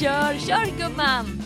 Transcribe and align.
kör, 0.00 0.38
kör 0.46 0.78
gumman! 0.78 1.42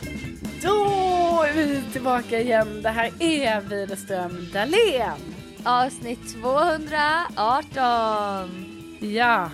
Då 0.62 1.45
är 1.48 1.53
vi 1.53 1.82
tillbaka 1.93 2.41
igen. 2.41 2.82
Det 2.82 2.88
här 2.88 3.11
är 3.19 3.61
Widerström 3.61 4.48
Dahlén. 4.52 5.34
Avsnitt 5.64 6.43
218. 6.43 8.98
Ja. 9.01 9.51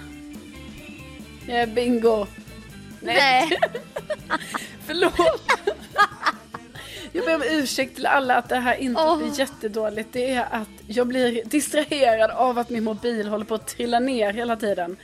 Eh, 1.48 1.68
bingo. 1.68 2.26
Nej. 3.00 3.48
Förlåt. 4.86 5.42
Jag 7.12 7.24
ber 7.24 7.34
om 7.34 7.42
ursäkt 7.42 7.94
till 7.94 8.06
alla 8.06 8.36
att 8.36 8.48
det 8.48 8.56
här 8.56 8.74
inte 8.74 9.02
Åh. 9.02 9.18
blir 9.18 9.38
jättedåligt. 9.38 10.08
Det 10.12 10.30
är 10.30 10.46
att 10.50 10.68
jag 10.86 11.06
blir 11.06 11.44
distraherad 11.44 12.30
av 12.30 12.58
att 12.58 12.70
min 12.70 12.84
mobil 12.84 13.28
håller 13.28 13.44
på 13.44 13.54
att 13.54 13.66
trilla 13.66 13.98
ner 13.98 14.32
hela 14.32 14.56
tiden. 14.56 14.96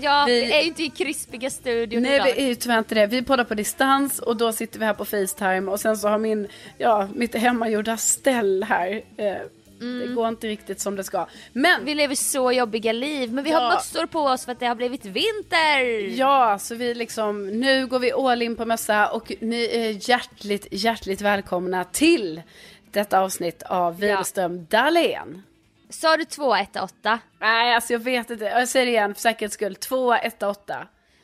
Ja, 0.00 0.24
Vi- 0.26 0.40
vi 0.40 0.52
är 0.52 0.60
ju 0.60 0.66
inte 0.66 0.82
i 0.82 0.90
krispiga 0.90 1.50
studion 1.50 2.02
Nej, 2.02 2.14
idag. 2.14 2.24
vi 2.24 2.42
är 2.42 2.46
ju 2.46 2.54
tyvärr 2.54 2.78
inte 2.78 2.94
det. 2.94 3.06
Vi 3.06 3.22
poddar 3.22 3.44
på 3.44 3.54
distans 3.54 4.18
och 4.18 4.36
då 4.36 4.52
sitter 4.52 4.78
vi 4.78 4.84
här 4.84 4.94
på 4.94 5.04
Facetime 5.04 5.70
och 5.70 5.80
sen 5.80 5.96
så 5.96 6.08
har 6.08 6.18
min, 6.18 6.48
ja, 6.78 7.08
mitt 7.14 7.34
hemmagjorda 7.34 7.96
ställ 7.96 8.64
här. 8.64 9.02
Eh, 9.16 9.34
Det 9.80 10.14
går 10.14 10.28
inte 10.28 10.46
riktigt 10.48 10.80
som 10.80 10.96
det 10.96 11.04
ska. 11.04 11.26
Men 11.52 11.84
Vi 11.84 11.94
lever 11.94 12.14
så 12.14 12.52
jobbiga 12.52 12.92
liv, 12.92 13.32
men 13.32 13.44
vi 13.44 13.50
Ja. 13.50 13.58
har 13.58 13.74
mössor 13.74 14.06
på 14.06 14.20
oss 14.20 14.44
för 14.44 14.52
att 14.52 14.60
det 14.60 14.66
har 14.66 14.74
blivit 14.74 15.04
vinter. 15.04 16.08
Ja, 16.18 16.58
så 16.58 16.74
vi 16.74 16.94
liksom, 16.94 17.46
nu 17.46 17.86
går 17.86 17.98
vi 17.98 18.12
all 18.12 18.42
in 18.42 18.56
på 18.56 18.64
mössa 18.64 19.08
och 19.08 19.32
ni 19.40 19.64
är 19.72 20.08
hjärtligt, 20.10 20.66
hjärtligt 20.70 21.20
välkomna 21.20 21.84
till 21.84 22.42
detta 22.90 23.20
avsnitt 23.20 23.62
av 23.62 23.98
Widerström 24.00 24.66
Dahlén. 24.70 25.42
Sa 25.90 26.16
du 26.16 26.24
218? 26.24 27.18
Nej, 27.40 27.74
alltså 27.74 27.92
jag 27.92 28.00
vet 28.00 28.30
inte. 28.30 28.44
Jag 28.44 28.68
säger 28.68 28.86
det 28.86 28.92
igen 28.92 29.14
för 29.14 29.20
säkerhets 29.20 29.54
skull. 29.54 29.76
218. 29.76 30.76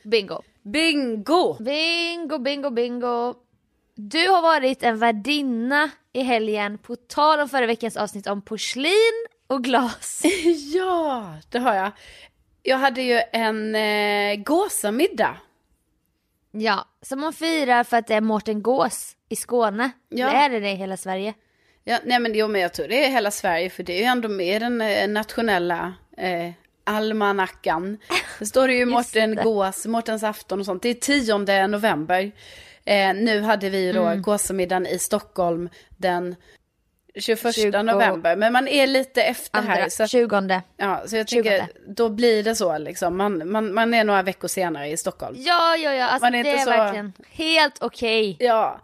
Bingo. 0.04 0.42
Bingo! 0.62 1.56
Bingo, 1.64 2.38
bingo, 2.38 2.70
bingo. 2.70 3.34
Du 3.94 4.28
har 4.28 4.42
varit 4.42 4.82
en 4.82 4.98
värdinna 4.98 5.90
i 6.12 6.22
helgen 6.22 6.78
på 6.78 6.96
tal 6.96 7.40
om 7.40 7.48
förra 7.48 7.66
veckans 7.66 7.96
avsnitt 7.96 8.26
om 8.26 8.42
porslin 8.42 9.26
och 9.46 9.64
glas. 9.64 10.22
Ja, 10.74 11.34
det 11.50 11.58
har 11.58 11.74
jag. 11.74 11.92
Jag 12.62 12.78
hade 12.78 13.02
ju 13.02 13.20
en 13.32 13.74
eh, 13.74 14.36
gåsamiddag. 14.44 15.36
Ja, 16.50 16.84
som 17.02 17.20
man 17.20 17.32
firar 17.32 17.84
för 17.84 17.96
att 17.96 18.06
det 18.06 18.14
är 18.14 18.20
Mårten 18.20 18.62
Gås 18.62 19.16
i 19.28 19.36
Skåne. 19.36 19.90
Ja. 20.08 20.28
Eller 20.28 20.40
är 20.40 20.50
det 20.50 20.60
det 20.60 20.70
i 20.70 20.74
hela 20.74 20.96
Sverige? 20.96 21.34
Ja, 21.84 21.98
nej 22.04 22.18
men, 22.20 22.34
jo, 22.34 22.48
men 22.48 22.60
jag 22.60 22.72
tror 22.72 22.88
det 22.88 23.04
är 23.04 23.10
hela 23.10 23.30
Sverige 23.30 23.70
för 23.70 23.82
det 23.82 23.92
är 23.92 23.98
ju 23.98 24.04
ändå 24.04 24.28
med 24.28 24.62
den 24.62 24.80
eh, 24.80 25.08
nationella 25.08 25.94
eh, 26.18 26.50
almanackan. 26.84 27.98
Det 28.38 28.46
står 28.46 28.68
det 28.68 28.74
ju 28.74 28.84
Mårten. 28.86 29.34
Gås, 29.44 29.86
Mårtens 29.86 30.22
afton 30.22 30.60
och 30.60 30.66
sånt. 30.66 30.82
Det 30.82 30.88
är 30.88 30.94
10 30.94 31.66
november. 31.66 32.32
Eh, 32.84 33.14
nu 33.14 33.40
hade 33.40 33.70
vi 33.70 33.92
då 33.92 34.02
Mm. 34.02 34.22
gåsamiddagen 34.22 34.86
i 34.86 34.98
Stockholm 34.98 35.68
den 35.96 36.36
21 37.14 37.54
20 37.54 37.82
november. 37.82 38.36
Men 38.36 38.52
man 38.52 38.68
är 38.68 38.86
lite 38.86 39.22
efter 39.22 39.62
här. 39.62 39.74
Andra, 39.76 39.90
Så 39.90 40.02
att, 40.02 40.10
20. 40.10 40.62
ja, 40.76 41.02
så 41.06 41.16
jag 41.16 41.28
20. 41.28 41.42
tycker 41.42 41.66
då 41.96 42.08
blir 42.08 42.42
det 42.42 42.54
så 42.54 42.78
liksom. 42.78 43.16
Man, 43.16 43.50
man, 43.50 43.74
man 43.74 43.94
är 43.94 44.04
några 44.04 44.22
veckor 44.22 44.48
senare 44.48 44.88
i 44.88 44.96
Stockholm. 44.96 45.36
Ja, 45.38 45.76
ja, 45.76 45.92
ja. 45.94 46.06
Alltså, 46.06 46.26
Man 46.26 46.34
är 46.34 46.44
det 46.44 46.50
inte 46.50 46.60
är 46.62 46.64
så- 46.64 46.70
verkligen 46.70 47.12
helt 47.30 47.82
okej. 47.82 48.36
Ja, 48.40 48.80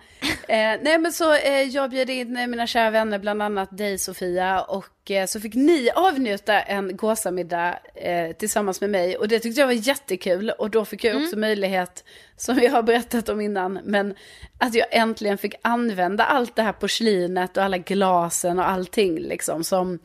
eh, 0.49 0.57
nej 0.83 0.99
men 0.99 1.13
så 1.13 1.35
eh, 1.35 1.63
jag 1.63 1.91
bjöd 1.91 2.11
in 2.11 2.37
eh, 2.37 2.47
mina 2.47 2.67
kära 2.67 2.91
vänner, 2.91 3.19
bland 3.19 3.43
annat 3.43 3.79
dig 3.79 3.99
Sofia, 3.99 4.61
och 4.63 5.11
eh, 5.11 5.27
så 5.27 5.41
fick 5.41 5.55
ni 5.55 5.91
avnjuta 5.95 6.61
en 6.61 6.97
gåsamiddag 6.97 7.79
eh, 7.95 8.33
tillsammans 8.33 8.81
med 8.81 8.91
mig 8.91 9.17
och 9.17 9.29
det 9.29 9.39
tyckte 9.41 9.61
jag 9.61 9.67
var 9.67 9.75
jättekul 9.75 10.51
och 10.51 10.71
då 10.71 10.85
fick 10.85 11.05
jag 11.05 11.23
också 11.23 11.37
möjlighet, 11.37 12.05
som 12.39 12.59
jag 12.59 12.71
har 12.71 12.83
berättat 12.83 13.29
om 13.29 13.41
innan, 13.41 13.79
men 13.85 14.15
att 14.59 14.75
jag 14.75 14.87
äntligen 14.91 15.39
fick 15.39 15.55
använda 15.63 16.25
allt 16.25 16.57
det 16.57 16.63
här 16.63 16.73
porslinet 16.73 17.57
och 17.57 17.63
alla 17.63 17.79
glasen 17.79 18.59
och 18.59 18.69
allting 18.69 19.19
liksom 19.19 19.65
som 19.65 19.99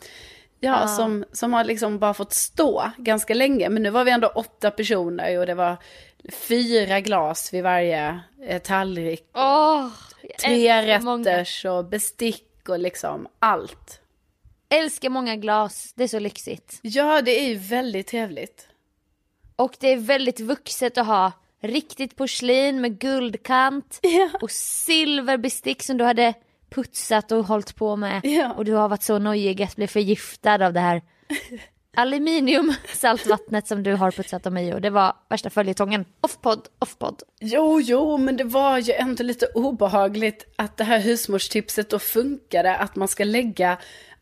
Ja, 0.60 0.88
som, 0.88 1.26
som 1.32 1.54
har 1.54 1.64
liksom 1.64 2.00
bara 2.00 2.14
fått 2.14 2.34
stå 2.34 2.92
ganska 2.98 3.34
länge. 3.34 3.70
Men 3.70 3.84
nu 3.84 3.90
var 3.90 4.04
vi 4.04 4.12
ändå 4.12 4.28
åtta 4.28 4.72
personer 4.72 5.40
och 5.40 5.46
det 5.46 5.54
var 5.54 5.78
fyra 6.32 7.00
glas 7.00 7.54
vid 7.54 7.64
varje 7.64 8.20
eh, 8.48 8.62
tallrik 8.62 9.30
jag 10.22 10.38
tre 10.38 11.00
många- 11.00 11.32
rätters 11.32 11.66
och 11.66 11.86
bestick 11.86 12.70
och 12.70 12.80
liksom 12.80 13.28
allt. 13.40 14.02
älskar 14.70 15.10
många 15.10 15.36
glas, 15.36 15.94
det 15.96 16.04
är 16.04 16.08
så 16.08 16.20
lyxigt. 16.20 16.80
Ja, 16.82 17.22
det 17.22 17.40
är 17.40 17.48
ju 17.50 17.56
väldigt 17.56 18.08
trevligt. 18.08 18.68
Och 19.56 19.76
det 19.80 19.88
är 19.88 19.98
väldigt 19.98 20.40
vuxet 20.40 20.98
att 20.98 21.08
ha 21.08 21.32
riktigt 21.64 22.16
porslin 22.16 22.82
med 22.82 23.00
guldkant 23.00 24.00
Ja. 24.02 24.30
och 24.42 24.52
silverbestick 24.52 25.84
som 25.84 25.98
du 25.98 26.04
hade 26.04 26.34
putsat 26.70 27.32
och 27.32 27.46
hållit 27.46 27.76
på 27.76 27.96
med. 27.96 28.22
Ja. 28.24 28.54
Och 28.54 28.66
du 28.66 28.74
har 28.74 28.90
varit 28.90 29.04
så 29.04 29.20
nojig 29.20 29.64
att 29.64 29.76
bli 29.76 29.88
förgiftad 29.88 30.66
av 30.66 30.74
det 30.74 30.80
här 30.80 31.02
aluminiumsaltvattnet 31.98 33.68
som 33.68 33.84
du 33.84 33.94
har 33.94 34.12
putsat 34.12 34.46
om 34.46 34.54
mig 34.54 34.74
och 34.74 34.82
det 34.82 34.90
var 34.90 35.16
värsta 35.30 35.50
följetongen. 35.50 36.06
Off-podd, 36.22 36.68
off-podd. 36.80 37.22
Jo, 37.40 37.82
jo, 37.82 38.18
men 38.18 38.38
det 38.38 38.44
var 38.44 38.78
ju 38.78 38.94
ändå 38.94 39.24
lite 39.24 39.46
obehagligt 39.46 40.46
att 40.56 40.78
det 40.78 40.84
här 40.84 41.00
husmorstipset 41.00 41.90
då 41.90 42.00
funkade, 42.00 42.76
att 42.76 42.96
man 42.96 43.08
ska 43.08 43.24
lägga 43.24 43.78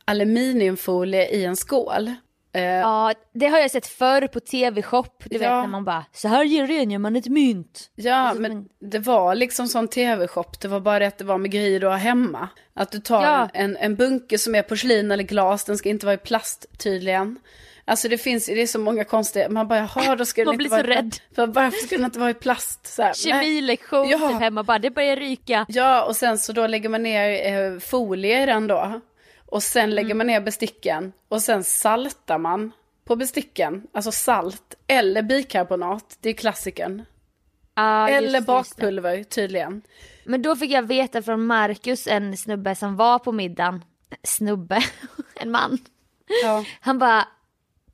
aluminiumfolie 0.05 1.29
i 1.29 1.45
en 1.45 1.55
skål. 1.55 2.11
Eh, 2.53 2.61
Ja, 2.63 3.13
det 3.33 3.47
har 3.47 3.59
jag 3.59 3.71
sett 3.71 3.87
förr 3.87 4.27
på 4.27 4.39
tv-shop. 4.39 5.03
Du 5.23 5.37
vet 5.37 5.47
Ja. 5.47 5.61
när 5.61 5.67
man 5.67 5.85
bara, 5.85 6.05
så 6.13 6.27
här 6.27 6.67
rengör 6.67 6.99
man 6.99 7.15
ett 7.15 7.27
mynt. 7.27 7.89
Ja, 7.95 8.15
Alltså, 8.15 8.41
men 8.41 8.65
det 8.79 8.99
var 8.99 9.35
liksom 9.35 9.67
sån 9.67 9.87
tv-shop. 9.87 10.45
Det 10.61 10.67
var 10.67 10.79
bara 10.79 10.99
det 10.99 11.07
att 11.07 11.17
det 11.17 11.23
var 11.25 11.37
med 11.37 11.51
grejer 11.51 11.79
du 11.79 11.87
har 11.87 11.97
hemma. 11.97 12.49
Att 12.73 12.91
du 12.91 12.99
tar 12.99 13.23
Ja. 13.23 13.49
en, 13.53 13.77
en 13.77 13.95
bunke 13.95 14.37
som 14.37 14.55
är 14.55 14.61
porslin 14.61 15.11
eller 15.11 15.23
glas, 15.23 15.63
den 15.65 15.77
ska 15.77 15.89
inte 15.89 16.05
vara 16.05 16.13
i 16.13 16.17
plast 16.17 16.65
tydligen. 16.79 17.39
Alltså 17.85 18.09
det 18.09 18.17
finns 18.17 18.45
det 18.45 18.61
är 18.61 18.67
så 18.67 18.79
många 18.79 19.03
konstiga, 19.03 19.49
man 19.49 19.67
bara 19.67 19.79
jaha 19.95 20.15
då 20.15 20.25
ska 20.25 20.41
den 20.45 20.53
inte 20.53 20.57
blir 20.57 20.69
vara 20.69 20.83
rädd. 20.87 21.15
För 21.35 21.47
varför 21.47 21.77
ska 21.77 21.95
den 21.95 22.05
inte 22.05 22.19
vara 22.19 22.29
i 22.29 22.33
plast? 22.33 22.87
Så 22.87 23.01
här. 23.03 23.13
Kemilektion 23.13 24.09
Ja. 24.09 24.29
typ 24.29 24.39
hemma 24.39 24.63
bara, 24.63 24.79
det 24.79 24.89
börjar 24.91 25.15
ryka. 25.15 25.65
Ja, 25.69 26.03
och 26.03 26.15
sen 26.15 26.37
så 26.37 26.53
då 26.53 26.67
lägger 26.67 26.89
man 26.89 27.03
ner 27.03 27.53
eh, 27.73 27.79
folie 27.79 28.43
i 28.43 28.45
den 28.45 28.67
då. 28.67 29.01
Och 29.51 29.63
sen 29.63 29.83
Mm. 29.83 29.95
lägger 29.95 30.13
man 30.13 30.27
ner 30.27 30.41
besticken. 30.41 31.13
Och 31.27 31.41
sen 31.41 31.63
saltar 31.63 32.37
man 32.37 32.71
på 33.05 33.15
besticken. 33.15 33.87
Alltså 33.93 34.11
salt 34.11 34.75
eller 34.87 35.21
bikarbonat, 35.21 36.17
det 36.21 36.29
är 36.29 36.33
klassikern. 36.33 36.97
Just 36.97 38.17
eller 38.17 38.33
just 38.33 38.47
bakpulver 38.47 39.23
tydligen. 39.23 39.81
Men 40.25 40.41
då 40.41 40.55
fick 40.55 40.71
jag 40.71 40.83
veta 40.87 41.21
från 41.21 41.45
Marcus, 41.45 42.07
en 42.07 42.37
snubbe 42.37 42.75
som 42.75 42.95
var 42.95 43.19
på 43.19 43.31
middagen, 43.31 43.83
snubbe, 44.23 44.83
en 45.35 45.51
man. 45.51 45.77
Ja. 46.43 46.65
Han 46.81 46.99
bara, 46.99 47.27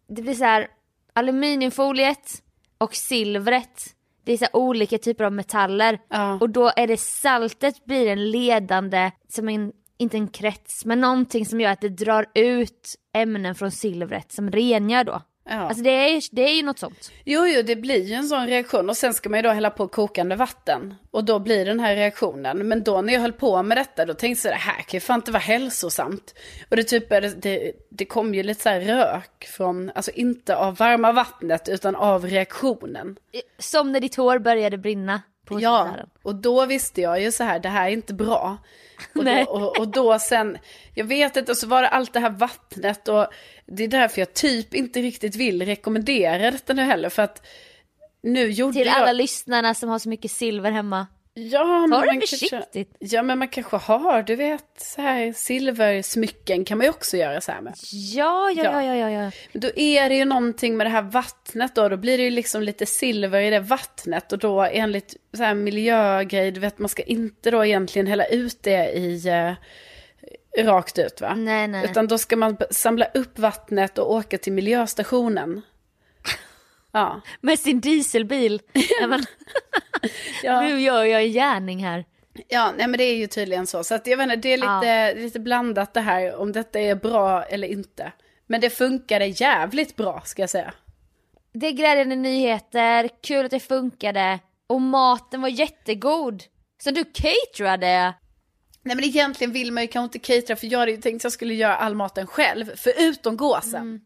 det 0.07 0.21
blir 0.21 0.33
så 0.33 0.43
här 0.43 0.67
aluminiumfoliet 1.13 2.43
och 2.77 2.95
silvret. 2.95 3.93
Det 4.23 4.33
är 4.33 4.37
så 4.37 4.47
olika 4.53 4.97
typer 4.97 5.23
av 5.23 5.33
metaller. 5.33 5.99
Ja. 6.09 6.33
Och 6.41 6.49
då 6.49 6.71
är 6.75 6.87
det 6.87 6.97
saltet 6.97 7.85
blir 7.85 8.07
en 8.07 8.31
ledande, 8.31 9.11
som 9.27 9.49
en, 9.49 9.73
inte 9.97 10.17
en 10.17 10.27
krets, 10.27 10.85
men 10.85 11.01
någonting 11.01 11.45
som 11.45 11.61
gör 11.61 11.71
att 11.71 11.81
det 11.81 11.89
drar 11.89 12.25
ut 12.33 12.95
ämnen 13.13 13.55
från 13.55 13.71
silvret 13.71 14.31
som 14.31 14.51
rengör 14.51 15.03
då. 15.03 15.21
Ja. 15.49 15.55
Alltså 15.55 15.83
det 15.83 15.89
är, 15.89 16.23
det 16.31 16.41
är 16.41 16.53
ju 16.53 16.63
något 16.63 16.79
sånt. 16.79 17.11
Jo, 17.25 17.47
jo, 17.47 17.61
det 17.61 17.75
blir 17.75 18.03
ju 18.03 18.13
en 18.13 18.27
sån 18.27 18.47
reaktion 18.47 18.89
och 18.89 18.97
sen 18.97 19.13
ska 19.13 19.29
man 19.29 19.39
ju 19.39 19.43
då 19.43 19.49
hälla 19.49 19.69
på 19.69 19.87
kokande 19.87 20.35
vatten. 20.35 20.95
Och 21.11 21.23
då 21.23 21.39
blir 21.39 21.65
den 21.65 21.79
här 21.79 21.95
reaktionen. 21.95 22.67
Men 22.67 22.83
då 22.83 23.01
när 23.01 23.13
jag 23.13 23.21
höll 23.21 23.33
på 23.33 23.63
med 23.63 23.77
detta, 23.77 24.05
då 24.05 24.13
tänkte 24.13 24.47
jag 24.47 24.55
det 24.55 24.61
här 24.61 24.81
kan 24.81 24.97
ju 24.97 24.99
fan 24.99 25.19
inte 25.19 25.31
vara 25.31 25.41
hälsosamt. 25.41 26.33
Och 26.69 26.75
det 26.75 26.83
typ, 26.83 27.11
är 27.11 27.21
det, 27.21 27.41
det, 27.41 27.71
det 27.89 28.05
kom 28.05 28.35
ju 28.35 28.43
lite 28.43 28.61
så 28.61 28.69
rök 28.69 29.47
från, 29.47 29.91
alltså 29.95 30.11
inte 30.11 30.55
av 30.55 30.75
varma 30.75 31.11
vattnet 31.11 31.69
utan 31.69 31.95
av 31.95 32.25
reaktionen. 32.25 33.17
Som 33.59 33.91
när 33.91 33.99
ditt 33.99 34.15
hår 34.15 34.39
började 34.39 34.77
brinna 34.77 35.21
på 35.47 35.61
Ja, 35.61 35.95
och 36.23 36.35
då 36.35 36.65
visste 36.65 37.01
jag 37.01 37.21
ju 37.21 37.31
så 37.31 37.43
här, 37.43 37.59
det 37.59 37.69
här 37.69 37.87
är 37.87 37.93
inte 37.93 38.13
bra. 38.13 38.57
Och 39.15 39.25
då, 39.25 39.43
och, 39.47 39.79
och 39.79 39.87
då 39.87 40.19
sen, 40.19 40.57
jag 40.95 41.05
vet 41.05 41.37
inte, 41.37 41.51
och 41.51 41.57
så 41.57 41.67
var 41.67 41.81
det 41.81 41.87
allt 41.87 42.13
det 42.13 42.19
här 42.19 42.29
vattnet 42.29 43.07
och 43.07 43.27
det 43.65 43.83
är 43.83 43.87
därför 43.87 44.21
jag 44.21 44.33
typ 44.33 44.73
inte 44.73 45.01
riktigt 45.01 45.35
vill 45.35 45.65
rekommendera 45.65 46.51
detta 46.51 46.73
nu 46.73 46.81
heller. 46.81 47.09
För 47.09 47.21
att 47.21 47.47
nu 48.23 48.51
gjorde 48.51 48.73
Till 48.73 48.87
jag... 48.87 48.95
alla 48.95 49.13
lyssnarna 49.13 49.73
som 49.73 49.89
har 49.89 49.99
så 49.99 50.09
mycket 50.09 50.31
silver 50.31 50.71
hemma. 50.71 51.07
Ja, 51.39 51.87
men 51.87 51.91
Ta 51.91 52.05
det 52.05 52.13
man 52.13 52.21
försiktigt. 52.21 52.49
Kanske, 52.51 52.85
ja, 53.15 53.23
men 53.23 53.39
man 53.39 53.47
kanske 53.47 53.77
har, 53.77 54.23
du 54.23 54.35
vet, 54.35 54.65
så 54.77 55.01
här 55.01 55.33
silversmycken 55.33 56.65
kan 56.65 56.77
man 56.77 56.85
ju 56.85 56.89
också 56.89 57.17
göra 57.17 57.41
så 57.41 57.51
här 57.51 57.61
med. 57.61 57.73
Ja, 57.91 58.51
ja, 58.51 58.63
ja, 58.63 58.83
ja, 58.83 58.95
ja. 58.95 59.09
ja. 59.09 59.31
Men 59.51 59.61
då 59.61 59.69
är 59.75 60.09
det 60.09 60.15
ju 60.15 60.25
någonting 60.25 60.77
med 60.77 60.85
det 60.85 60.91
här 60.91 61.01
vattnet 61.01 61.75
då, 61.75 61.89
då 61.89 61.97
blir 61.97 62.17
det 62.17 62.23
ju 62.23 62.29
liksom 62.29 62.63
lite 62.63 62.85
silver 62.85 63.41
i 63.41 63.49
det 63.49 63.59
vattnet 63.59 64.31
och 64.31 64.39
då 64.39 64.61
enligt 64.61 65.15
så 65.37 65.43
här 65.43 65.53
miljögrej, 65.53 66.51
du 66.51 66.59
vet 66.59 66.79
man 66.79 66.89
ska 66.89 67.03
inte 67.03 67.51
då 67.51 67.65
egentligen 67.65 68.07
hälla 68.07 68.25
ut 68.25 68.63
det 68.63 68.91
i 68.91 69.27
eh, 69.27 70.63
rakt 70.63 70.99
ut 70.99 71.21
va? 71.21 71.35
Nej, 71.35 71.67
nej. 71.67 71.85
Utan 71.85 72.07
då 72.07 72.17
ska 72.17 72.35
man 72.35 72.57
samla 72.71 73.05
upp 73.05 73.39
vattnet 73.39 73.97
och 73.97 74.13
åka 74.13 74.37
till 74.37 74.53
miljöstationen. 74.53 75.61
Ja. 76.97 77.21
Med 77.41 77.59
sin 77.59 77.81
dieselbil. 77.81 78.61
Ja. 80.43 80.61
Nu 80.61 80.79
gör 80.81 81.03
jag 81.03 81.23
en 81.23 81.31
gärning 81.31 81.83
här. 81.83 82.05
Ja, 82.47 82.73
nej 82.77 82.87
men 82.87 82.97
det 82.97 83.03
är 83.03 83.15
ju 83.15 83.27
tydligen 83.27 83.67
så. 83.67 83.83
Så 83.83 83.95
att 83.95 84.07
jag 84.07 84.17
vet 84.17 84.23
inte, 84.23 84.35
det 84.35 84.53
är 84.53 84.57
lite, 84.57 85.21
lite 85.21 85.39
blandat 85.39 85.93
det 85.93 86.01
här 86.01 86.35
om 86.35 86.51
detta 86.51 86.79
är 86.79 86.95
bra 86.95 87.43
eller 87.43 87.67
inte. 87.67 88.11
Men 88.47 88.61
det 88.61 88.69
funkade 88.69 89.25
jävligt 89.25 89.95
bra 89.95 90.21
ska 90.25 90.41
jag 90.41 90.49
säga. 90.49 90.73
Det 91.53 91.67
är 91.67 91.71
glädjande 91.71 92.15
nyheter, 92.15 93.09
kul 93.23 93.45
att 93.45 93.51
det 93.51 93.59
funkade. 93.59 94.39
Och 94.67 94.81
maten 94.81 95.41
var 95.41 95.49
jättegod. 95.49 96.43
Så 96.83 96.91
du 96.91 97.03
caterade. 97.03 98.13
Nej 98.83 98.95
men 98.95 99.03
egentligen 99.05 99.53
vill 99.53 99.71
man 99.71 99.83
ju 99.83 99.87
kanske 99.87 100.17
inte 100.17 100.27
catera 100.33 100.55
för 100.55 100.67
jag 100.67 100.79
hade 100.79 100.91
ju 100.91 100.97
tänkt 100.97 101.19
att 101.19 101.23
jag 101.23 101.31
skulle 101.31 101.53
göra 101.53 101.75
all 101.75 101.95
maten 101.95 102.27
själv, 102.27 102.71
förutom 102.75 103.37
gåsen. 103.37 104.01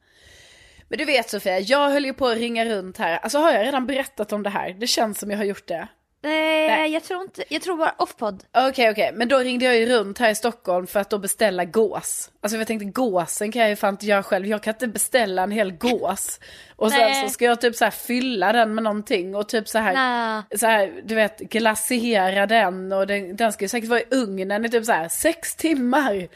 Men 0.91 0.97
du 0.97 1.05
vet 1.05 1.29
Sofia, 1.29 1.59
jag 1.59 1.89
höll 1.89 2.05
ju 2.05 2.13
på 2.13 2.27
att 2.27 2.37
ringa 2.37 2.65
runt 2.65 2.97
här. 2.97 3.17
Alltså 3.17 3.37
har 3.37 3.51
jag 3.51 3.65
redan 3.65 3.85
berättat 3.85 4.33
om 4.33 4.43
det 4.43 4.49
här? 4.49 4.75
Det 4.79 4.87
känns 4.87 5.19
som 5.19 5.31
jag 5.31 5.37
har 5.37 5.45
gjort 5.45 5.67
det. 5.67 5.87
Nej, 6.23 6.67
Nej. 6.67 6.91
jag 6.91 7.03
tror 7.03 7.21
inte, 7.21 7.43
jag 7.49 7.61
tror 7.61 7.77
bara 7.77 7.95
offpod. 7.97 8.43
Okej, 8.53 8.89
okej, 8.89 9.11
men 9.13 9.27
då 9.27 9.37
ringde 9.37 9.65
jag 9.65 9.77
ju 9.77 9.85
runt 9.85 10.17
här 10.17 10.29
i 10.29 10.35
Stockholm 10.35 10.87
för 10.87 10.99
att 10.99 11.09
då 11.09 11.17
beställa 11.17 11.65
gås. 11.65 12.31
Alltså 12.41 12.57
jag 12.57 12.67
tänkte 12.67 12.85
gåsen 12.85 13.51
kan 13.51 13.61
jag 13.61 13.69
ju 13.69 13.75
fan 13.75 13.93
inte 13.93 14.05
göra 14.05 14.23
själv, 14.23 14.45
jag 14.45 14.63
kan 14.63 14.73
inte 14.73 14.87
beställa 14.87 15.43
en 15.43 15.51
hel 15.51 15.71
gås. 15.71 16.39
Och 16.75 16.91
sen 16.91 17.01
Nej. 17.01 17.23
så 17.23 17.33
ska 17.33 17.45
jag 17.45 17.61
typ 17.61 17.75
så 17.75 17.83
här 17.83 17.91
fylla 17.91 18.51
den 18.51 18.75
med 18.75 18.83
någonting 18.83 19.35
och 19.35 19.49
typ 19.49 19.67
så 19.67 19.77
här, 19.79 19.93
Nej. 19.93 20.59
så 20.59 20.65
här 20.65 21.01
du 21.03 21.15
vet, 21.15 21.39
glasera 21.39 22.47
den 22.47 22.91
och 22.91 23.07
den, 23.07 23.35
den 23.35 23.53
ska 23.53 23.65
ju 23.65 23.69
säkert 23.69 23.89
vara 23.89 24.01
i 24.01 24.05
ugnen 24.11 24.65
i 24.65 24.69
typ 24.69 24.85
så 24.85 24.91
här 24.91 25.09
sex 25.09 25.55
timmar. 25.55 26.27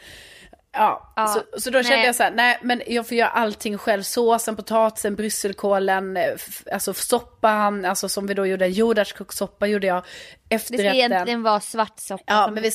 Ja, 0.76 1.12
Ja, 1.16 1.26
så, 1.26 1.60
så 1.60 1.70
då 1.70 1.82
kände 1.82 1.96
nej. 1.96 2.06
jag 2.06 2.14
så 2.14 2.22
här, 2.22 2.30
nej 2.30 2.58
men 2.62 2.82
jag 2.86 3.08
får 3.08 3.16
göra 3.16 3.28
allting 3.28 3.78
själv. 3.78 4.02
Såsen, 4.02 4.56
potatisen, 4.56 5.14
brysselkålen, 5.16 6.16
eh, 6.16 6.24
alltså 6.72 6.94
soppan, 6.94 7.84
alltså 7.84 8.08
som 8.08 8.26
vi 8.26 8.34
då 8.34 8.46
gjorde, 8.46 8.66
jordärtskocksoppa 8.66 9.66
gjorde 9.66 9.86
jag, 9.86 10.02
Det 10.48 10.58
ska 10.58 10.74
efterrätten. 10.74 10.94
egentligen 10.96 11.42
vara 11.42 11.60
svartsoppa. 11.60 12.22
Ja, 12.26 12.44
som 12.44 12.54
men 12.54 12.62
vi 12.62 12.70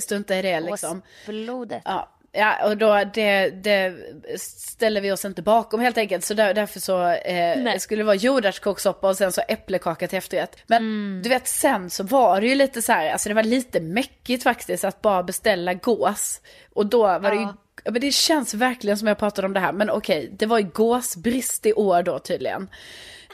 struntar 0.00 0.34
i 0.34 0.42
det 0.42 0.60
liksom. 0.60 1.02
gåsblodet. 1.26 1.82
Ja, 1.84 2.08
ja 2.34 2.66
och 2.68 2.76
då 2.76 3.04
det, 3.14 3.50
det 3.50 3.94
ställer 4.38 5.00
vi 5.00 5.12
oss 5.12 5.24
inte 5.24 5.42
bakom 5.42 5.80
helt 5.80 5.98
enkelt. 5.98 6.24
Så 6.24 6.34
där, 6.34 6.54
därför 6.54 6.80
så 6.80 7.08
eh, 7.10 7.76
skulle 7.78 8.00
det 8.02 8.06
vara 8.06 8.16
jordärtskockssoppa 8.16 9.08
och 9.08 9.16
sen 9.16 9.32
så 9.32 9.42
äppelkaka 9.48 10.08
till 10.08 10.18
efterrätt. 10.18 10.56
Men 10.66 10.82
Mm. 10.82 11.20
du 11.22 11.28
vet 11.28 11.48
sen 11.48 11.90
så 11.90 12.04
var 12.04 12.40
det 12.40 12.46
ju 12.46 12.54
lite 12.54 12.82
så 12.82 12.92
här, 12.92 13.12
alltså 13.12 13.28
det 13.28 13.34
var 13.34 13.42
lite 13.42 13.80
mäckigt 13.80 14.42
faktiskt 14.42 14.84
att 14.84 15.02
bara 15.02 15.22
beställa 15.22 15.74
gås. 15.74 16.40
Och 16.74 16.86
då 16.86 17.02
var 17.02 17.30
det 17.30 17.36
ju, 17.36 17.42
Ja. 17.42 17.54
ja, 17.84 17.90
men 17.90 18.00
det 18.00 18.10
känns 18.14 18.54
verkligen 18.54 18.98
som 18.98 19.08
jag 19.08 19.18
pratade 19.18 19.46
om 19.46 19.52
det 19.52 19.60
här. 19.60 19.72
Men 19.72 19.90
okej, 19.90 20.30
det 20.38 20.46
var 20.46 20.58
ju 20.58 20.64
gåsbrist 20.74 21.66
i 21.66 21.72
år 21.72 22.02
då 22.02 22.18
tydligen. 22.18 22.68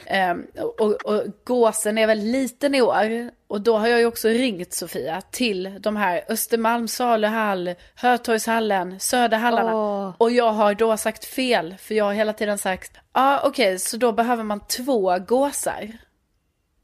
Ehm, 0.05 0.47
och, 0.79 1.05
och, 1.05 1.23
gåsen 1.43 1.97
är 1.97 2.07
väl 2.07 2.19
liten 2.19 2.75
i 2.75 2.81
år. 2.81 3.31
Och 3.47 3.61
då 3.61 3.77
har 3.77 3.87
jag 3.87 3.99
ju 3.99 4.05
också 4.05 4.27
ringt 4.27 4.73
Sofia 4.73 5.21
till 5.21 5.77
de 5.79 5.95
här 5.95 6.23
Östermalm, 6.29 6.87
Saluhall, 6.87 7.75
Hötorgshallen, 7.95 8.99
Söderhallarna. 8.99 9.75
Åh. 9.75 10.13
Och 10.17 10.31
jag 10.31 10.51
har 10.51 10.73
då 10.73 10.97
sagt 10.97 11.25
fel, 11.25 11.75
för 11.79 11.95
jag 11.95 12.05
har 12.05 12.13
hela 12.13 12.33
tiden 12.33 12.57
sagt, 12.57 12.91
ja 12.95 13.01
ah, 13.11 13.47
okej, 13.47 13.79
så 13.79 13.97
då 13.97 14.11
behöver 14.11 14.43
man 14.43 14.59
två 14.59 15.19
gåsar. 15.19 15.91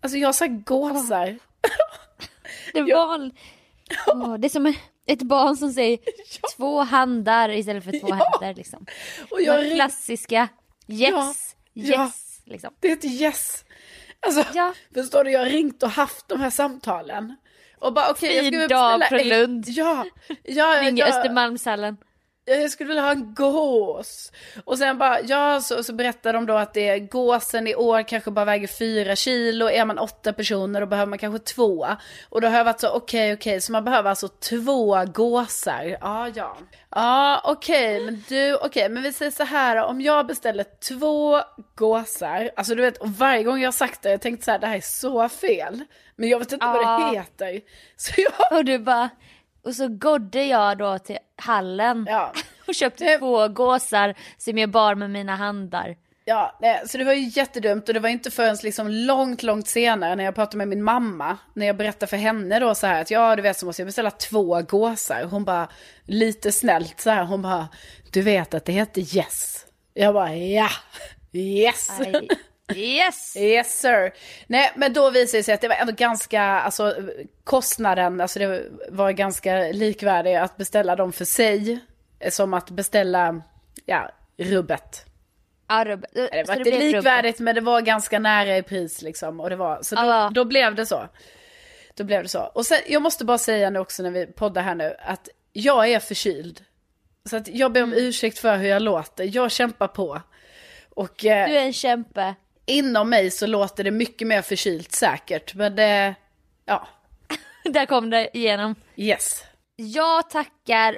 Alltså 0.02 0.18
jag 0.18 0.28
har 0.28 0.34
sagt 0.34 0.66
gåsar. 0.66 1.38
Det, 2.74 2.82
var, 2.82 3.32
Åh, 4.08 4.38
det 4.38 4.48
är 4.48 4.50
som 4.50 4.74
ett 5.08 5.22
barn 5.22 5.58
som 5.58 5.72
säger 5.72 6.00
två 6.58 6.82
handar 6.82 7.50
istället 7.50 7.84
för 7.84 8.00
två 8.00 8.08
Ja. 8.10 8.16
händer 8.16 8.54
liksom. 8.54 8.86
Och 9.32 9.42
jag 9.42 9.64
ringt, 9.64 9.76
klassiska 9.76 10.48
yes, 10.88 11.12
Ja. 11.12 11.34
Ja. 11.74 12.04
yes 12.06 12.27
liksom. 12.48 12.74
det 12.80 12.88
heter 12.88 13.08
yes. 13.08 13.66
Alltså, 14.20 14.46
Ja. 14.54 14.74
förstår 14.94 15.24
du, 15.24 15.32
jag 15.32 15.40
har 15.40 15.46
ringt 15.46 15.84
och 15.84 15.90
haft 15.90 16.28
de 16.28 16.40
här 16.42 16.50
samtalen. 16.50 17.36
Och 17.80 17.94
bara 17.94 18.12
okej, 18.12 18.36
jag 18.36 18.44
Fin 18.44 18.54
skulle 18.54 18.68
dag 18.68 19.00
beställa 19.00 19.20
från 19.24 19.32
en- 19.34 19.40
Lund. 19.40 19.66
Ja, 19.68 20.06
ja, 20.44 20.82
Ringer 20.82 21.08
ja, 21.08 21.18
Östermalmshallen. 21.18 21.98
Jag 22.48 22.72
skulle 22.72 22.88
vilja 22.88 23.04
ha 23.04 23.12
en 23.12 23.34
gås. 23.34 24.32
Och 24.66 24.78
sen 24.78 24.98
bara, 24.98 25.22
ja, 25.22 25.62
så, 25.62 25.84
så 25.84 25.94
berättar 25.94 26.34
de 26.34 26.46
då 26.46 26.54
att 26.58 26.74
det 26.74 26.88
är 26.88 27.00
gåsen 27.00 27.68
i 27.68 27.76
år 27.76 28.02
kanske 28.08 28.32
bara 28.32 28.46
väger 28.46 28.68
fyra 28.68 29.16
kilo. 29.16 29.70
Är 29.70 29.86
man 29.86 29.98
åtta 30.00 30.34
personer 30.34 30.80
då 30.82 30.86
behöver 30.88 31.10
man 31.10 31.20
kanske 31.20 31.54
två. 31.54 31.88
Och 32.30 32.42
då 32.42 32.48
har 32.48 32.58
jag 32.58 32.66
varit 32.66 32.80
så, 32.80 32.90
okej, 32.90 33.34
okej, 33.34 33.62
så 33.62 33.72
man 33.72 33.84
behöver 33.84 34.10
alltså 34.10 34.28
två 34.28 35.06
gåsar. 35.06 35.98
Ja, 36.02 36.30
ja. 36.36 36.58
Ja, 36.90 37.42
okej, 37.44 38.06
men 38.06 38.24
du, 38.30 38.56
okej, 38.56 38.90
men 38.90 39.04
vi 39.04 39.14
säger 39.14 39.32
så 39.32 39.44
här, 39.44 39.78
om 39.84 40.02
jag 40.02 40.28
beställer 40.28 40.66
två 40.90 41.42
gåsar, 41.76 42.52
alltså 42.56 42.76
du 42.76 42.82
vet, 42.82 42.98
och 42.98 43.10
varje 43.10 43.44
gång 43.44 43.60
jag 43.60 43.68
har 43.68 43.72
sagt 43.72 44.02
det, 44.02 44.12
jag 44.12 44.22
tänkte 44.22 44.46
så 44.46 44.52
här, 44.52 44.60
det 44.60 44.68
här 44.68 44.78
är 44.78 44.82
så 44.82 45.30
fel. 45.30 45.84
Men 46.16 46.30
jag 46.30 46.40
vet 46.40 46.52
inte 46.52 46.66
vad 46.66 46.84
Ja. 46.84 47.10
det 47.12 47.18
heter. 47.20 47.62
Så 47.98 48.14
jag, 48.22 48.58
Och 48.58 48.66
du 48.66 48.80
bara, 48.80 49.10
och 49.64 49.76
så 49.76 49.88
gådde 49.88 50.44
jag 50.46 50.78
då 50.78 51.00
till 51.00 51.18
hallen 51.36 52.06
ja. 52.10 52.34
och 52.68 52.76
köpte 52.76 53.06
Det- 53.06 53.18
två 53.18 53.48
gåsar 53.48 54.16
som 54.38 54.58
jag 54.58 54.70
bar 54.70 54.96
med 54.96 55.10
mina 55.10 55.36
handar. 55.36 55.96
Ja, 56.30 56.58
nej, 56.62 56.82
så 56.88 56.98
det 56.98 57.04
var 57.04 57.14
ju 57.14 57.28
jättedumt 57.28 57.88
och 57.88 57.94
det 57.94 58.00
var 58.00 58.10
inte 58.10 58.32
förrän 58.32 58.58
liksom 58.64 58.88
långt, 58.88 59.44
långt 59.44 59.68
senare 59.68 60.16
när 60.16 60.24
jag 60.24 60.36
pratade 60.36 60.58
med 60.58 60.68
min 60.68 60.84
mamma, 60.84 61.38
när 61.54 61.66
jag 61.66 61.78
berättade 61.78 62.08
för 62.10 62.18
henne 62.18 62.60
då 62.60 62.76
så 62.76 62.88
här 62.88 63.02
att 63.02 63.12
ja, 63.12 63.36
du 63.36 63.42
vet 63.42 63.58
så 63.58 63.66
måste 63.66 63.82
jag 63.82 63.88
beställa 63.88 64.12
två 64.12 64.62
gåsar. 64.62 65.24
Hon 65.24 65.46
bara, 65.46 65.68
lite 66.06 66.52
snällt 66.52 67.00
så 67.02 67.10
här, 67.10 67.24
hon 67.24 67.42
bara, 67.42 67.68
du 68.12 68.22
vet 68.22 68.54
att 68.54 68.66
det 68.66 68.72
heter 68.72 69.18
yes. 69.18 69.66
Jag 69.94 70.14
bara, 70.14 70.36
ja, 70.36 70.70
yes. 71.34 72.00
Aj. 72.00 72.28
Yes! 72.76 73.38
Yes 73.38 73.80
sir. 73.80 74.12
Nej 74.48 74.72
men 74.76 74.94
då 74.94 75.10
visade 75.10 75.40
det 75.40 75.44
sig 75.44 75.54
att 75.54 75.62
det 75.62 75.68
var 75.68 75.76
ändå 75.76 75.94
ganska, 75.94 76.42
alltså 76.42 76.96
kostnaden, 77.44 78.22
alltså 78.22 78.40
det 78.40 78.64
var 78.90 79.12
ganska 79.12 79.56
likvärdig 79.58 80.36
att 80.36 80.58
beställa 80.58 80.96
dem 80.96 81.12
för 81.14 81.26
sig. 81.26 81.80
Som 82.30 82.54
att 82.54 82.70
beställa, 82.70 83.42
ja, 83.86 84.10
rubbet. 84.38 85.06
Arb. 85.68 86.06
Det 86.14 86.46
Så 86.46 86.52
var 86.52 86.58
inte 86.60 86.64
blev 86.72 86.74
rubbet. 86.82 86.94
likvärdigt 86.96 87.40
men 87.40 87.56
det 87.56 87.62
var 87.62 87.82
ganska 87.82 88.20
nära 88.20 88.58
i 88.58 88.64
pris 88.64 89.02
liksom. 89.02 89.40
Och 89.40 89.50
det 89.50 89.56
var, 89.56 89.80
så 89.82 89.96
då, 89.96 90.02
Ja. 90.02 90.32
då 90.34 90.46
blev 90.46 90.76
det 90.76 90.86
så. 90.86 91.08
Då 91.96 92.04
blev 92.04 92.24
det 92.24 92.30
så. 92.30 92.40
Och 92.42 92.66
sen, 92.66 92.80
jag 92.88 93.02
måste 93.02 93.26
bara 93.26 93.38
säga 93.38 93.70
nu 93.70 93.80
också 93.80 94.04
när 94.04 94.12
vi 94.12 94.26
poddar 94.26 94.62
här 94.62 94.76
nu 94.76 94.96
att 95.00 95.30
jag 95.54 95.88
är 95.92 96.00
förkyld. 96.00 96.64
Så 97.30 97.38
att 97.38 97.48
jag 97.48 97.72
ber 97.72 97.84
om 97.84 97.94
Mm. 97.94 98.06
ursäkt 98.06 98.40
för 98.40 98.58
hur 98.58 98.68
jag 98.70 98.82
låter. 98.82 99.36
Jag 99.36 99.52
kämpar 99.52 99.88
på. 99.88 100.22
Och 100.90 101.26
eh, 101.26 101.50
Du 101.50 101.56
är 101.58 101.62
en 101.66 101.74
kämpe. 101.74 102.36
Inom 102.68 103.10
mig 103.10 103.32
så 103.32 103.48
låter 103.48 103.84
det 103.84 103.92
mycket 103.92 104.28
mer 104.28 104.42
förkylt 104.42 104.92
säkert. 104.92 105.56
Men 105.56 105.76
det, 105.76 106.16
ja, 106.66 106.88
Där 107.64 107.86
kom 107.86 108.10
det 108.10 108.38
igenom. 108.38 108.76
yes. 108.96 109.44
Jag 109.76 110.30
tackar 110.30 110.98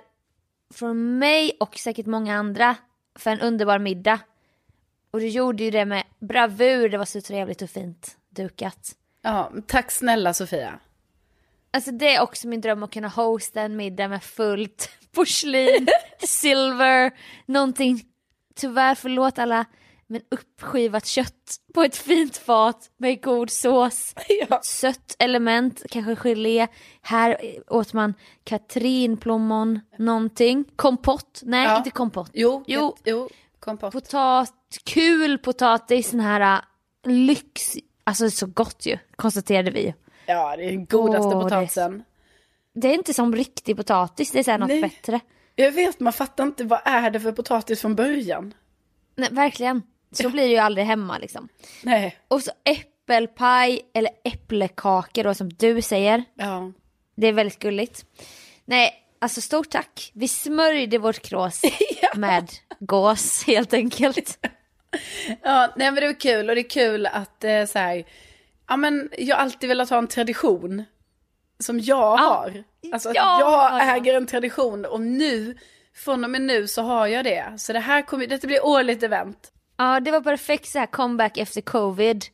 från 0.74 1.18
mig 1.20 1.58
och 1.60 1.78
säkert 1.78 2.06
många 2.06 2.36
andra 2.36 2.76
för 3.16 3.32
en 3.32 3.42
underbar 3.42 3.80
middag. 3.80 4.20
Och 5.12 5.20
du 5.20 5.28
gjorde 5.28 5.64
ju 5.64 5.72
det 5.72 5.86
med 5.86 6.04
bravur, 6.20 6.90
det 6.90 6.98
var 6.98 7.06
så 7.06 7.22
trevligt 7.22 7.62
och 7.62 7.70
fint 7.70 8.18
dukat. 8.30 8.96
Ja, 9.22 9.52
tack 9.68 9.92
snälla 9.92 10.34
Sofia. 10.34 10.80
Alltså 11.72 11.92
det 11.92 12.16
är 12.16 12.22
också 12.22 12.48
min 12.48 12.62
dröm 12.62 12.84
att 12.84 12.92
kunna 12.94 13.08
hosta 13.08 13.62
en 13.62 13.76
middag 13.76 14.08
med 14.08 14.24
fullt 14.24 14.90
porslin, 15.12 15.88
silver, 16.20 17.12
någonting, 17.46 18.06
tyvärr 18.56 18.96
förlåt 18.96 19.40
alla, 19.40 19.66
men 20.12 20.22
uppskivat 20.32 21.06
kött 21.06 21.56
på 21.74 21.84
ett 21.84 21.96
fint 21.96 22.38
fat 22.38 22.90
med 22.98 23.24
god 23.24 23.50
sås. 23.50 24.14
Ja. 24.50 24.60
Sött 24.64 25.16
element, 25.20 25.84
kanske 25.92 26.16
gelé. 26.16 26.68
Här 27.02 27.38
åt 27.68 27.94
man 27.94 28.14
katrinplommon, 28.44 29.80
någonting. 29.98 30.66
Kompott, 30.76 31.42
nej 31.44 31.66
Ja. 31.66 31.78
inte 31.78 31.90
kompott. 31.92 32.30
Jo, 32.34 32.64
Jo. 32.68 32.82
jo, 32.82 32.96
jo 33.06 33.30
kompott. 33.60 33.92
Potat, 33.94 34.54
kul 34.84 35.38
potatis, 35.38 36.10
sån 36.10 36.20
här 36.20 36.42
äh, 37.06 37.12
lyx, 37.12 37.74
alltså 38.04 38.30
så 38.30 38.46
gott 38.48 38.86
ju, 38.86 38.98
konstaterade 39.16 39.72
vi. 39.72 39.94
Ja, 40.26 40.56
det 40.58 40.64
är 40.66 40.72
den 40.72 40.86
godaste 40.86 41.30
det 41.30 41.36
är- 41.36 41.42
potatisen. 41.42 42.04
Det 42.74 42.88
är 42.88 42.94
inte 42.94 43.14
som 43.14 43.36
riktig 43.36 43.78
potatis, 43.78 44.32
det 44.32 44.40
är 44.40 44.44
så 44.44 44.58
något 44.58 44.68
Nej. 44.70 44.82
bättre. 44.82 45.20
Jag 45.56 45.72
vet, 45.72 46.00
man 46.00 46.14
fattar 46.14 46.44
inte 46.44 46.64
vad 46.64 46.80
är 46.86 47.12
det 47.12 47.20
för 47.20 47.32
potatis 47.32 47.82
från 47.82 47.96
början. 47.96 48.54
Nej, 49.16 49.30
verkligen. 49.32 49.82
Så 50.12 50.30
blir 50.30 50.44
det 50.44 50.50
ju 50.50 50.58
aldrig 50.58 50.86
hemma 50.88 51.18
liksom. 51.18 51.50
Nej. 51.84 52.18
Och 52.28 52.42
så 52.44 52.52
äppelpaj 52.64 53.82
eller 53.94 54.12
äpplekakor 54.24 55.24
då 55.24 55.34
som 55.34 55.50
du 55.50 55.82
säger. 55.82 56.24
Ja. 56.36 56.72
Det 57.16 57.28
är 57.28 57.34
väldigt 57.34 57.60
gulligt. 57.60 58.06
Nej, 58.66 58.94
alltså 59.22 59.42
stort 59.42 59.70
tack. 59.70 60.12
Vi 60.14 60.28
smörjde 60.28 60.98
vårt 60.98 61.22
krås 61.22 61.62
med 62.16 62.50
gås 62.80 63.44
helt 63.48 63.74
enkelt. 63.74 64.38
Ja, 65.44 65.74
nej 65.76 65.92
men 65.92 65.96
det 65.96 66.08
var 66.08 66.20
kul 66.20 66.50
och 66.50 66.56
det 66.56 66.62
är 66.62 66.70
kul 66.70 67.06
att 67.06 67.44
eh, 67.44 67.66
så 67.66 67.80
här, 67.80 68.06
ja 68.68 68.78
men 68.78 69.10
jag 69.18 69.36
har 69.36 69.44
alltid 69.44 69.68
velat 69.70 69.90
ha 69.90 69.98
en 69.98 70.08
tradition 70.08 70.84
som 71.60 71.80
jag 71.80 72.18
har. 72.18 72.64
Alltså 72.94 73.10
att 73.10 73.16
Ja, 73.16 73.40
jag 73.40 73.82
ja. 73.82 73.96
äger 73.96 74.14
en 74.14 74.26
tradition 74.26 74.86
och 74.86 75.02
nu, 75.02 75.58
från 75.96 76.24
och 76.24 76.30
med 76.30 76.42
nu 76.42 76.68
så 76.68 76.82
har 76.82 77.08
jag 77.08 77.26
det. 77.26 77.54
Så 77.58 77.74
det 77.74 77.80
här 77.80 78.02
kommer, 78.02 78.28
detta 78.28 78.48
blir 78.48 78.66
årligt 78.66 79.04
event. 79.04 79.52
Ja, 79.80 80.00
det 80.00 80.12
var 80.12 80.22
perfekt 80.22 80.66
så 80.66 80.80
här 80.80 80.86
comeback 80.86 81.38
efter 81.38 81.62
covid. 81.62 82.26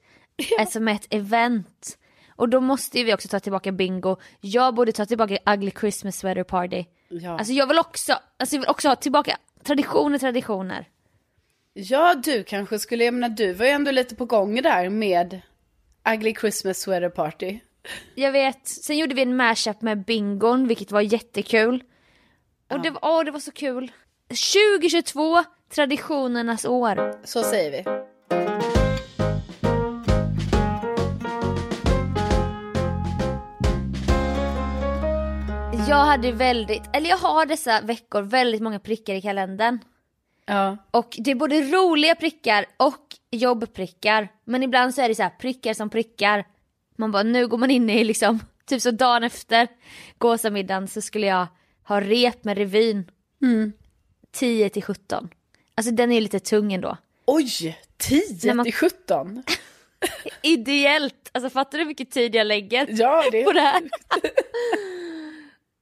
Alltså 0.59 0.79
med 0.79 0.95
ett 0.95 1.07
event. 1.09 1.97
Och 2.35 2.49
då 2.49 2.61
måste 2.61 2.99
ju 2.99 3.03
vi 3.03 3.13
också 3.13 3.27
ta 3.27 3.39
tillbaka 3.39 3.71
bingo. 3.71 4.17
Jag 4.41 4.75
borde 4.75 4.91
ta 4.91 5.05
tillbaka 5.05 5.37
ugly 5.45 5.71
Christmas 5.79 6.17
sweater 6.17 6.43
party. 6.43 6.85
Ja. 7.09 7.37
Alltså 7.37 7.53
jag 7.53 7.67
vill 7.67 7.79
också, 7.79 8.13
alltså 8.37 8.55
jag 8.55 8.61
vill 8.61 8.69
också 8.69 8.87
ha 8.87 8.95
tillbaka 8.95 9.37
traditioner, 9.63 10.19
traditioner. 10.19 10.89
Ja, 11.73 12.15
du 12.15 12.43
kanske 12.43 12.79
skulle, 12.79 13.03
jag 13.03 13.13
menar 13.13 13.29
du 13.29 13.53
var 13.53 13.65
ju 13.65 13.71
ändå 13.71 13.91
lite 13.91 14.15
på 14.15 14.25
gång 14.25 14.61
där 14.61 14.89
med 14.89 15.41
Ugly 16.13 16.35
Christmas 16.41 16.79
Sweater 16.79 17.09
Party. 17.09 17.59
Jag 18.15 18.31
vet, 18.31 18.67
sen 18.67 18.97
gjorde 18.97 19.15
vi 19.15 19.21
en 19.21 19.35
mashup 19.35 19.81
med 19.81 20.05
bingon 20.05 20.67
vilket 20.67 20.91
var 20.91 21.01
jättekul. 21.01 21.83
Och 22.71 22.81
det, 22.81 22.89
var, 22.89 22.99
åh, 23.01 23.23
det 23.23 23.31
var 23.31 23.39
så 23.39 23.51
kul. 23.51 23.91
2022, 24.29 25.43
traditionernas 25.75 26.65
år. 26.65 27.25
Så 27.27 27.43
säger 27.43 27.71
vi. 27.71 27.83
Jag 35.89 36.05
hade 36.05 36.31
väldigt, 36.31 36.83
eller 36.93 37.09
jag 37.09 37.17
har 37.17 37.45
dessa 37.45 37.81
veckor 37.81 38.21
väldigt 38.21 38.61
många 38.61 38.79
prickar 38.79 39.13
i 39.13 39.21
kalendern. 39.21 39.79
Ja. 40.45 40.77
Och 40.91 41.15
det 41.19 41.31
är 41.31 41.35
både 41.35 41.61
roliga 41.61 42.15
prickar 42.15 42.65
och 42.77 43.05
jobbprickar. 43.31 44.27
Men 44.43 44.63
ibland 44.63 44.95
så 44.95 45.01
är 45.01 45.09
det 45.09 45.15
så 45.15 45.29
prickar 45.39 45.73
som 45.73 45.89
prickar. 45.89 46.45
Man 46.97 47.11
bara, 47.11 47.23
nu 47.23 47.47
går 47.47 47.57
man 47.57 47.71
in 47.71 47.89
i 47.89 48.03
liksom, 48.03 48.39
typ 48.65 48.81
så 48.81 48.91
dagen 48.91 49.23
efter 49.23 49.67
gåsamiddagen 50.17 50.87
så 50.87 51.01
skulle 51.01 51.27
jag 51.27 51.47
ha 51.83 52.01
rep 52.01 52.43
med 52.43 52.57
revyn. 52.57 53.11
10 54.31 54.69
till 54.69 54.83
17. 54.83 55.29
Alltså 55.75 55.91
den 55.91 56.11
är 56.11 56.15
ju 56.15 56.21
lite 56.21 56.39
tung 56.39 56.73
ändå. 56.73 56.97
Oj, 57.25 57.77
10 57.97 58.21
När 58.43 58.53
man- 58.53 58.65
till 58.65 58.73
17. 59.07 59.43
Ideellt, 60.43 61.29
alltså 61.31 61.49
fattar 61.49 61.77
du 61.77 61.83
hur 61.83 61.87
mycket 61.87 62.11
tid 62.11 62.35
jag 62.35 62.47
lägger 62.47 62.87
Ja, 62.89 63.23
det 63.31 63.43
på 63.43 63.51
det 63.51 63.61
här? 63.61 63.81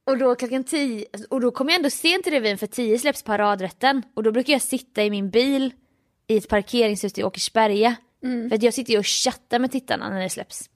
och 0.06 0.18
då 0.18 0.34
klockan 0.34 0.64
10, 0.64 1.06
och 1.30 1.40
då 1.40 1.50
kommer 1.50 1.70
jag 1.72 1.76
ändå 1.76 1.90
sent 1.90 2.24
till 2.24 2.32
revyn 2.32 2.58
för 2.58 2.66
10 2.66 2.98
släpps 2.98 3.22
paradrätten. 3.22 4.02
Och 4.14 4.22
då 4.22 4.32
brukar 4.32 4.52
jag 4.52 4.62
sitta 4.62 5.04
i 5.04 5.10
min 5.10 5.30
bil 5.30 5.72
i 6.26 6.36
ett 6.36 6.48
parkeringshus 6.48 7.18
i 7.18 7.24
Åkersberga. 7.24 7.96
För 8.48 8.54
att 8.56 8.62
jag 8.62 8.74
sitter 8.74 8.92
ju 8.92 8.98
och 8.98 9.06
chattar 9.06 9.58
med 9.58 9.72
tittarna 9.72 10.08
när 10.10 10.20
det 10.22 10.30
släpps. 10.30 10.70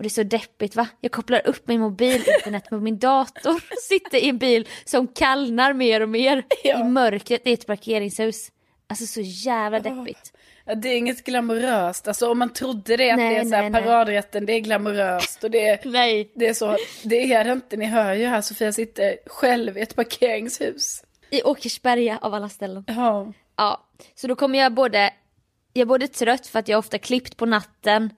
Och 0.00 0.04
det 0.04 0.06
är 0.06 0.10
så 0.10 0.22
deppigt 0.22 0.76
va? 0.76 0.88
Jag 1.00 1.12
kopplar 1.12 1.46
upp 1.46 1.68
min 1.68 1.80
mobil, 1.80 2.22
internet 2.38 2.64
på 2.68 2.76
min 2.80 2.98
dator 2.98 3.54
och 3.54 3.60
sitter 3.82 4.18
i 4.18 4.28
en 4.28 4.38
bil 4.38 4.68
som 4.84 5.08
kallnar 5.08 5.72
mer 5.72 6.00
och 6.00 6.08
mer 6.08 6.44
Ja. 6.64 6.80
i 6.80 6.84
mörkret 6.84 7.46
i 7.46 7.52
ett 7.52 7.66
parkeringshus. 7.66 8.48
Alltså 8.86 9.06
så 9.06 9.20
jävla 9.20 9.80
deppigt. 9.80 10.32
Ja, 10.64 10.74
det 10.74 10.88
är 10.88 10.96
inget 10.96 11.24
glamoröst. 11.24 12.08
Alltså 12.08 12.30
om 12.30 12.38
man 12.38 12.52
trodde 12.52 12.96
det, 12.96 13.10
att 13.10 13.16
Nej, 13.16 13.34
det 13.34 13.40
är 13.40 13.44
så 13.44 13.54
här, 13.54 13.70
nej. 13.70 13.82
paradrätten, 13.82 14.46
det 14.46 14.52
är 14.52 14.60
glamoröst 14.60 15.44
och 15.44 15.50
det 15.50 15.68
är, 15.68 15.80
Nej. 15.84 16.32
det 16.34 16.48
är 16.48 16.54
så. 16.54 16.76
Det 17.04 17.32
är 17.32 17.44
det 17.44 17.52
inte. 17.52 17.76
Ni 17.76 17.84
hör 17.86 18.14
ju 18.14 18.26
här, 18.26 18.40
Sofia 18.40 18.72
sitter 18.72 19.16
själv 19.26 19.78
i 19.78 19.80
ett 19.80 19.96
parkeringshus. 19.96 21.02
I 21.30 21.42
Åkersberga 21.42 22.18
av 22.22 22.34
alla 22.34 22.48
ställen. 22.48 22.84
Ja. 22.86 23.32
Ja, 23.56 23.88
så 24.14 24.26
då 24.26 24.34
kommer 24.36 24.58
jag 24.58 24.74
både, 24.74 25.10
jag 25.72 25.80
är 25.80 25.86
både 25.86 26.08
trött 26.08 26.46
för 26.46 26.58
att 26.58 26.68
jag 26.68 26.78
ofta 26.78 26.98
klippt 26.98 27.36
på 27.36 27.46
natten, 27.46 28.10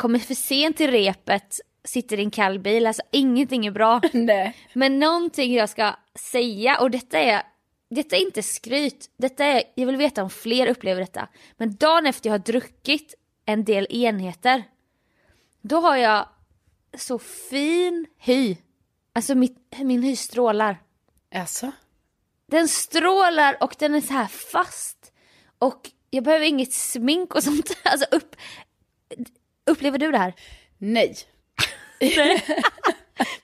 kommer 0.00 0.18
för 0.18 0.34
sent 0.34 0.76
till 0.76 0.90
repet, 0.90 1.60
sitter 1.84 2.18
i 2.18 2.22
en 2.22 2.30
kall 2.30 2.58
bil, 2.58 2.86
alltså 2.86 3.02
ingenting 3.10 3.66
är 3.66 3.70
bra. 3.70 4.00
Nej. 4.12 4.56
Men 4.72 4.98
någonting 4.98 5.54
jag 5.54 5.68
ska 5.68 5.96
säga, 6.14 6.80
och 6.80 6.90
detta 6.90 7.18
är, 7.18 7.42
detta 7.90 8.16
är 8.16 8.20
inte 8.20 8.42
skryt, 8.42 9.10
detta 9.16 9.44
är, 9.44 9.62
jag 9.74 9.86
vill 9.86 9.96
veta 9.96 10.22
om 10.22 10.30
fler 10.30 10.66
upplever 10.66 11.00
detta. 11.00 11.28
Men 11.56 11.76
dagen 11.76 12.06
efter 12.06 12.28
jag 12.28 12.34
har 12.34 12.38
druckit 12.38 13.14
en 13.44 13.64
del 13.64 13.86
enheter, 13.90 14.64
då 15.60 15.80
har 15.80 15.96
jag 15.96 16.28
så 16.98 17.18
fin 17.18 18.06
hy. 18.18 18.56
Alltså 19.12 19.34
mitt, 19.34 19.78
min 19.78 20.02
hy 20.02 20.16
strålar. 20.16 20.82
Alltså? 21.34 21.72
Den 22.46 22.68
strålar 22.68 23.56
och 23.60 23.74
den 23.78 23.94
är 23.94 24.00
så 24.00 24.12
här 24.12 24.26
fast. 24.26 25.12
Och 25.58 25.90
jag 26.10 26.24
behöver 26.24 26.46
inget 26.46 26.72
smink 26.72 27.34
och 27.34 27.44
sånt. 27.44 27.70
Alltså 27.84 28.06
upp... 28.10 28.36
Upplever 29.70 29.98
du 29.98 30.10
det 30.10 30.18
här? 30.18 30.34
Nej. 30.78 31.14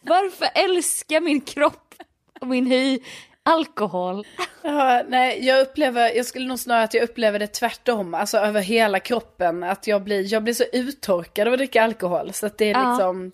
Varför 0.01 0.49
älskar 0.55 1.21
min 1.21 1.41
kropp 1.41 1.95
och 2.41 2.47
min 2.47 2.67
hy 2.67 2.99
alkohol? 3.43 4.27
Ja, 4.63 5.03
nej, 5.09 5.47
jag 5.47 5.61
upplever, 5.61 6.17
jag 6.17 6.27
skulle 6.27 6.47
nog 6.47 6.59
snarare 6.59 6.85
att 6.85 6.95
jag 6.95 7.03
upplever 7.03 7.39
det 7.39 7.47
tvärtom, 7.47 8.15
alltså 8.15 8.39
över 8.39 8.61
hela 8.61 9.01
kroppen. 9.01 9.63
Att 9.63 9.87
jag 9.87 10.03
blir, 10.03 10.33
jag 10.33 10.43
blir 10.45 10.55
så 10.55 10.65
uttorkad 10.73 11.47
av 11.49 11.53
att 11.55 11.59
dricka 11.59 11.83
alkohol. 11.83 12.33
Så 12.33 12.47
att 12.47 12.59
det 12.59 12.65
är 12.71 12.75
Ja. 12.75 12.91
liksom, 12.91 13.33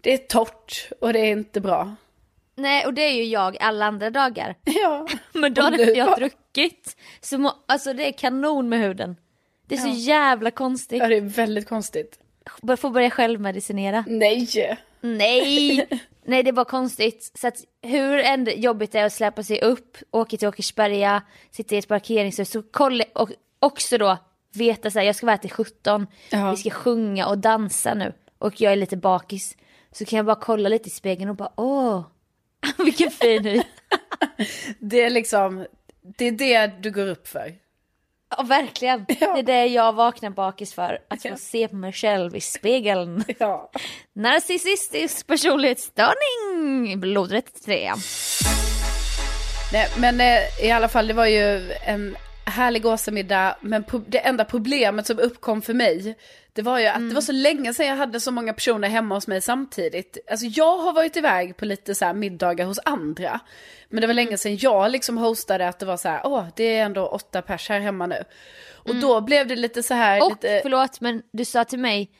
det 0.00 0.12
är 0.12 0.18
torrt 0.18 0.88
och 1.00 1.12
det 1.12 1.18
är 1.20 1.30
inte 1.32 1.60
bra. 1.60 1.94
Nej, 2.56 2.86
och 2.86 2.94
det 2.94 3.02
är 3.02 3.12
ju 3.12 3.24
jag 3.24 3.56
alla 3.60 3.86
andra 3.86 4.10
dagar. 4.10 4.54
Ja. 4.64 5.08
Men 5.32 5.54
jag 5.54 5.62
har 5.64 6.10
har- 6.10 6.16
druckit, 6.16 6.96
så 7.20 7.38
må, 7.38 7.52
alltså 7.68 7.92
det 7.92 8.08
är 8.08 8.12
kanon 8.12 8.68
med 8.68 8.78
huden. 8.80 9.16
Det 9.66 9.74
är 9.74 9.78
så 9.78 9.88
Ja. 9.88 9.92
jävla 9.94 10.50
konstigt. 10.50 10.98
ja, 11.02 11.08
det 11.08 11.16
är 11.16 11.20
väldigt 11.20 11.68
konstigt. 11.68 12.18
Jag 12.62 12.78
får 12.78 12.90
börja 12.90 13.10
självmedicinera. 13.10 14.04
Nej! 14.08 14.78
Nej, 15.00 15.88
nej 16.24 16.42
det 16.42 16.50
är 16.50 16.52
bara 16.52 16.64
konstigt. 16.64 17.30
Så 17.34 17.48
att 17.48 17.56
hur 17.82 18.50
jobbigt 18.50 18.92
det 18.92 18.98
är 18.98 19.04
att 19.04 19.12
släppa 19.12 19.42
sig 19.42 19.60
upp, 19.62 19.96
åka 20.10 20.36
till 20.36 20.48
Åkersberga, 20.48 21.22
sitta 21.50 21.74
i 21.74 21.78
ett 21.78 21.88
parkeringshus 21.88 22.50
så 22.50 22.62
kolla, 22.62 23.04
och 23.14 23.30
också 23.58 23.98
då 23.98 24.18
veta 24.54 24.90
så 24.90 24.98
här, 24.98 25.06
jag 25.06 25.16
ska 25.16 25.26
vara 25.26 25.34
här 25.36 25.40
till 25.42 25.50
17, 25.50 26.06
Ja. 26.30 26.50
vi 26.50 26.56
ska 26.56 26.70
sjunga 26.70 27.26
och 27.26 27.38
dansa 27.38 27.94
nu 27.94 28.12
och 28.38 28.60
jag 28.60 28.72
är 28.72 28.76
lite 28.76 28.96
bakis. 28.96 29.56
Så 29.92 30.04
kan 30.04 30.16
jag 30.16 30.26
bara 30.26 30.36
kolla 30.40 30.68
lite 30.68 30.88
i 30.88 30.90
spegeln 30.92 31.30
och 31.30 31.36
bara 31.36 31.52
åh, 31.56 32.02
vilken 32.78 33.10
fin 33.10 33.44
hy. 33.44 33.62
Det 34.78 35.02
är 35.02 35.10
liksom, 35.10 35.66
det 36.18 36.24
är 36.24 36.32
det 36.32 36.66
du 36.80 36.90
går 36.90 37.06
upp 37.06 37.28
för. 37.28 37.54
Ja 38.36 38.42
verkligen, 38.42 39.04
det 39.08 39.22
är 39.24 39.42
det 39.42 39.66
jag 39.66 39.92
vaknar 39.92 40.30
bakis 40.30 40.74
för, 40.74 40.98
att 41.10 41.22
få 41.22 41.28
Ja. 41.28 41.36
se 41.36 41.68
på 41.68 41.76
mig 41.76 41.92
själv 41.92 42.36
i 42.36 42.40
spegeln. 42.40 43.24
Ja. 43.38 43.70
Narcissistisk 44.14 45.26
personlighetsstörning, 45.26 47.00
blodrätt 47.00 47.64
3. 47.64 47.92
Nej, 49.72 49.88
men 49.98 50.20
eh, 50.20 50.66
i 50.66 50.70
alla 50.70 50.88
fall, 50.88 51.06
det 51.06 51.14
var 51.14 51.26
ju 51.26 51.72
en 51.86 52.16
härlig 52.44 52.82
gåsemiddag. 52.82 53.56
Men 53.60 53.84
det 54.06 54.18
enda 54.18 54.44
problemet 54.44 55.06
som 55.06 55.18
uppkom 55.18 55.62
för 55.62 55.74
mig, 55.74 56.18
det 56.52 56.62
var 56.62 56.78
ju 56.78 56.86
att 56.86 57.08
det 57.08 57.14
var 57.14 57.20
så 57.20 57.32
länge 57.32 57.74
sedan 57.74 57.86
jag 57.86 57.96
hade 57.96 58.20
så 58.20 58.30
många 58.30 58.52
personer 58.52 58.88
hemma 58.88 59.14
hos 59.14 59.26
mig 59.26 59.40
samtidigt. 59.40 60.18
Alltså 60.30 60.46
jag 60.46 60.78
har 60.78 60.92
varit 60.92 61.16
iväg 61.16 61.56
på 61.56 61.64
lite 61.64 61.94
så 61.94 62.12
middagar 62.12 62.66
hos 62.66 62.80
andra. 62.84 63.40
Men 63.88 64.00
det 64.00 64.06
var 64.06 64.14
länge 64.14 64.38
sedan 64.38 64.56
jag 64.56 64.90
liksom 64.90 65.18
hostade 65.18 65.68
att 65.68 65.78
det 65.78 65.86
var 65.86 65.96
så 65.96 66.08
här, 66.08 66.20
åh, 66.24 66.46
det 66.56 66.64
är 66.64 66.84
ändå 66.84 67.06
åtta 67.06 67.42
pers 67.42 67.68
här 67.68 67.80
hemma 67.80 68.06
nu. 68.06 68.24
Och 68.72 68.94
då 68.94 69.20
blev 69.20 69.46
det 69.46 69.56
lite 69.56 69.82
så 69.82 69.94
här, 69.94 70.22
Och 70.22 70.30
lite... 70.30 70.60
förlåt 70.62 71.00
men 71.00 71.22
du 71.32 71.44
sa 71.44 71.64
till 71.64 71.78
mig, 71.78 72.10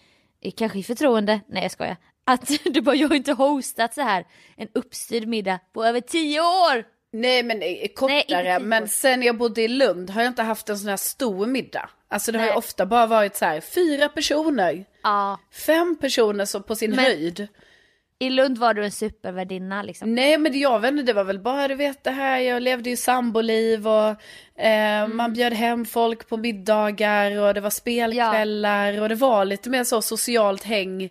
kanske 0.57 0.79
i 0.79 0.83
förtroende, 0.83 1.41
nej 1.47 1.63
jag 1.63 1.73
skojar, 1.73 1.97
att 2.25 2.51
du 2.65 2.81
bara 2.81 2.97
jag 2.97 3.09
har 3.09 3.17
inte 3.17 3.33
hostat 3.33 3.95
så 3.95 4.01
här 4.01 4.27
en 4.57 4.69
uppstyrd 4.75 5.29
middag 5.29 5.59
på 5.73 5.85
över 5.85 6.01
tio 6.01 6.41
år. 6.41 6.94
Nej 7.15 7.43
men 7.43 7.57
eh, 7.57 7.69
Nej, 7.69 7.93
kortare, 7.97 8.57
år. 8.57 8.61
men 8.61 8.89
sen 8.89 9.23
jag 9.23 9.37
bodde 9.37 9.63
i 9.63 9.69
Lund 9.69 10.11
har 10.11 10.23
jag 10.23 10.31
inte 10.31 10.43
haft 10.43 10.69
en 10.69 10.79
sån 10.79 10.89
här 10.89 10.97
stor 10.97 11.47
middag. 11.47 11.91
Alltså 12.09 12.33
det 12.33 12.39
har 12.39 12.45
ju 12.47 12.51
Nej. 12.51 12.59
ofta 12.59 12.87
bara 12.87 13.07
varit 13.07 13.37
så 13.37 13.45
här, 13.45 13.61
fyra 13.61 14.09
personer, 14.09 14.85
Ja, 15.03 15.39
fem 15.67 15.97
personer 16.01 16.45
så 16.45 16.61
på 16.61 16.77
sin 16.77 16.91
Men- 16.91 17.05
höjd. 17.05 17.49
i 18.19 18.31
Lund 18.31 18.59
var 18.59 18.75
du 18.75 18.85
en 18.85 18.91
supervärdinna 18.91 19.83
liksom. 19.83 20.15
Nej 20.15 20.39
men 20.39 20.59
jag 20.61 20.81
vet 20.81 20.91
inte, 20.91 21.03
det 21.03 21.13
var 21.13 21.25
väl 21.25 21.39
bara 21.39 21.69
du 21.69 21.75
vet 21.75 22.05
det 22.05 22.11
här, 22.11 22.39
jag 22.39 22.63
levde 22.63 22.91
ju 22.91 22.97
samboliv 22.97 23.89
och 23.89 24.15
eh, 24.65 25.09
man 25.09 25.33
bjöd 25.33 25.53
hem 25.53 25.85
folk 25.85 26.29
på 26.29 26.37
middagar 26.37 27.39
och 27.39 27.55
det 27.55 27.61
var 27.61 27.71
spelkvällar 27.71 29.01
och 29.01 29.09
det 29.09 29.15
var 29.15 29.45
lite 29.45 29.71
mer 29.71 29.85
så 29.85 30.03
socialt 30.03 30.65
häng 30.65 31.09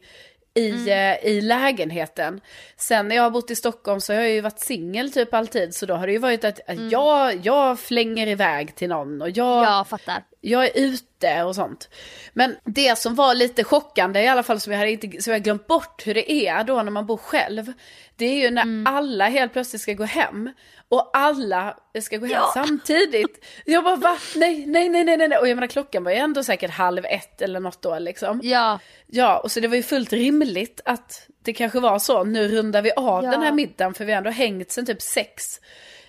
i, 0.56 0.90
eh, 0.90 1.26
i 1.32 1.42
lägenheten. 1.42 2.42
Sen 2.78 3.08
när 3.08 3.16
jag 3.16 3.24
har 3.24 3.30
bott 3.32 3.52
i 3.52 3.56
Stockholm 3.56 4.02
så 4.02 4.14
har 4.14 4.22
jag 4.22 4.30
ju 4.30 4.42
varit 4.42 4.60
singel 4.60 5.12
typ 5.12 5.34
alltid 5.34 5.76
så 5.76 5.86
då 5.86 5.94
har 5.94 6.08
det 6.08 6.14
ju 6.14 6.20
varit 6.20 6.46
att, 6.46 6.70
att 6.70 6.92
jag, 6.92 7.46
jag 7.46 7.80
flänger 7.80 8.28
iväg 8.28 8.76
till 8.76 8.90
någon 8.90 9.22
och 9.22 9.30
jag, 9.30 9.64
Jag 9.66 9.88
fattar. 9.88 10.24
Jag 10.46 10.66
är 10.66 10.72
ute 10.76 11.44
och 11.44 11.56
sånt. 11.56 11.90
Men 12.34 12.56
det 12.64 12.98
som 12.98 13.16
var 13.16 13.36
lite 13.36 13.64
chockande 13.64 14.22
i 14.22 14.28
alla 14.28 14.44
fall 14.44 14.60
som 14.60 14.72
jag 14.74 14.80
hade 14.80 14.92
inte, 14.92 15.22
som 15.22 15.34
jag 15.34 15.44
glömt 15.44 15.68
bort 15.68 16.08
hur 16.08 16.14
det 16.14 16.32
är 16.48 16.64
då 16.64 16.84
när 16.84 16.92
man 16.92 17.06
bor 17.06 17.18
själv. 17.18 17.74
Det 18.16 18.26
är 18.26 18.36
ju 18.36 18.50
när 18.52 18.84
alla 18.88 19.28
helt 19.30 19.54
plötsligt 19.54 19.82
ska 19.82 19.94
gå 19.94 20.04
hem. 20.04 20.50
Och 20.90 21.10
alla 21.14 21.78
ska 22.02 22.18
gå 22.18 22.26
hem 22.26 22.36
Ja. 22.36 22.52
samtidigt. 22.54 23.46
Jag 23.66 23.84
bara 23.84 23.96
va? 23.96 24.18
Nej, 24.36 24.66
nej, 24.66 24.90
nej, 24.90 25.04
nej, 25.04 25.18
nej. 25.18 25.38
Och 25.38 25.48
jag 25.48 25.56
menar 25.56 25.68
klockan 25.68 26.04
var 26.04 26.12
ju 26.12 26.18
ändå 26.18 26.44
säkert 26.44 26.72
halv 26.72 27.06
ett 27.06 27.42
eller 27.42 27.60
något 27.60 27.82
då 27.82 28.00
liksom. 28.00 28.40
Ja, 28.44 28.80
Ja, 29.08 29.38
och 29.40 29.52
så 29.52 29.60
det 29.60 29.68
var 29.68 29.76
ju 29.76 29.84
fullt 29.84 30.14
rimligt 30.14 30.82
att 30.86 31.28
det 31.44 31.54
kanske 31.54 31.80
var 31.80 32.00
så, 32.00 32.24
nu 32.24 32.48
rundar 32.48 32.82
vi 32.82 32.92
av 32.92 33.24
Ja. 33.24 33.32
den 33.32 33.42
här 33.42 33.52
middagen 33.52 33.94
för 33.94 34.06
vi 34.06 34.12
har 34.12 34.18
ändå 34.18 34.30
hängt 34.30 34.72
sen 34.72 34.86
typ 34.86 35.02
sex. 35.02 35.60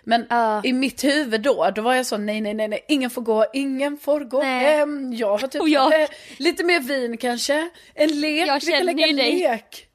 Men 0.06 0.26
Ja. 0.30 0.60
i 0.64 0.72
mitt 0.72 1.04
huvud 1.04 1.40
då, 1.42 1.70
då 1.74 1.82
var 1.82 1.94
jag 1.94 2.06
så 2.06 2.16
nej, 2.16 2.40
nej, 2.40 2.54
nej, 2.54 2.68
nej, 2.68 2.84
ingen 2.88 3.10
får 3.10 3.22
gå, 3.22 3.46
ingen 3.52 3.98
får 3.98 4.20
gå 4.20 4.42
Nej. 4.42 4.64
hem. 4.76 5.12
Jag 5.12 5.38
var 5.40 5.48
typ 5.48 5.60
Och 5.62 5.68
jag- 5.68 6.02
eh, 6.02 6.08
lite 6.38 6.64
mer 6.64 6.80
vin 6.80 7.16
kanske, 7.16 7.70
en 7.94 8.20
lek, 8.20 8.48
Jag 8.48 8.54
vi 8.54 8.60
kan 8.60 8.60
känner 8.60 8.84
lägga 8.84 9.06
en 9.06 9.16
dig. 9.16 9.38
lek. 9.38 9.86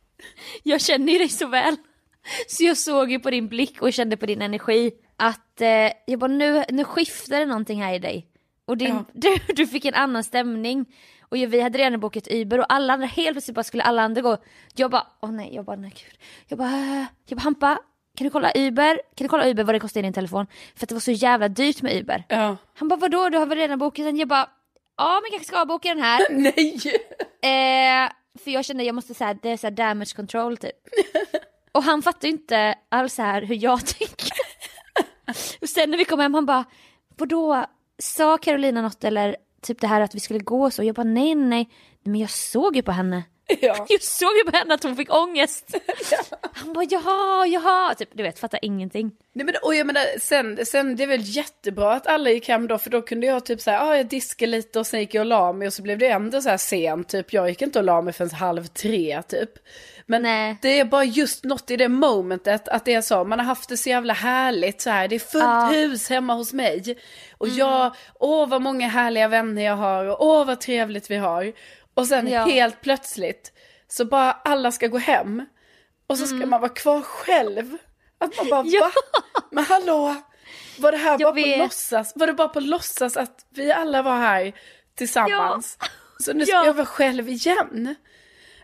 Jag 0.63 0.81
känner 0.81 1.13
ju 1.13 1.19
dig 1.19 1.29
så 1.29 1.47
väl. 1.47 1.75
Så 2.47 2.63
jag 2.63 2.77
såg 2.77 3.11
ju 3.11 3.19
på 3.19 3.29
din 3.31 3.47
blick 3.47 3.81
och 3.81 3.93
kände 3.93 4.17
på 4.17 4.25
din 4.25 4.41
energi 4.41 4.91
att 5.17 5.61
eh, 5.61 5.91
jag 6.05 6.19
bara 6.19 6.27
nu, 6.31 6.63
nu 6.69 6.83
skiftar 6.83 7.39
det 7.39 7.45
någonting 7.45 7.83
här 7.83 7.93
i 7.93 7.99
dig. 7.99 8.27
Och 8.67 8.77
din, 8.77 8.87
Ja. 8.89 9.05
du, 9.13 9.53
du 9.53 9.67
fick 9.67 9.85
en 9.85 9.93
annan 9.93 10.23
stämning. 10.23 10.85
Och 11.21 11.37
vi 11.37 11.61
hade 11.61 11.77
redan 11.79 11.99
bokat 11.99 12.27
Uber 12.31 12.59
och 12.59 12.73
alla 12.73 12.93
andra, 12.93 13.07
helt 13.07 13.31
plötsligt 13.33 13.55
bara 13.55 13.63
skulle 13.63 13.83
alla 13.83 14.01
andra 14.01 14.21
gå. 14.21 14.37
Jag 14.75 14.91
bara, 14.91 15.07
åh 15.21 15.31
nej, 15.31 15.49
jag 15.55 15.65
bara 15.65 15.75
nej 15.75 15.89
gud. 15.95 16.19
Jag 16.47 16.57
bara, 16.59 16.69
äh, 16.75 17.05
jag 17.27 17.37
bara 17.37 17.41
Hampa, 17.43 17.79
kan 18.19 18.25
du 18.25 18.31
kolla 18.31 18.51
Uber? 18.55 19.01
Kan 19.15 19.25
du 19.25 19.29
kolla 19.29 19.47
Uber 19.49 19.63
vad 19.63 19.75
det 19.75 19.79
kostar 19.79 19.99
i 19.99 20.03
din 20.03 20.13
telefon? 20.13 20.47
För 20.75 20.85
att 20.85 20.89
det 20.89 20.95
var 20.95 20.99
så 20.99 21.11
jävla 21.11 21.47
dyrt 21.47 21.81
med 21.81 21.97
Uber. 21.97 22.23
Ja. 22.29 22.57
Han 22.75 22.88
bara 22.88 22.99
vadå, 22.99 23.29
du 23.29 23.38
har 23.38 23.45
väl 23.45 23.57
redan 23.57 23.79
bokat 23.79 24.05
den? 24.05 24.17
Jag 24.17 24.27
bara, 24.27 24.49
ja 24.97 25.19
men 25.23 25.31
kanske 25.31 25.47
ska 25.47 25.65
boka 25.65 25.89
den 25.89 26.03
här. 26.03 26.27
Nej! 26.31 26.79
Eh, 27.41 28.11
för 28.43 28.51
jag 28.51 28.65
kände 28.65 28.83
jag 28.83 28.95
måste 28.95 29.13
säga 29.13 29.33
det 29.41 29.49
är 29.49 29.57
så 29.57 29.67
här 29.67 29.71
damage 29.71 30.15
control 30.15 30.57
typ. 30.57 30.75
Och 31.71 31.83
han 31.83 32.01
fattar 32.01 32.27
ju 32.27 32.31
inte 32.31 32.75
alls 32.89 33.13
så 33.13 33.21
här 33.21 33.41
hur 33.41 33.55
jag 33.63 33.79
tänker. 33.85 34.29
och 35.61 35.69
sen 35.69 35.91
när 35.91 35.97
vi 35.97 36.05
kom 36.05 36.19
hem 36.19 36.33
han 36.33 36.45
bara, 36.45 36.65
vadå, 37.17 37.65
sa 37.99 38.38
Carolina 38.38 38.81
något 38.81 39.03
eller 39.03 39.35
typ 39.61 39.81
det 39.81 39.88
här 39.88 40.01
att 40.01 40.15
vi 40.15 40.19
skulle 40.19 40.39
gå 40.39 40.71
så? 40.71 40.83
Jag 40.83 40.95
bara 40.95 41.03
nej 41.03 41.35
nej, 41.35 41.69
men 42.03 42.15
jag 42.15 42.29
såg 42.29 42.75
ju 42.75 42.81
på 42.81 42.91
henne. 42.91 43.23
Ja. 43.61 43.85
Jag 43.89 44.01
såg 44.03 44.37
ju 44.37 44.51
på 44.51 44.57
henne 44.57 44.73
att 44.73 44.83
hon 44.83 44.95
fick 44.95 45.13
ångest. 45.13 45.75
Han 46.53 46.73
bara 46.73 46.85
jaha, 46.89 47.45
jaha, 47.47 47.95
typ 47.95 48.09
du 48.13 48.23
vet 48.23 48.39
fattar 48.39 48.59
ingenting. 48.61 49.11
Nej, 49.33 49.45
men, 49.45 49.55
och 49.63 49.75
jag 49.75 49.87
menar, 49.87 50.19
sen, 50.19 50.65
sen 50.65 50.95
det 50.95 51.03
är 51.03 51.07
väl 51.07 51.21
jättebra 51.23 51.93
att 51.93 52.07
alla 52.07 52.29
gick 52.29 52.47
hem 52.47 52.67
då, 52.67 52.77
för 52.77 52.89
då 52.89 53.01
kunde 53.01 53.27
jag 53.27 53.45
typ 53.45 53.61
säga, 53.61 53.81
ah, 53.81 53.97
jag 53.97 54.07
diskade 54.07 54.51
lite 54.51 54.79
och 54.79 54.87
sen 54.87 54.99
gick 54.99 55.13
jag 55.13 55.21
och 55.21 55.25
la 55.25 55.53
mig 55.53 55.67
och 55.67 55.73
så 55.73 55.81
blev 55.81 55.97
det 55.97 56.07
ändå 56.07 56.41
så 56.41 56.49
här 56.49 56.57
sent, 56.57 57.09
typ 57.09 57.33
jag 57.33 57.49
gick 57.49 57.61
inte 57.61 57.79
och 57.79 57.85
la 57.85 58.01
mig 58.01 58.13
förrän 58.13 58.31
halv 58.31 58.67
tre 58.67 59.21
typ. 59.27 59.49
Men 60.05 60.21
Nej. 60.21 60.57
det 60.61 60.79
är 60.79 60.85
bara 60.85 61.03
just 61.03 61.43
något 61.43 61.71
i 61.71 61.77
det 61.77 61.87
momentet 61.89 62.67
att 62.67 62.85
det 62.85 62.93
är 62.93 63.01
så, 63.01 63.23
man 63.23 63.39
har 63.39 63.45
haft 63.45 63.69
det 63.69 63.77
så 63.77 63.89
jävla 63.89 64.13
härligt 64.13 64.81
så 64.81 64.89
här, 64.89 65.07
det 65.07 65.15
är 65.15 65.19
fullt 65.19 65.43
Ja. 65.43 65.67
Mm. 65.67 65.73
hus 65.73 66.09
hemma 66.09 66.33
hos 66.33 66.53
mig. 66.53 66.97
Och 67.37 67.47
jag, 67.47 67.95
åh 68.19 68.49
vad 68.49 68.61
många 68.61 68.87
härliga 68.87 69.27
vänner 69.27 69.65
jag 69.65 69.75
har 69.75 70.05
och 70.05 70.25
åh 70.27 70.45
vad 70.45 70.59
trevligt 70.59 71.11
vi 71.11 71.15
har. 71.17 71.53
Och 71.99 72.07
sen 72.07 72.27
Ja. 72.27 72.43
helt 72.45 72.81
plötsligt 72.81 73.51
så 73.87 74.05
bara 74.05 74.31
alla 74.31 74.71
ska 74.71 74.87
gå 74.87 74.97
hem. 74.97 75.45
Och 76.07 76.17
så 76.17 76.25
ska 76.25 76.35
man 76.35 76.61
vara 76.61 76.73
kvar 76.73 77.01
själv. 77.01 77.77
Att 78.17 78.37
man 78.37 78.49
bara, 78.49 78.59
Mm. 78.59 78.71
Ja. 78.73 78.85
va? 78.85 79.41
Men 79.51 79.63
hallå, 79.65 80.15
var 80.77 80.91
det 80.91 80.97
här 80.97 81.11
Jag 81.11 81.19
bara 81.19 81.29
på 81.43 81.47
vet. 81.49 81.59
låtsas? 81.59 82.13
Var 82.15 82.27
det 82.27 82.33
bara 82.33 82.47
på 82.47 82.59
låtsas 82.59 83.17
att 83.17 83.45
vi 83.49 83.71
alla 83.71 84.01
var 84.01 84.17
här 84.17 84.53
tillsammans? 84.95 85.77
Så 86.19 86.33
nu 86.33 86.45
ska 86.45 86.55
Ja. 86.55 86.65
jag 86.65 86.73
vara 86.73 86.85
själv 86.85 87.29
igen. 87.29 87.95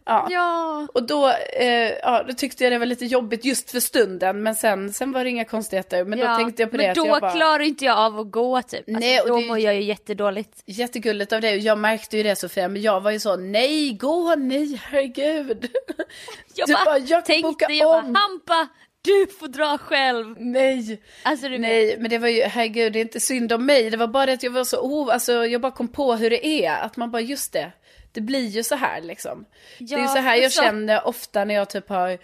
Ja. 0.05 0.27
Ja. 0.31 0.87
Och 0.93 1.03
då, 1.03 1.29
eh, 1.53 1.67
ja, 2.01 2.23
då 2.27 2.33
tyckte 2.33 2.63
jag 2.63 2.73
det 2.73 2.77
var 2.79 2.85
lite 2.85 3.05
jobbigt 3.05 3.45
just 3.45 3.71
för 3.71 3.79
stunden, 3.79 4.43
men 4.43 4.55
sen, 4.55 4.93
sen 4.93 5.11
var 5.11 5.23
det 5.23 5.29
inga 5.29 5.45
konstigheter. 5.45 6.03
Men 6.03 6.19
då 6.19 6.25
tänkte 6.35 6.61
jag 6.61 6.71
på 6.71 6.77
det. 6.77 6.83
Men 6.83 6.95
då 6.95 7.19
bara, 7.19 7.31
klarar 7.31 7.59
inte 7.59 7.85
jag 7.85 7.97
av 7.97 8.19
att 8.19 8.31
gå 8.31 8.61
typ. 8.61 8.79
Alltså, 8.87 8.99
Nej, 8.99 9.21
och 9.21 9.27
då 9.27 9.39
det- 9.39 9.45
mår 9.47 9.59
jag 9.59 9.75
ju 9.75 9.81
jättedåligt. 9.83 10.61
Jättegulligt 10.65 11.33
av 11.33 11.41
dig, 11.41 11.57
jag 11.57 11.77
märkte 11.77 12.17
ju 12.17 12.23
det 12.23 12.35
Sofia, 12.35 12.67
men 12.67 12.81
jag 12.81 13.01
var 13.01 13.11
ju 13.11 13.19
så, 13.19 13.35
nej, 13.35 13.93
gå, 13.93 14.35
nej, 14.35 14.81
herregud. 14.83 15.67
Jag 16.57 16.69
bara, 16.69 16.85
bara, 16.85 16.97
jag 16.97 17.25
tänkte, 17.25 17.47
boka 17.47 17.65
jag 17.69 17.85
bara, 17.87 17.99
om. 17.99 18.15
Hampa, 18.15 18.67
du 19.01 19.27
får 19.39 19.47
dra 19.47 19.77
själv. 19.77 20.35
Nej, 20.39 21.01
Alltså 21.23 21.47
nej, 21.47 21.95
men 21.99 22.09
det 22.09 22.17
var 22.17 22.27
ju, 22.27 22.41
herregud, 22.43 22.93
det 22.93 22.99
är 22.99 23.01
inte 23.01 23.19
synd 23.19 23.51
om 23.53 23.65
mig, 23.65 23.89
det 23.89 23.97
var 23.97 24.07
bara 24.07 24.25
det 24.25 24.33
att 24.33 24.43
jag 24.43 24.51
var 24.51 24.63
så, 24.63 24.77
oh, 24.77 25.13
alltså 25.13 25.45
jag 25.45 25.61
bara 25.61 25.71
kom 25.71 25.87
på 25.87 26.13
hur 26.15 26.29
det 26.29 26.45
är, 26.47 26.81
att 26.81 26.97
man 26.97 27.11
bara, 27.11 27.21
just 27.21 27.53
det, 27.53 27.71
det 28.15 28.21
blir 28.21 28.47
ju 28.47 28.63
så 28.63 28.75
här 28.75 29.01
liksom. 29.01 29.45
det 29.79 29.93
är 29.93 29.97
ju 29.97 30.03
Ja, 30.03 30.09
så 30.09 30.17
här 30.19 30.35
jag 30.35 30.51
så- 30.51 30.61
känner 30.63 31.07
ofta 31.07 31.45
när 31.45 31.55
jag 31.55 31.69
typ 31.69 31.89
har, 31.89 32.17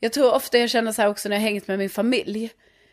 jag 0.00 0.12
tror 0.12 0.34
ofta 0.34 0.58
jag 0.58 0.70
känner 0.70 0.92
så 0.92 1.02
här 1.02 1.08
också 1.08 1.28
när 1.28 1.36
jag 1.36 1.42
hängt 1.42 1.68
med 1.68 1.78
min 1.78 1.90
familj. 1.90 2.50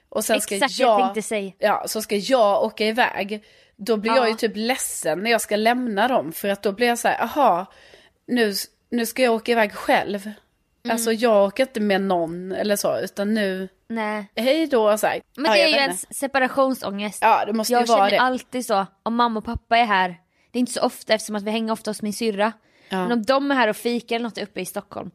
Och 0.10 0.26
sen 0.26 0.42
ska 0.42 0.56
Exakt, 0.56 0.80
jag, 0.80 0.90
jag 0.90 1.00
tänkte 1.06 1.22
säga. 1.22 1.52
ja, 1.60 1.84
så 1.88 2.02
ska 2.02 2.16
jag 2.16 2.64
åka 2.64 2.86
iväg. 2.86 3.44
Då 3.76 3.98
blir 3.98 4.12
jag 4.16 4.26
Ja. 4.26 4.28
ju 4.30 4.36
typ 4.36 4.52
ledsen 4.56 5.20
när 5.20 5.32
jag 5.32 5.42
ska 5.42 5.56
lämna 5.56 6.08
dem. 6.08 6.32
För 6.32 6.48
att 6.48 6.64
då 6.64 6.72
blir 6.72 6.88
jag 6.88 7.00
så 7.00 7.08
här, 7.08 7.22
aha, 7.24 7.66
nu, 8.28 8.54
nu 8.90 9.06
ska 9.06 9.22
jag 9.24 9.34
åka 9.34 9.52
iväg 9.52 9.74
själv. 9.74 10.22
Mm. 10.26 10.94
Alltså 10.94 11.12
jag 11.12 11.48
åker 11.48 11.64
inte 11.64 11.80
med 11.80 12.02
någon 12.02 12.52
eller 12.52 12.76
så, 12.76 13.00
utan 13.00 13.34
nu, 13.34 13.70
Nej. 13.88 14.26
hej 14.36 14.68
då 14.68 14.98
så 14.98 15.08
här. 15.08 15.22
Men 15.36 15.46
Ja, 15.46 15.52
det 15.52 15.58
jag 15.60 15.70
är 15.70 15.74
ju 15.74 15.80
ens 15.80 16.20
separationsångest. 16.20 17.20
Ja, 17.22 17.46
det 17.46 17.54
måste 17.54 17.74
ju 17.74 17.80
jag 17.80 17.88
vara 17.88 17.98
känner 17.98 18.12
det. 18.12 18.20
alltid 18.20 18.66
så, 18.66 18.86
om 19.04 19.16
mamma 19.16 19.38
och 19.40 19.46
pappa 19.46 19.78
är 19.78 19.86
här, 19.86 20.16
det 20.52 20.58
är 20.58 20.60
inte 20.60 20.72
så 20.72 20.82
ofta 20.82 21.14
eftersom 21.14 21.36
att 21.36 21.44
vi 21.44 21.52
hänger 21.52 21.74
ofta 21.74 21.90
hos 21.90 22.02
min 22.02 22.14
syrra. 22.14 22.54
Ja. 22.90 22.98
Men 23.04 23.12
om 23.12 23.24
de 23.24 23.52
är 23.52 23.56
här 23.56 23.68
och 23.68 23.76
fikar 23.78 24.16
eller 24.16 24.24
något 24.24 24.38
uppe 24.38 24.62
i 24.62 24.66
Stockholm 24.66 25.12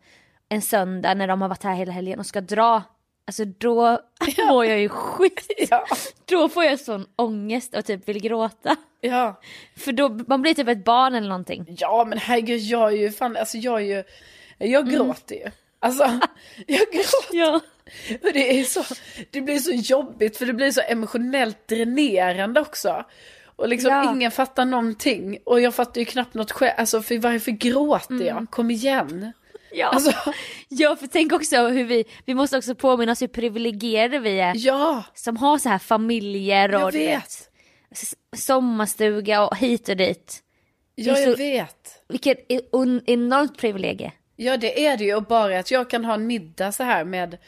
en 0.49 0.63
söndag 0.63 1.15
när 1.15 1.27
de 1.29 1.43
har 1.43 1.49
varit 1.49 1.63
här 1.63 1.75
hela 1.75 1.93
helgen 1.93 2.19
och 2.19 2.27
ska 2.27 2.41
dra, 2.41 2.83
alltså 3.27 3.45
då 3.45 3.99
mår 4.49 4.65
jag 4.65 4.81
ju 4.81 4.89
skit. 4.89 5.47
Ja, 5.71 5.87
Då 6.25 6.49
får 6.49 6.65
jag 6.65 6.81
sån 6.81 7.07
ångest 7.17 7.75
och 7.77 7.85
typ 7.85 8.09
vill 8.09 8.21
gråta. 8.23 8.77
ja. 9.01 9.41
För 9.77 9.93
då, 9.93 10.09
man 10.27 10.43
blir 10.43 10.55
typ 10.55 10.69
ett 10.69 10.85
barn 10.85 11.15
eller 11.15 11.29
någonting. 11.29 11.67
ja, 11.79 12.05
men 12.09 12.19
herregud, 12.19 12.61
jag 12.61 12.93
är 12.93 12.97
ju 12.97 13.13
fan, 13.13 13.37
alltså 13.37 13.57
jag 13.59 13.81
är 13.81 13.85
ju, 13.85 14.05
jag 14.59 14.89
Mm. 14.89 14.95
gråter 14.95 15.35
ju. 15.35 15.51
Alltså, 15.81 16.05
jag 16.67 16.81
gråter. 16.93 17.33
Ja. 17.33 17.61
Och 18.23 18.33
det 18.33 18.61
är 18.61 18.65
så, 18.65 18.85
det 19.31 19.41
blir 19.41 19.59
så 19.59 19.71
jobbigt 19.73 20.37
för 20.37 20.47
det 20.47 20.53
blir 20.53 20.71
så 20.71 20.81
emotionellt 20.89 21.69
dränerande 21.69 22.61
också. 22.61 23.05
Och 23.57 23.69
liksom 23.69 23.91
Ja. 23.91 24.13
ingen 24.13 24.31
fattar 24.31 24.65
någonting. 24.65 25.39
Och 25.47 25.61
jag 25.61 25.75
fattar 25.75 25.99
ju 26.01 26.05
knappt 26.05 26.35
något 26.35 26.53
själv, 26.53 26.73
alltså 26.79 27.03
för 27.03 27.19
varför 27.19 27.51
gråter 27.51 28.15
Mm. 28.15 28.27
jag? 28.27 28.47
Kom 28.51 28.71
igen. 28.71 29.33
Ja. 29.73 29.87
Alltså, 29.87 30.13
ja, 30.69 30.97
för 30.97 31.07
tänk 31.07 31.33
också 31.33 31.69
hur 31.69 31.85
vi, 31.85 32.05
vi 32.25 32.35
måste 32.35 32.59
också 32.59 32.75
påminna 32.75 33.13
oss 33.13 33.23
hur 33.23 33.27
privilegierade 33.27 34.19
vi 34.19 34.41
är. 34.41 34.53
ja, 34.57 35.05
Som 35.15 35.37
har 35.37 35.59
så 35.59 35.69
här 35.69 35.79
familjer 35.79 36.75
och 36.75 36.81
jag 36.81 36.93
vet. 36.93 37.49
sommarstuga 38.37 39.47
och 39.47 39.57
hit 39.57 39.89
och 39.89 39.97
dit. 39.97 40.41
Ja, 40.95 41.17
är 41.17 41.21
jag 41.21 41.31
så- 41.31 41.37
vet. 41.37 42.03
Vilket 42.09 42.39
e- 42.53 42.61
enormt 43.07 43.59
privilegie. 43.59 44.13
Ja, 44.37 44.57
det 44.57 44.87
är 44.87 44.97
det 44.97 45.05
ju. 45.05 45.15
Och 45.15 45.23
bara 45.23 45.59
att 45.59 45.71
jag 45.71 45.91
kan 45.91 46.05
ha 46.05 46.15
en 46.15 46.27
middag 46.27 46.73
så 46.73 46.83
här 46.83 47.05
med 47.05 47.39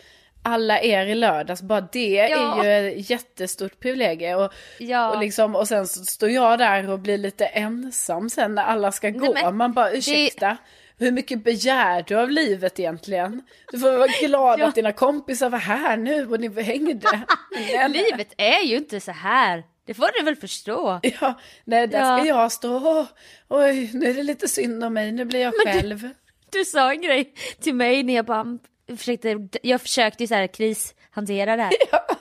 alla 0.46 0.80
er 0.80 1.06
i 1.06 1.14
lördags, 1.14 1.62
bara 1.62 1.80
det 1.80 2.08
Ja. 2.30 2.64
är 2.64 2.82
ju 2.82 2.92
ett 3.00 3.10
jättestort 3.10 3.80
privilegie. 3.80 4.34
Och, 4.34 4.52
Ja. 4.78 5.10
och, 5.10 5.20
liksom, 5.20 5.56
och 5.56 5.68
sen 5.68 5.86
så 5.86 6.04
står 6.04 6.30
jag 6.30 6.58
där 6.58 6.90
och 6.90 6.98
blir 6.98 7.18
lite 7.18 7.46
ensam 7.46 8.30
sen 8.30 8.54
när 8.54 8.62
alla 8.64 8.92
ska 8.92 9.10
gå. 9.10 9.34
men 9.34 9.56
Man 9.56 9.72
bara, 9.72 9.90
ursäkta, 9.90 10.56
hur 10.98 11.12
mycket 11.12 11.44
begär 11.44 12.04
du 12.08 12.14
av 12.14 12.30
livet 12.30 12.78
egentligen? 12.80 13.42
Du 13.72 13.78
får 13.78 13.92
vara 13.98 14.06
glad 14.26 14.60
Ja. 14.60 14.66
att 14.66 14.74
dina 14.74 14.92
kompisar 14.92 15.50
var 15.50 15.58
här 15.58 15.96
nu 15.96 16.26
och 16.30 16.40
ni 16.40 16.62
hängde. 16.62 17.20
Livet 17.88 18.32
är 18.36 18.62
ju 18.64 18.76
inte 18.76 19.00
så 19.00 19.10
här. 19.12 19.62
Det 19.86 19.94
får 19.94 20.18
du 20.18 20.24
väl 20.24 20.36
förstå. 20.36 21.00
Ja, 21.20 21.34
nej, 21.64 21.86
där 21.86 21.98
Ja. 22.00 22.18
ska 22.18 22.26
jag 22.28 22.52
stå. 22.52 23.06
Oj, 23.48 23.90
nu 23.94 24.10
är 24.10 24.14
det 24.14 24.22
lite 24.22 24.48
synd 24.48 24.84
om 24.84 24.94
mig, 24.94 25.12
nu 25.12 25.24
blir 25.24 25.40
jag 25.40 25.52
Men 25.64 25.74
du- 25.74 25.80
själv. 25.80 26.10
Du 26.52 26.64
sa 26.64 26.90
en 26.92 27.00
grej 27.00 27.32
till 27.60 27.74
mig 27.74 28.02
när 28.02 28.14
jag 28.14 28.24
bara 28.24 28.44
försökte, 28.88 29.38
jag 29.62 29.80
försökte 29.80 30.22
ju 30.22 30.26
så 30.26 30.34
här 30.34 30.46
krishantera 30.46 31.56
det 31.56 31.62
här. 31.62 31.72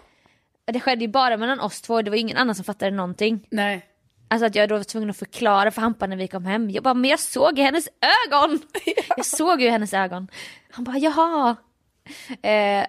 Det 0.68 0.80
skedde 0.80 1.02
ju 1.02 1.08
bara 1.08 1.38
mellan 1.38 1.60
oss 1.60 1.82
två, 1.82 2.02
det 2.02 2.10
var 2.10 2.18
ingen 2.18 2.38
annan 2.38 2.56
som 2.56 2.66
fattade 2.66 2.92
någonting. 2.92 3.48
Nej. 3.50 3.86
Alltså 4.28 4.46
att 4.46 4.56
jag 4.56 4.70
då 4.70 4.78
var 4.78 4.84
tvungen 4.84 5.10
att 5.10 5.18
förklara 5.18 5.72
för 5.72 5.82
Hampa 5.82 6.08
när 6.08 6.18
vi 6.18 6.28
kom 6.28 6.46
hem. 6.46 6.70
Jag 6.70 6.84
bara, 6.84 6.94
men 6.94 7.10
jag 7.10 7.20
såg 7.20 7.60
i 7.60 7.62
hennes 7.62 7.88
ögon! 8.28 8.60
Jag 9.18 9.26
såg 9.26 9.62
ju 9.62 9.70
hennes 9.70 9.94
ögon. 9.94 10.28
Han 10.72 10.84
bara, 10.84 10.98
jaha. 10.98 11.56
Eh, 12.42 12.86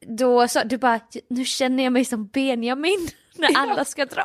då 0.00 0.48
sa 0.48 0.64
du 0.64 0.78
bara, 0.78 1.00
nu 1.28 1.44
känner 1.44 1.84
jag 1.84 1.92
mig 1.92 2.04
som 2.04 2.26
Benjamin 2.26 3.08
när 3.34 3.56
alla 3.56 3.84
ska 3.84 4.04
dra. 4.04 4.24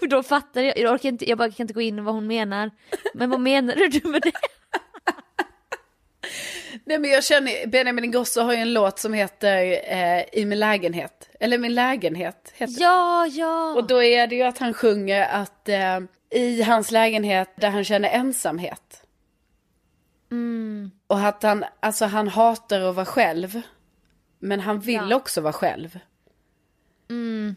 Och 0.00 0.08
då 0.08 0.22
fattade 0.22 0.66
jag, 0.66 0.78
jag, 0.78 0.94
orkar 0.94 1.08
inte, 1.08 1.28
jag 1.28 1.38
bara 1.38 1.50
kan 1.50 1.64
inte 1.64 1.74
gå 1.74 1.80
in 1.80 1.98
i 1.98 2.02
vad 2.02 2.14
hon 2.14 2.26
menar. 2.26 2.70
Men 3.14 3.30
vad 3.30 3.40
menar 3.40 3.74
du 3.74 4.08
med 4.08 4.22
det? 4.22 4.32
Nej 6.88 6.98
men 6.98 7.10
jag 7.10 7.24
känner, 7.24 7.66
Benjamin 7.66 8.04
Ingrosso 8.04 8.40
har 8.40 8.52
ju 8.52 8.58
en 8.58 8.72
låt 8.72 8.98
som 8.98 9.12
heter 9.12 9.80
eh, 9.92 10.24
I 10.32 10.44
min 10.46 10.58
lägenhet. 10.58 11.28
Eller 11.40 11.58
Min 11.58 11.74
lägenhet 11.74 12.52
heter. 12.54 12.74
Ja, 12.82 13.26
ja. 13.26 13.74
Och 13.74 13.86
då 13.86 14.02
är 14.02 14.26
det 14.26 14.34
ju 14.36 14.42
att 14.42 14.58
han 14.58 14.74
sjunger 14.74 15.28
att 15.28 15.68
eh, 15.68 15.98
i 16.30 16.62
hans 16.62 16.90
lägenhet 16.90 17.48
där 17.56 17.70
han 17.70 17.84
känner 17.84 18.08
ensamhet. 18.08 19.02
Mm. 20.30 20.90
Och 21.06 21.18
att 21.20 21.42
han, 21.42 21.64
alltså 21.80 22.04
han 22.04 22.28
hatar 22.28 22.80
att 22.80 22.94
vara 22.94 23.06
själv. 23.06 23.60
Men 24.38 24.60
han 24.60 24.80
vill 24.80 25.06
Ja. 25.10 25.16
också 25.16 25.40
vara 25.40 25.52
själv. 25.52 25.98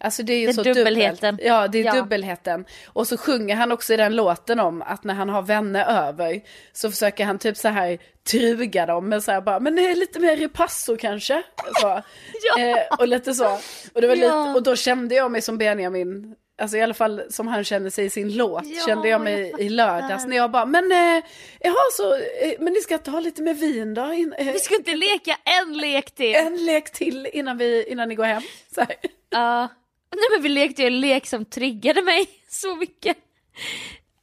Alltså 0.01 0.23
det 0.23 0.33
är 0.33 0.39
ju 0.39 0.45
Det 0.45 0.51
är 0.51 0.53
så 0.53 0.63
dubbelheten. 0.63 1.35
dubbelt. 1.35 1.47
Ja, 1.47 1.67
det 1.67 1.79
är 1.79 1.83
Ja. 1.83 1.93
dubbelheten. 1.93 2.65
Och 2.87 3.07
så 3.07 3.17
sjunger 3.17 3.55
han 3.55 3.71
också 3.71 3.93
i 3.93 3.97
den 3.97 4.15
låten 4.15 4.59
om 4.59 4.81
att 4.81 5.03
när 5.03 5.13
han 5.13 5.29
har 5.29 5.41
vänner 5.41 5.85
över 6.07 6.41
så 6.73 6.91
försöker 6.91 7.25
han 7.25 7.39
typ 7.39 7.57
så 7.57 7.67
här 7.67 7.97
truga 8.31 8.85
dem 8.85 9.09
med 9.09 9.23
så 9.23 9.31
här 9.31 9.41
bara, 9.41 9.59
men 9.59 9.75
det 9.75 9.81
är 9.89 9.95
lite 9.95 10.19
mer 10.19 10.35
ripasso 10.37 10.97
kanske. 10.97 11.43
Så. 11.81 11.87
Ja. 12.57 12.59
Eh, 12.63 12.77
och 12.99 13.07
lite 13.07 13.33
så. 13.33 13.53
Och, 13.93 14.01
det 14.01 14.07
var 14.07 14.15
lite, 14.15 14.27
Ja. 14.27 14.53
och 14.55 14.63
då 14.63 14.75
kände 14.75 15.15
jag 15.15 15.31
mig 15.31 15.41
som 15.41 15.57
Benjamin, 15.57 16.35
alltså 16.59 16.77
i 16.77 16.81
alla 16.81 16.93
fall 16.93 17.21
som 17.29 17.47
han 17.47 17.63
kände 17.63 17.91
sig 17.91 18.05
i 18.05 18.09
sin 18.09 18.35
låt, 18.37 18.65
Ja, 18.65 18.81
kände 18.85 19.07
jag 19.07 19.21
mig 19.21 19.53
i 19.59 19.69
lördags 19.69 20.25
när 20.25 20.35
jag 20.37 20.51
bara, 20.51 20.65
men 20.65 20.91
eh, 20.91 21.23
jaha 21.59 21.75
så, 21.93 22.15
eh, 22.15 22.53
men 22.59 22.73
ni 22.73 22.79
ska 22.81 22.97
ta 22.97 23.19
lite 23.19 23.41
med 23.41 23.57
vin 23.57 23.93
då? 23.93 24.13
In, 24.13 24.33
eh, 24.33 24.53
Vi 24.53 24.59
ska 24.59 24.75
inte 24.75 24.95
leka 24.95 25.37
en 25.61 25.77
lek 25.77 26.11
till. 26.15 26.35
en 26.35 26.65
lek 26.65 26.91
till 26.93 27.27
innan, 27.33 27.57
vi, 27.57 27.85
innan 27.87 28.09
ni 28.09 28.15
går 28.15 28.23
hem. 28.23 28.41
Så. 28.75 28.85
Ja. 29.29 29.67
Nej 30.15 30.23
men 30.35 30.41
vi 30.43 30.49
lekte 30.49 30.81
ju 30.81 30.87
en 30.87 30.99
lek 30.99 31.27
som 31.27 31.45
triggade 31.45 32.01
mig 32.01 32.25
så 32.49 32.75
mycket. 32.75 33.17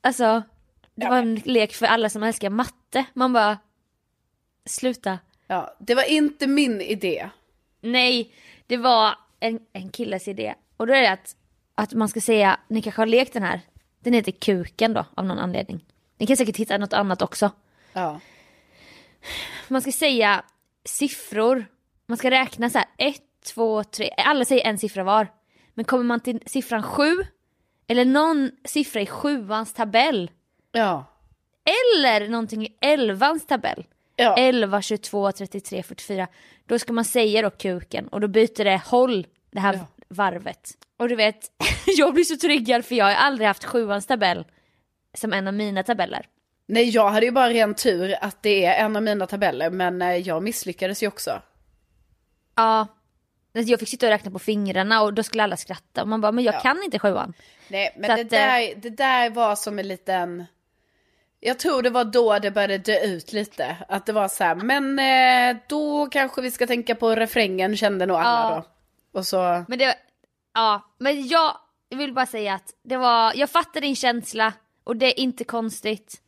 Alltså, 0.00 0.42
det 0.94 1.04
Ja, 1.04 1.10
var 1.10 1.18
en 1.18 1.34
lek 1.44 1.72
för 1.74 1.86
alla 1.86 2.08
som 2.10 2.22
älskar 2.22 2.50
matte. 2.50 3.04
Man 3.14 3.32
bara, 3.32 3.58
sluta. 4.66 5.18
Ja, 5.46 5.76
det 5.78 5.94
var 5.94 6.02
inte 6.10 6.46
min 6.46 6.80
idé. 6.80 7.28
Nej, 7.80 8.34
det 8.66 8.76
var 8.76 9.14
en, 9.40 9.60
en 9.72 9.90
killes 9.90 10.28
idé. 10.28 10.54
Och 10.76 10.86
då 10.86 10.94
är 10.94 11.02
det 11.02 11.10
att, 11.10 11.36
att 11.78 11.92
man 11.92 12.08
ska 12.08 12.20
säga, 12.20 12.60
ni 12.68 12.82
kanske 12.82 13.00
har 13.00 13.06
lekt 13.06 13.32
den 13.32 13.42
här. 13.42 13.60
Den 14.00 14.12
heter 14.12 14.32
Kuken 14.32 14.92
då, 14.92 15.04
av 15.14 15.24
någon 15.24 15.38
anledning. 15.38 15.84
Ni 16.18 16.26
kan 16.26 16.36
säkert 16.36 16.56
hitta 16.56 16.78
något 16.78 16.92
annat 16.92 17.22
också. 17.22 17.50
Ja. 17.92 18.20
Man 19.68 19.82
ska 19.82 19.92
säga 19.92 20.42
siffror. 20.84 21.66
Man 22.06 22.16
ska 22.18 22.30
räkna 22.30 22.70
så 22.70 22.78
här, 22.78 22.86
ett, 22.98 23.22
två, 23.54 23.84
tre. 23.84 24.10
Alla 24.16 24.44
säger 24.44 24.66
en 24.66 24.78
siffra 24.78 25.04
var. 25.04 25.28
Men 25.74 25.84
kommer 25.84 26.04
man 26.04 26.20
till 26.20 26.40
siffran 26.46 26.82
sju, 26.82 27.16
eller 27.86 28.04
någon 28.04 28.50
siffra 28.64 29.00
i 29.00 29.06
sjuans 29.06 29.72
tabell, 29.72 30.30
Ja. 30.72 31.04
eller 31.64 32.28
någonting 32.28 32.66
i 32.66 32.76
elvans 32.80 33.46
tabell, 33.46 33.84
Ja. 34.16 34.36
11, 34.38 34.82
22, 34.82 35.32
33, 35.32 35.82
44, 35.82 36.28
då 36.66 36.78
ska 36.78 36.92
man 36.92 37.04
säga 37.04 37.42
då 37.42 37.50
kuken 37.50 38.08
och 38.08 38.20
då 38.20 38.28
byter 38.28 38.64
det 38.64 38.82
håll, 38.86 39.26
det 39.50 39.60
här 39.60 39.74
Ja. 39.74 39.86
Varvet. 40.08 40.70
Och 40.98 41.08
du 41.08 41.16
vet, 41.16 41.50
jag 41.86 42.14
blir 42.14 42.24
så 42.24 42.36
triggad 42.36 42.84
för 42.84 42.94
jag 42.94 43.04
har 43.04 43.12
aldrig 43.14 43.46
haft 43.48 43.64
sjuans 43.64 44.06
tabell 44.06 44.44
som 45.14 45.32
en 45.32 45.48
av 45.48 45.54
mina 45.54 45.82
tabeller. 45.82 46.26
Nej, 46.68 46.88
jag 46.88 47.08
hade 47.10 47.26
ju 47.26 47.32
bara 47.32 47.50
ren 47.50 47.74
tur 47.74 48.14
att 48.20 48.42
det 48.42 48.64
är 48.64 48.84
en 48.84 48.96
av 48.96 49.02
mina 49.02 49.26
tabeller, 49.26 49.70
men 49.70 50.02
eh, 50.02 50.16
jag 50.16 50.42
misslyckades 50.42 51.02
ju 51.02 51.06
också. 51.08 51.42
Ja, 52.56 52.86
jag 53.52 53.80
fick 53.80 53.88
sitta 53.88 54.06
och 54.06 54.10
räkna 54.12 54.30
på 54.30 54.38
fingrarna 54.38 55.02
och 55.02 55.14
då 55.14 55.22
skulle 55.22 55.42
alla 55.42 55.56
skratta 55.56 56.02
och 56.02 56.08
man 56.08 56.20
bara, 56.20 56.32
men 56.32 56.44
jag 56.44 56.54
Ja. 56.54 56.60
kan 56.60 56.82
inte 56.84 56.98
sjuan. 56.98 57.32
Nej, 57.68 57.94
men 57.98 58.10
Så 58.10 58.16
det, 58.16 58.22
att, 58.22 58.32
eh, 58.32 58.38
där, 58.38 58.74
det 58.76 58.90
där 58.90 59.30
var 59.30 59.56
som 59.56 59.78
en 59.78 59.88
liten... 59.88 60.44
Jag 61.40 61.58
tror 61.58 61.82
det 61.82 61.90
var 61.90 62.04
då 62.04 62.38
det 62.38 62.50
började 62.50 62.78
dö 62.78 63.00
ut 63.00 63.32
lite. 63.32 63.76
Att 63.88 64.06
det 64.06 64.12
var 64.12 64.28
så 64.28 64.44
här, 64.44 64.54
men 64.54 64.98
eh, 64.98 65.62
då 65.68 66.06
kanske 66.06 66.42
vi 66.42 66.50
ska 66.50 66.66
tänka 66.66 66.94
på 66.94 67.14
refrängen 67.14 67.76
kände 67.76 68.06
nog 68.06 68.16
alla 68.16 68.50
Ja. 68.50 68.56
då. 68.56 68.64
Och 69.16 69.26
så, 69.26 69.64
Men 69.68 69.78
det, 69.78 69.94
ja, 70.54 70.94
men 70.98 71.28
jag 71.28 71.56
vill 71.90 72.12
bara 72.14 72.26
säga 72.26 72.54
att 72.54 72.74
det 72.84 72.96
var, 72.96 73.32
jag 73.36 73.50
fattar 73.50 73.80
din 73.80 73.96
känsla 73.96 74.52
och 74.84 74.96
det 74.96 75.06
är 75.06 75.20
inte 75.20 75.44
konstigt. 75.44 76.20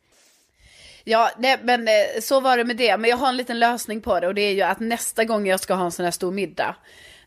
ja, 1.03 1.29
nej, 1.37 1.57
men 1.63 1.87
eh, 1.87 2.21
så 2.21 2.39
var 2.39 2.57
det 2.57 2.63
med 2.65 2.77
det. 2.77 2.97
Men 2.97 3.09
jag 3.09 3.17
har 3.17 3.29
en 3.29 3.37
liten 3.37 3.59
lösning 3.59 4.01
på 4.01 4.19
det 4.19 4.27
och 4.27 4.35
det 4.35 4.41
är 4.41 4.53
ju 4.53 4.61
att 4.61 4.79
nästa 4.79 5.23
gång 5.25 5.47
jag 5.47 5.59
ska 5.59 5.73
ha 5.73 5.85
en 5.85 5.91
sån 5.91 6.05
här 6.05 6.11
stor 6.11 6.31
middag, 6.31 6.75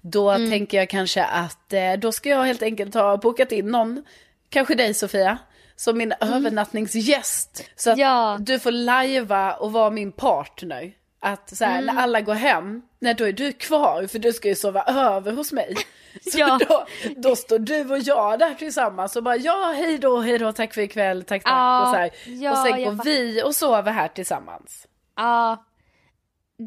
då 0.01 0.31
Mm. 0.31 0.51
tänker 0.51 0.79
jag 0.79 0.91
kanske 0.91 1.25
att 1.25 1.73
eh, 1.73 1.93
då 1.99 2.13
ska 2.13 2.29
jag 2.29 2.45
helt 2.45 2.63
enkelt 2.63 2.95
ha 2.95 3.17
bokat 3.17 3.53
in 3.53 3.67
någon, 3.71 4.05
kanske 4.49 4.75
dig 4.75 4.95
Sofia, 4.95 5.39
som 5.77 5.99
min 5.99 6.13
övernattningsgäst. 6.21 7.65
Så 7.77 7.91
att 7.91 7.97
Mm. 7.99 8.09
Ja. 8.09 8.37
du 8.41 8.59
får 8.59 8.71
lajva 8.71 9.55
och 9.55 9.73
vara 9.73 9.91
min 9.91 10.13
partner. 10.13 10.93
Att 11.25 11.57
så 11.57 11.65
här, 11.65 11.83
Mm. 11.83 11.95
när 11.95 12.03
alla 12.03 12.21
går 12.21 12.35
hem, 12.35 12.83
nej 12.99 13.15
då 13.15 13.25
är 13.29 13.33
du 13.33 13.53
kvar 13.53 14.07
för 14.07 14.19
du 14.19 14.33
ska 14.33 14.49
ju 14.49 14.55
sova 14.55 14.83
över 14.83 15.33
hos 15.33 15.53
mig. 15.53 15.75
Så 16.33 16.39
Ja. 16.39 16.59
då, 16.69 16.87
då 17.17 17.37
står 17.37 17.59
du 17.59 17.91
och 17.91 17.99
jag 17.99 18.39
där 18.39 18.55
tillsammans 18.55 19.17
och 19.17 19.23
bara 19.23 19.37
ja 19.37 19.73
hej 19.77 19.99
då, 19.99 20.19
hej 20.21 20.39
då, 20.39 20.53
tack 20.53 20.75
för 20.75 20.81
ikväll, 20.81 21.23
tack 21.25 21.43
tack. 21.45 21.53
Ja, 21.53 21.83
och, 21.83 21.89
så 21.89 21.95
här. 21.95 22.11
ja, 22.27 22.51
och 22.53 22.59
sen 22.59 22.85
går 22.85 23.05
vi 23.05 23.43
och 23.43 23.55
sover 23.55 23.93
här 23.93 24.09
tillsammans. 24.09 24.87
Ja, 25.17 25.65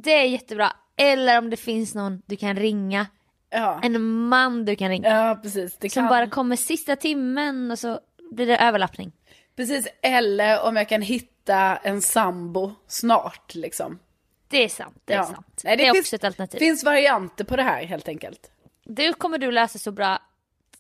det 0.04 0.12
är 0.12 0.26
jättebra. 0.26 0.72
Eller 0.98 1.38
om 1.38 1.50
det 1.50 1.58
finns 1.58 1.96
någon 1.96 2.22
du 2.26 2.36
kan 2.36 2.56
ringa, 2.56 3.06
Ja, 3.50 3.80
en 3.84 4.02
man 4.28 4.66
du 4.66 4.76
kan 4.76 4.90
ringa. 4.90 5.10
ja 5.10 5.40
precis. 5.44 5.78
Det 5.78 5.90
Som 5.90 6.04
kan... 6.04 6.10
bara 6.10 6.30
kommer 6.30 6.56
sista 6.56 6.96
timmen 6.96 7.72
och 7.72 7.80
så 7.80 8.00
blir 8.32 8.48
det 8.48 8.58
överlappning. 8.58 9.12
Precis, 9.56 9.88
eller 10.02 10.62
om 10.66 10.76
jag 10.76 10.90
kan 10.90 11.02
hitta 11.02 11.76
en 11.78 12.02
sambo 12.02 12.72
snart 12.88 13.56
liksom. 13.56 14.00
Det 14.48 14.64
är 14.64 14.70
sant, 14.70 15.02
det 15.06 15.14
är 15.14 15.18
Ja. 15.18 15.24
sant. 15.26 15.62
Nej, 15.64 15.78
det, 15.78 15.86
är 15.88 15.94
finns, 15.94 16.06
också 16.06 16.16
ett 16.16 16.24
alternativ. 16.24 16.60
finns 16.60 16.84
varianter 16.84 17.44
på 17.44 17.56
det 17.56 17.64
här 17.64 17.84
helt 17.86 18.08
enkelt. 18.08 18.52
Det 18.84 19.14
kommer 19.14 19.38
du 19.38 19.52
lösa 19.52 19.80
så 19.80 19.92
bra. 19.92 20.20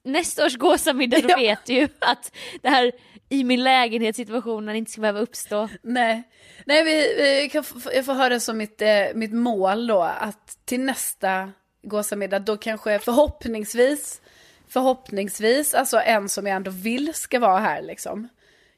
Nästa 0.03 0.45
års 0.45 0.57
gåsamiddag 0.57 1.19
då 1.21 1.29
Ja. 1.29 1.37
vet 1.37 1.65
du 1.65 1.73
ju 1.73 1.87
att 1.99 2.31
det 2.61 2.69
här 2.69 2.91
i 3.29 3.43
min 3.43 3.63
lägenhet 3.63 4.15
situationen 4.15 4.75
inte 4.75 4.91
ska 4.91 5.01
behöva 5.01 5.19
uppstå. 5.19 5.69
Nej, 5.81 6.23
Nej 6.65 6.83
vi, 6.83 7.15
vi 7.17 7.49
kan 7.49 7.63
jag 7.93 8.05
får 8.05 8.13
ha 8.13 8.29
det 8.29 8.39
som 8.39 8.57
mitt, 8.57 8.81
eh, 8.81 9.05
mitt 9.15 9.33
mål 9.33 9.87
då, 9.87 10.01
att 10.01 10.57
till 10.65 10.79
nästa 10.79 11.51
gåsamiddag 11.81 12.39
då 12.39 12.57
kanske 12.57 12.99
förhoppningsvis, 12.99 14.21
förhoppningsvis, 14.67 15.73
alltså 15.73 15.99
en 15.99 16.29
som 16.29 16.47
jag 16.47 16.55
ändå 16.55 16.71
vill 16.71 17.13
ska 17.13 17.39
vara 17.39 17.59
här 17.59 17.81
liksom. 17.81 18.27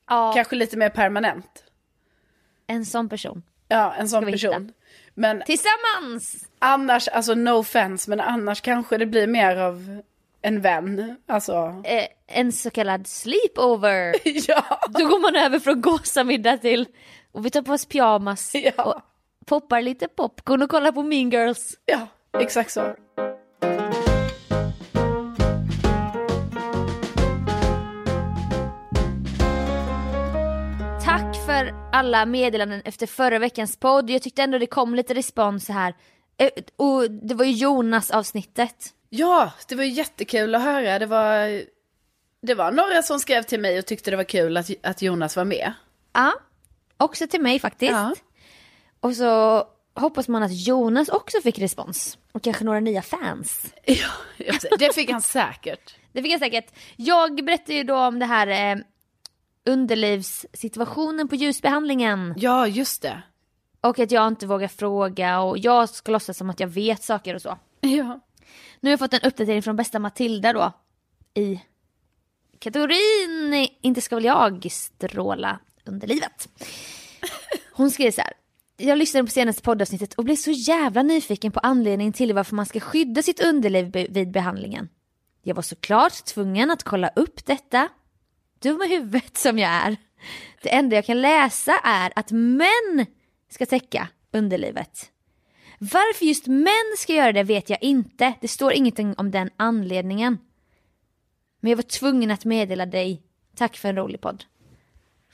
Ja, 0.10 0.34
Kanske 0.36 0.56
lite 0.56 0.78
mer 0.78 0.90
permanent. 0.90 1.64
en 2.68 2.86
sån 2.86 3.10
person. 3.10 3.44
Ja, 3.68 3.94
en 3.94 4.10
sån 4.10 4.26
person. 4.32 4.74
Men 5.20 5.42
Tillsammans! 5.46 6.46
annars, 6.60 7.08
alltså 7.08 7.34
no 7.34 7.50
offense, 7.52 8.10
men 8.10 8.20
annars 8.20 8.62
kanske 8.62 8.98
det 8.98 9.06
blir 9.06 9.28
mer 9.28 9.58
av 9.58 10.02
en 10.42 10.62
vän. 10.62 11.18
Alltså, 11.28 11.82
Eh, 11.86 12.06
en 12.28 12.52
så 12.52 12.70
kallad 12.70 13.08
sleepover. 13.08 14.16
ja. 14.50 14.64
Då 14.90 15.08
går 15.08 15.20
man 15.22 15.36
över 15.36 15.60
från 15.60 15.82
gåsamiddag 15.82 16.58
till 16.58 16.86
och 17.32 17.46
vi 17.46 17.50
tar 17.50 17.62
på 17.62 17.74
oss 17.74 17.86
pyjamas 17.86 18.52
Ja. 18.56 18.84
och 18.84 19.02
poppar 19.46 19.82
lite 19.82 20.08
popcorn 20.08 20.62
och 20.62 20.70
kollar 20.70 20.92
på 20.92 21.04
Mean 21.04 21.30
Girls. 21.30 21.76
Ja, 21.86 22.08
exakt 22.40 22.72
så. 22.72 22.96
Alla 31.98 32.26
meddelanden 32.26 32.82
efter 32.86 33.08
förra 33.08 33.40
veckans 33.40 33.78
podd. 33.78 34.10
Jag 34.10 34.22
tyckte 34.22 34.44
ändå 34.44 34.58
det 34.58 34.66
kom 34.68 34.96
lite 34.96 35.14
respons 35.14 35.70
här. 35.70 35.94
Eh, 36.38 36.50
Och 36.76 37.12
det 37.12 37.34
var 37.34 37.46
ju 37.46 37.52
Jonas 37.52 38.12
avsnittet. 38.12 38.94
Ja, 39.10 39.52
det 39.68 39.76
var 39.76 39.84
jättekul 39.84 40.56
att 40.56 40.62
höra. 40.62 41.00
Det 41.00 41.06
var, 41.06 41.62
det 42.42 42.54
var 42.54 42.72
några 42.72 43.02
som 43.04 43.20
skrev 43.20 43.44
till 43.44 43.60
mig 43.60 43.80
och 43.80 43.86
tyckte 43.86 44.12
det 44.12 44.18
var 44.18 44.24
kul 44.24 44.58
att, 44.58 44.70
att 44.84 45.02
Jonas 45.02 45.36
var 45.36 45.46
med. 45.46 45.74
Ja, 46.14 46.34
också 46.98 47.28
till 47.28 47.42
mig 47.42 47.60
faktiskt. 47.60 47.92
Ja. 47.92 48.16
Och 49.00 49.16
så 49.16 49.64
hoppas 49.96 50.28
man 50.28 50.44
att 50.44 50.68
Jonas 50.68 51.10
också 51.10 51.42
fick 51.44 51.60
respons. 51.60 52.18
Och 52.32 52.44
kanske 52.44 52.64
några 52.64 52.80
nya 52.80 53.02
fans. 53.02 53.74
Ja, 53.86 54.10
det 54.80 54.96
fick 54.96 55.12
han 55.12 55.22
säkert. 55.22 55.96
Det 56.12 56.24
fick 56.24 56.32
jag 56.32 56.40
säkert. 56.40 56.72
Jag 56.96 57.46
berättade 57.46 57.74
ju 57.74 57.84
då 57.84 57.96
om 57.98 58.20
det 58.20 58.26
här 58.26 58.48
eh, 58.48 58.78
underlivssituationen 59.68 61.28
på 61.28 61.36
ljusbehandlingen. 61.36 62.34
Ja, 62.38 62.68
just 62.68 63.02
det. 63.02 63.22
Och 63.82 64.00
att 64.00 64.12
jag 64.12 64.28
inte 64.28 64.48
vågar 64.48 64.68
fråga 64.68 65.40
och 65.40 65.58
jag 65.58 65.90
ska 65.90 66.12
låtsas 66.12 66.38
som 66.38 66.50
att 66.50 66.60
jag 66.60 66.68
vet 66.68 67.04
saker 67.04 67.36
och 67.36 67.42
så. 67.42 67.58
Ja. 67.82 68.20
Nu 68.80 68.90
har 68.90 68.92
jag 68.92 69.00
fått 69.00 69.14
en 69.14 69.22
uppdatering 69.22 69.64
från 69.64 69.76
bästa 69.76 70.00
Matilda 70.00 70.54
då. 70.54 70.72
I 71.34 71.62
kategorin 72.60 73.68
Inte 73.82 74.02
ska 74.02 74.16
väl 74.16 74.26
jag 74.26 74.68
stråla 74.72 75.60
underlivet. 75.86 76.50
Hon 77.72 77.92
skrev 77.92 78.12
så 78.12 78.22
här. 78.22 78.34
Jag 78.78 78.98
lyssnade 78.98 79.26
på 79.26 79.32
senaste 79.32 79.62
poddavsnittet 79.62 80.14
och 80.14 80.24
blev 80.24 80.36
så 80.36 80.52
jävla 80.52 81.04
nyfiken 81.04 81.52
på 81.52 81.60
anledningen 81.60 82.14
till 82.14 82.34
varför 82.34 82.56
man 82.56 82.66
ska 82.66 82.80
skydda 82.80 83.22
sitt 83.22 83.44
underliv 83.44 83.92
vid 84.10 84.32
behandlingen. 84.32 84.90
Jag 85.44 85.56
var 85.56 85.64
såklart 85.64 86.26
tvungen 86.26 86.72
att 86.72 86.84
kolla 86.84 87.10
upp 87.16 87.46
detta. 87.46 87.90
Dum 88.60 88.82
i 88.82 88.88
huvudet 88.88 89.38
som 89.38 89.60
jag 89.60 89.72
är. 89.72 89.98
Det 90.62 90.74
enda 90.74 90.96
jag 90.96 91.06
kan 91.06 91.22
läsa 91.22 91.80
är 91.84 92.14
att 92.16 92.32
män 92.32 93.06
ska 93.50 93.66
täcka 93.66 94.08
underlivet. 94.34 95.12
Varför 95.80 96.26
just 96.26 96.48
män 96.48 96.96
ska 96.98 97.14
göra 97.14 97.32
det 97.32 97.44
vet 97.44 97.70
jag 97.70 97.84
inte. 97.84 98.34
Det 98.42 98.48
står 98.48 98.74
ingenting 98.74 99.16
om 99.18 99.32
den 99.32 99.50
anledningen. 99.58 100.38
Men 101.60 101.70
jag 101.70 101.78
var 101.78 101.84
tvungen 101.84 102.32
att 102.32 102.46
meddela 102.46 102.86
dig. 102.86 103.24
Tack 103.56 103.78
för 103.78 103.90
en 103.90 103.96
rolig 103.96 104.22
podd. 104.22 104.44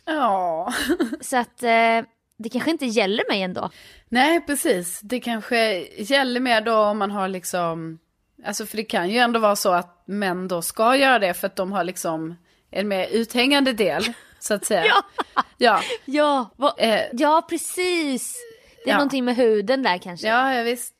Ja. 0.05 0.73
Så 1.21 1.38
att 1.38 1.63
eh, 1.63 2.01
det 2.38 2.49
kanske 2.51 2.71
inte 2.71 2.86
gäller 2.86 3.23
mig 3.29 3.41
ändå. 3.41 3.69
Nej, 4.09 4.41
precis. 4.45 4.99
Det 4.99 5.19
kanske 5.19 5.88
gäller 5.97 6.39
mer 6.39 6.62
då 6.62 6.77
om 6.77 6.97
man 6.97 7.12
har 7.12 7.27
liksom... 7.27 7.99
Alltså 8.45 8.65
för 8.65 8.77
det 8.77 8.83
kan 8.83 9.09
ju 9.09 9.17
ändå 9.17 9.39
vara 9.39 9.55
så 9.55 9.71
att 9.71 10.03
män 10.07 10.47
då 10.47 10.62
ska 10.62 10.95
göra 10.95 11.19
det 11.19 11.33
för 11.33 11.47
att 11.47 11.55
de 11.55 11.71
har 11.71 11.83
liksom 11.83 12.36
en 12.73 12.88
mer 12.88 13.07
uthängande 13.12 13.73
del, 13.73 14.03
så 14.39 14.53
att 14.53 14.65
säga. 14.65 14.86
Ja. 15.36 15.43
Ja, 15.57 15.81
Ja, 16.05 16.49
vad- 16.55 16.73
eh, 16.77 17.01
ja 17.13 17.45
precis. 17.49 18.36
Det 18.83 18.89
är 18.89 18.93
Ja. 18.93 18.95
någonting 18.97 19.25
med 19.25 19.36
huden 19.36 19.83
där 19.83 19.97
kanske. 19.97 20.27
ja, 20.27 20.55
ja 20.55 20.63
visst. 20.63 20.93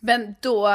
Men 0.00 0.34
då 0.40 0.66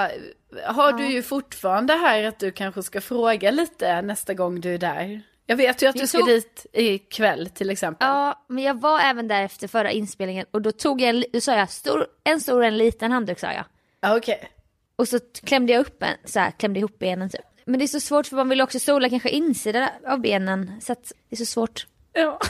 har 0.65 0.93
du 0.93 1.05
ju 1.11 1.23
fortfarande 1.23 1.93
här 1.93 2.23
att 2.23 2.39
du 2.39 2.51
kanske 2.51 2.83
ska 2.83 3.01
fråga 3.01 3.51
lite 3.51 4.01
nästa 4.01 4.33
gång 4.33 4.61
du 4.61 4.73
är 4.73 4.77
där. 4.77 5.21
Jag 5.45 5.55
vet 5.55 5.81
ju 5.83 5.87
att 5.87 5.95
du 5.95 6.07
ska 6.07 6.17
dit 6.25 6.65
ikväll 6.73 7.49
till 7.49 7.69
exempel. 7.69 8.07
Ja, 8.07 8.45
men 8.49 8.63
jag 8.63 8.79
var 8.81 8.99
även 8.99 9.27
där 9.27 9.43
efter 9.43 9.67
förra 9.67 9.91
inspelningen 9.91 10.45
och 10.51 10.61
då 10.61 10.71
tog 10.71 11.01
jag, 11.01 11.09
en 11.09 11.23
då 11.33 11.41
sa 11.41 11.55
jag 11.55 11.69
stor, 11.69 12.07
en 12.23 12.41
stor 12.41 12.59
och 12.59 12.65
en 12.65 12.77
liten 12.77 13.11
handduk 13.11 13.39
sa 13.39 13.47
jag. 13.53 13.65
Ja, 14.01 14.17
Okej. 14.17 14.49
Och 14.95 15.07
så 15.07 15.19
klämde 15.43 15.73
jag 15.73 15.79
upp 15.79 16.03
en, 16.03 16.15
så 16.25 16.39
här, 16.39 16.51
klämde 16.51 16.79
ihop 16.79 16.99
benen 16.99 17.29
typ. 17.29 17.41
Men 17.65 17.79
det 17.79 17.85
är 17.85 17.87
så 17.87 17.99
svårt 17.99 18.27
för 18.27 18.35
man 18.35 18.49
vill 18.49 18.61
också 18.61 18.79
sola 18.79 19.09
kanske 19.09 19.29
insidan 19.29 19.89
av 20.07 20.19
benen 20.19 20.81
så 20.81 20.91
att 20.91 21.11
det 21.29 21.35
är 21.35 21.37
så 21.37 21.45
svårt. 21.45 21.87
Ja. 22.13 22.39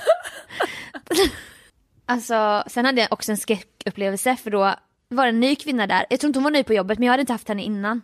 Alltså, 2.06 2.64
sen 2.68 2.86
hade 2.86 3.02
jag 3.02 3.14
också 3.14 3.32
en 3.32 3.38
skräckupplevelse 3.38 4.36
för 4.36 4.52
då 4.52 4.76
var 5.10 5.24
det 5.24 5.30
en 5.30 5.40
ny 5.40 5.56
kvinna 5.56 5.88
där. 5.88 6.06
Jag 6.10 6.20
tror 6.20 6.28
inte 6.28 6.40
hon 6.40 6.44
var 6.44 6.52
ny 6.52 6.64
på 6.64 6.74
jobbet 6.74 7.00
men 7.00 7.06
jag 7.06 7.14
hade 7.14 7.22
inte 7.22 7.34
haft 7.34 7.48
henne 7.48 7.64
innan. 7.64 8.02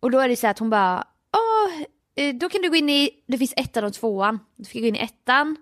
Och 0.00 0.10
då 0.10 0.18
är 0.18 0.28
det 0.28 0.36
så 0.36 0.46
att 0.46 0.58
hon 0.58 0.70
bara, 0.70 1.06
åh, 1.36 1.82
eh, 2.16 2.34
då 2.34 2.48
kan 2.48 2.62
du 2.62 2.70
gå 2.70 2.76
in 2.76 2.88
i, 2.88 3.10
det 3.26 3.38
finns 3.38 3.54
ettan 3.56 3.84
och 3.84 3.92
tvåan. 3.92 4.38
Då 4.56 4.64
fick 4.64 4.82
gå 4.82 4.88
in 4.88 4.96
i 4.96 4.98
ettan. 4.98 5.56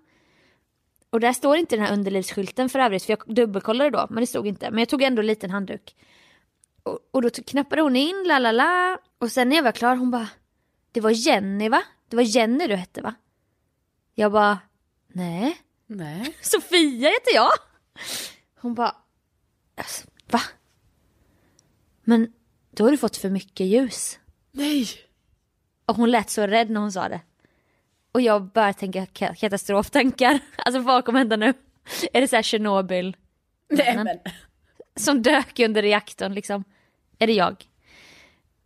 Och 1.11 1.21
där 1.21 1.33
står 1.33 1.57
inte 1.57 1.77
den 1.77 1.85
här 1.85 1.93
underlivsskylten 1.93 2.69
för 2.69 2.79
övrigt 2.79 3.05
för 3.05 3.13
jag 3.13 3.37
dubbelkollade 3.37 3.91
då 3.91 4.07
men 4.11 4.21
det 4.21 4.27
stod 4.27 4.47
inte. 4.47 4.71
Men 4.71 4.79
jag 4.79 4.89
tog 4.89 5.03
ändå 5.03 5.21
en 5.21 5.27
liten 5.27 5.51
handduk. 5.51 5.97
Och, 6.83 6.99
och 7.11 7.23
då 7.23 7.31
knappade 7.31 7.83
hon 7.83 7.97
in, 7.97 8.25
la 8.27 8.39
la 8.39 8.53
la. 8.53 8.99
Och 9.19 9.33
sen 9.33 9.49
när 9.49 9.57
jag 9.57 9.63
var 9.63 9.73
klar 9.73 9.97
hon 9.97 10.11
bara, 10.11 10.29
det 10.93 11.01
var 11.01 11.11
Jenny 11.11 11.69
va? 11.69 11.83
Det 12.09 12.17
var 12.17 12.23
Jenny 12.23 12.67
du 12.67 12.77
hette 12.77 13.03
va? 13.03 13.15
Jag 14.15 14.33
bara, 14.33 14.59
nej. 15.09 15.57
Nej. 15.87 16.37
Sofia 16.43 17.09
heter 17.11 17.35
jag. 17.35 17.51
Hon 18.61 18.75
bara, 18.75 18.97
alltså, 19.77 20.07
va? 20.31 20.41
Men 22.05 22.33
då 22.71 22.85
har 22.85 22.91
du 22.91 22.97
fått 22.97 23.17
för 23.17 23.31
mycket 23.31 23.67
ljus. 23.67 24.19
Nej. 24.53 24.87
Och 25.87 25.97
hon 25.97 26.11
lät 26.11 26.31
så 26.31 26.47
rädd 26.47 26.71
när 26.71 26.81
hon 26.81 26.93
sa 26.93 27.09
det. 27.09 27.21
Och 28.13 28.21
jag 28.21 28.43
började 28.53 28.75
tänka 28.79 29.05
ka- 29.05 29.35
katastroftankar. 29.35 30.41
Alltså 30.57 30.81
vad 30.81 31.05
kommer 31.05 31.19
hända 31.19 31.37
nu? 31.37 31.55
Är 32.13 32.21
det 32.21 32.29
så 32.29 32.37
här 32.37 32.43
Tjernobyl 32.43 33.17
Nej 33.71 33.97
men. 34.05 34.19
som 34.97 35.23
dök 35.23 35.59
under 35.59 35.83
reaktorn 35.83 36.35
liksom? 36.35 36.65
Är 37.19 37.27
det 37.27 37.33
jag? 37.33 37.65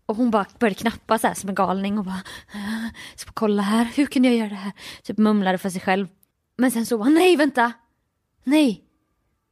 Och 0.06 0.16
hon 0.16 0.30
bara 0.30 0.46
började 0.58 0.74
knappa 0.74 1.18
så 1.18 1.26
här 1.26 1.34
som 1.34 1.48
en 1.48 1.54
galning 1.54 1.98
och 1.98 2.04
bara, 2.04 2.22
"Äh, 2.54 2.88
ska 3.16 3.30
kolla 3.34 3.62
här, 3.62 3.84
hur 3.84 4.06
kan 4.06 4.24
jag 4.24 4.34
göra 4.34 4.48
det 4.48 4.54
här? 4.54 4.72
Typ 5.02 5.18
mumlade 5.18 5.58
för 5.58 5.70
sig 5.70 5.80
själv. 5.80 6.08
Men 6.56 6.70
sen 6.70 6.86
så 6.86 6.98
bara, 6.98 7.08
nej 7.08 7.36
vänta, 7.36 7.72
nej, 8.44 8.84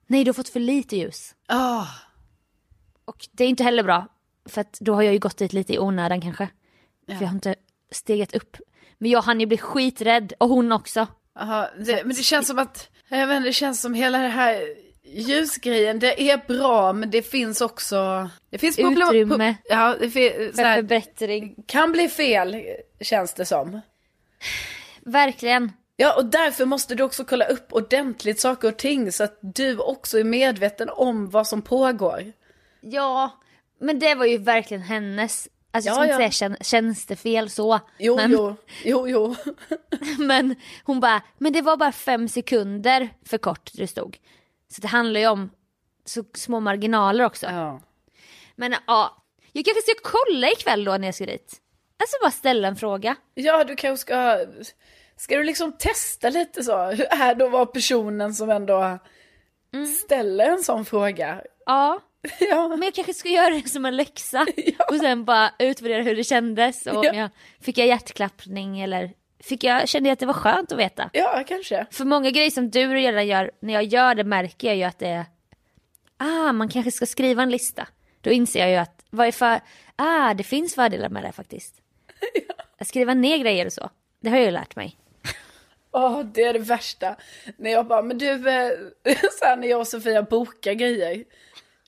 nej 0.06 0.24
du 0.24 0.28
har 0.28 0.34
fått 0.34 0.48
för 0.48 0.60
lite 0.60 0.96
ljus. 0.96 1.34
Ah. 1.48 1.86
Och 3.04 3.28
det 3.32 3.44
är 3.44 3.48
inte 3.48 3.64
heller 3.64 3.82
bra, 3.82 4.06
för 4.48 4.60
att 4.60 4.78
då 4.80 4.94
har 4.94 5.02
jag 5.02 5.12
ju 5.12 5.18
gått 5.18 5.36
dit 5.36 5.52
lite 5.52 5.72
i 5.74 5.78
onödan 5.78 6.20
kanske. 6.20 6.48
Ja. 7.06 7.14
För 7.14 7.22
jag 7.22 7.28
har 7.28 7.34
inte 7.34 7.54
stegat 7.90 8.34
upp. 8.34 8.56
Men 8.98 9.10
jag 9.10 9.22
hann 9.22 9.40
ju 9.40 9.46
bli 9.46 9.58
skiträdd, 9.58 10.32
och 10.38 10.48
hon 10.48 10.72
också. 10.72 11.06
Aha, 11.40 11.68
det, 11.78 12.04
men 12.04 12.16
det 12.16 12.22
känns 12.22 12.46
som 12.46 12.58
att, 12.58 12.90
jag 13.08 13.26
vet 13.26 13.36
inte, 13.36 13.48
det 13.48 13.52
känns 13.52 13.80
som 13.80 13.94
hela 13.94 14.18
det 14.18 14.28
här 14.28 14.62
ljusgrejen, 15.12 15.98
det 15.98 16.30
är 16.30 16.40
bra 16.46 16.92
men 16.92 17.10
det 17.10 17.22
finns 17.22 17.60
också, 17.60 18.30
det 18.50 18.58
finns 18.58 18.76
problem. 18.76 19.08
Utrymme. 19.08 19.54
ja, 19.64 19.96
det 20.00 20.10
fi- 20.10 20.48
så 20.50 20.56
För 20.56 20.62
här, 20.62 20.76
förbättring. 20.76 21.54
kan 21.66 21.92
bli 21.92 22.08
fel 22.08 22.56
känns 23.00 23.34
det 23.34 23.44
som. 23.44 23.80
Verkligen. 25.00 25.72
Ja, 25.96 26.16
och 26.16 26.24
därför 26.24 26.64
måste 26.64 26.94
du 26.94 27.02
också 27.02 27.24
kolla 27.24 27.44
upp 27.44 27.72
ordentligt 27.72 28.40
saker 28.40 28.68
och 28.68 28.76
ting 28.76 29.12
så 29.12 29.24
att 29.24 29.38
du 29.40 29.78
också 29.78 30.18
är 30.18 30.24
medveten 30.24 30.88
om 30.90 31.30
vad 31.30 31.46
som 31.46 31.62
pågår. 31.62 32.32
Ja, 32.80 33.30
men 33.80 33.98
det 33.98 34.14
var 34.14 34.26
ju 34.26 34.38
verkligen 34.38 34.82
hennes. 34.82 35.48
Alltså 35.70 35.90
Ja, 35.90 35.94
jag 35.94 36.04
ska 36.04 36.04
inte 36.04 36.24
ja. 36.24 36.30
säga 36.30 36.48
tjän- 36.48 36.64
tjänstefel 36.64 37.50
så. 37.50 37.80
Jo, 37.98 38.16
men, 38.16 38.30
jo, 38.32 38.56
jo, 38.84 39.08
jo. 39.08 39.36
men 40.18 40.54
hon 40.84 41.00
bara, 41.00 41.22
men 41.38 41.52
det 41.52 41.62
var 41.62 41.76
bara 41.76 41.92
fem 41.92 42.28
sekunder 42.28 43.08
för 43.26 43.38
kort 43.38 43.70
det 43.74 43.86
stod. 43.86 44.16
Så 44.74 44.80
det 44.80 44.88
handlar 44.88 45.20
ju 45.20 45.26
om 45.26 45.50
så 46.04 46.24
små 46.34 46.60
marginaler 46.60 47.24
också. 47.24 47.46
Ja. 47.46 47.80
Men 48.56 48.74
ja, 48.86 49.24
jag 49.52 49.64
kanske 49.64 49.82
ska 49.82 49.92
kolla 50.02 50.50
ikväll 50.50 50.84
då 50.84 50.96
när 50.96 51.08
jag 51.08 51.14
ska 51.14 51.26
dit. 51.26 51.58
Alltså 52.02 52.16
bara 52.22 52.30
ställa 52.30 52.68
en 52.68 52.76
fråga. 52.76 53.16
ja, 53.34 53.64
du 53.64 53.76
kanske 53.76 54.00
ska, 54.02 54.38
ska 55.16 55.36
du 55.36 55.44
liksom 55.44 55.72
testa 55.78 56.28
lite 56.30 56.64
så? 56.64 56.84
Hur 56.90 57.06
är 57.10 57.34
det 57.34 57.44
att 57.44 57.50
vara 57.52 57.66
personen 57.66 58.34
som 58.34 58.50
ändå 58.50 58.98
ställer 60.04 60.44
en 60.50 60.62
sån 60.62 60.84
fråga? 60.84 61.42
Ja, 61.66 62.00
Ja, 62.40 62.68
men 62.68 62.82
jag 62.82 62.94
kanske 62.94 63.14
ska 63.14 63.28
göra 63.28 63.50
det 63.54 63.68
som 63.68 63.84
en 63.84 63.96
läxa. 63.96 64.46
Ja. 64.56 64.84
Och 64.90 64.96
sen 64.96 65.24
bara 65.24 65.50
utvärdera 65.58 66.02
hur 66.02 66.16
det 66.16 66.24
kändes. 66.24 66.86
Och 66.86 66.96
om 66.96 67.04
Ja. 67.04 67.14
jag, 67.14 67.30
fick 67.60 67.78
jag 67.78 67.86
hjärtklappning 67.86 68.80
eller 68.80 69.10
fick 69.42 69.64
jag, 69.64 69.88
kände 69.88 70.08
jag 70.08 70.12
att 70.12 70.18
det 70.18 70.26
var 70.26 70.34
skönt 70.34 70.72
att 70.72 70.78
veta. 70.78 71.10
ja 71.12 71.44
kanske. 71.46 71.86
För 71.90 72.04
många 72.04 72.30
grejer 72.30 72.50
som 72.50 72.70
du 72.70 72.94
redan 72.94 73.26
gör, 73.26 73.50
när 73.60 73.74
jag 73.74 73.84
gör 73.84 74.14
det 74.14 74.24
märker 74.24 74.68
jag 74.68 74.76
ju 74.76 74.82
att 74.82 74.98
det 74.98 75.08
är, 75.08 75.24
ah 76.16 76.52
man 76.52 76.68
kanske 76.68 76.90
ska 76.90 77.06
skriva 77.06 77.42
en 77.42 77.50
lista. 77.50 77.88
Då 78.20 78.30
inser 78.30 78.60
jag 78.60 78.70
ju 78.70 78.76
att, 78.76 79.04
vad 79.10 79.26
är 79.26 79.32
för, 79.32 79.60
ah 79.96 80.34
det 80.34 80.44
finns 80.44 80.74
fördelar 80.74 81.08
med 81.08 81.24
det 81.24 81.32
faktiskt. 81.32 81.74
Att 82.78 82.88
skriva 82.88 83.14
ner 83.14 83.38
grejer 83.38 83.66
och 83.66 83.72
så, 83.72 83.90
det 84.20 84.30
har 84.30 84.36
jag 84.36 84.44
ju 84.46 84.50
lärt 84.50 84.76
mig. 84.76 84.96
Åh, 85.92 86.22
det 86.22 86.42
är 86.42 86.52
det 86.52 86.58
värsta. 86.58 87.16
När 87.56 87.70
jag 87.70 87.86
bara, 87.86 88.02
men 88.02 88.18
du, 88.18 88.30
eh, 88.30 88.70
så 89.38 89.44
här, 89.44 89.56
när 89.56 89.68
jag 89.68 89.80
och 89.80 89.88
Sofia 89.88 90.22
bokar 90.22 90.72
grejer. 90.72 91.24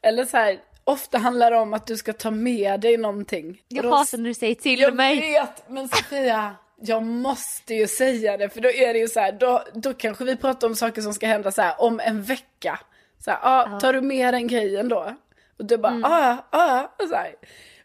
Eller 0.03 0.25
så 0.25 0.37
här, 0.37 0.59
ofta 0.85 1.19
handlar 1.19 1.51
det 1.51 1.57
om 1.57 1.75
att 1.75 1.87
du 1.87 1.97
ska 1.97 2.13
ta 2.13 2.31
med 2.31 2.81
dig 2.81 2.97
någonting. 2.97 3.63
Jag 3.69 3.83
hatar 3.83 4.19
när 4.19 4.25
du 4.29 4.35
säger 4.35 4.55
till 4.55 4.81
Jag 4.81 4.95
mig. 4.95 5.21
vet, 5.21 5.69
men 5.69 5.89
Sofia, 5.89 6.57
jag 6.81 7.03
måste 7.03 7.75
ju 7.75 7.87
säga 7.89 8.37
det. 8.37 8.49
För 8.49 8.61
då 8.61 8.71
är 8.71 8.93
det 8.93 8.99
ju 8.99 9.09
så 9.09 9.21
här, 9.21 9.33
då, 9.33 9.65
då 9.75 9.95
kanske 9.95 10.25
vi 10.25 10.37
pratar 10.37 10.67
om 10.69 10.75
saker 10.77 11.03
som 11.03 11.15
ska 11.15 11.27
hända 11.27 11.53
så 11.53 11.63
här 11.63 11.75
om 11.83 12.01
en 12.01 12.23
vecka. 12.23 12.81
Så 13.25 13.31
här, 13.31 13.39
ah, 13.43 13.81
tar 13.81 13.93
du 13.93 14.01
med 14.01 14.35
den 14.35 14.47
grejen 14.47 14.89
då? 14.89 15.15
Och 15.59 15.65
du 15.65 15.77
bara, 15.77 15.99
ja, 16.03 16.47
ja. 16.53 16.95
Så 17.09 17.15
här. 17.15 17.35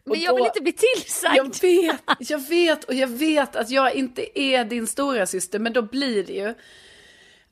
Och 0.04 0.10
Men 0.16 0.20
jag 0.20 0.34
vill 0.34 0.42
då- 0.42 0.46
inte 0.46 0.60
bli 0.60 0.72
tillsagd. 0.72 1.36
jag 1.36 1.60
vet, 1.60 2.00
jag 2.30 2.38
vet 2.48 2.84
och 2.84 2.94
jag 2.94 3.08
vet 3.08 3.56
att 3.56 3.70
jag 3.70 3.94
inte 3.94 4.40
är 4.40 4.64
din 4.64 4.86
stora 4.86 5.26
syster 5.26 5.58
men 5.58 5.72
då 5.72 5.82
blir 5.82 6.24
det 6.24 6.32
ju 6.32 6.54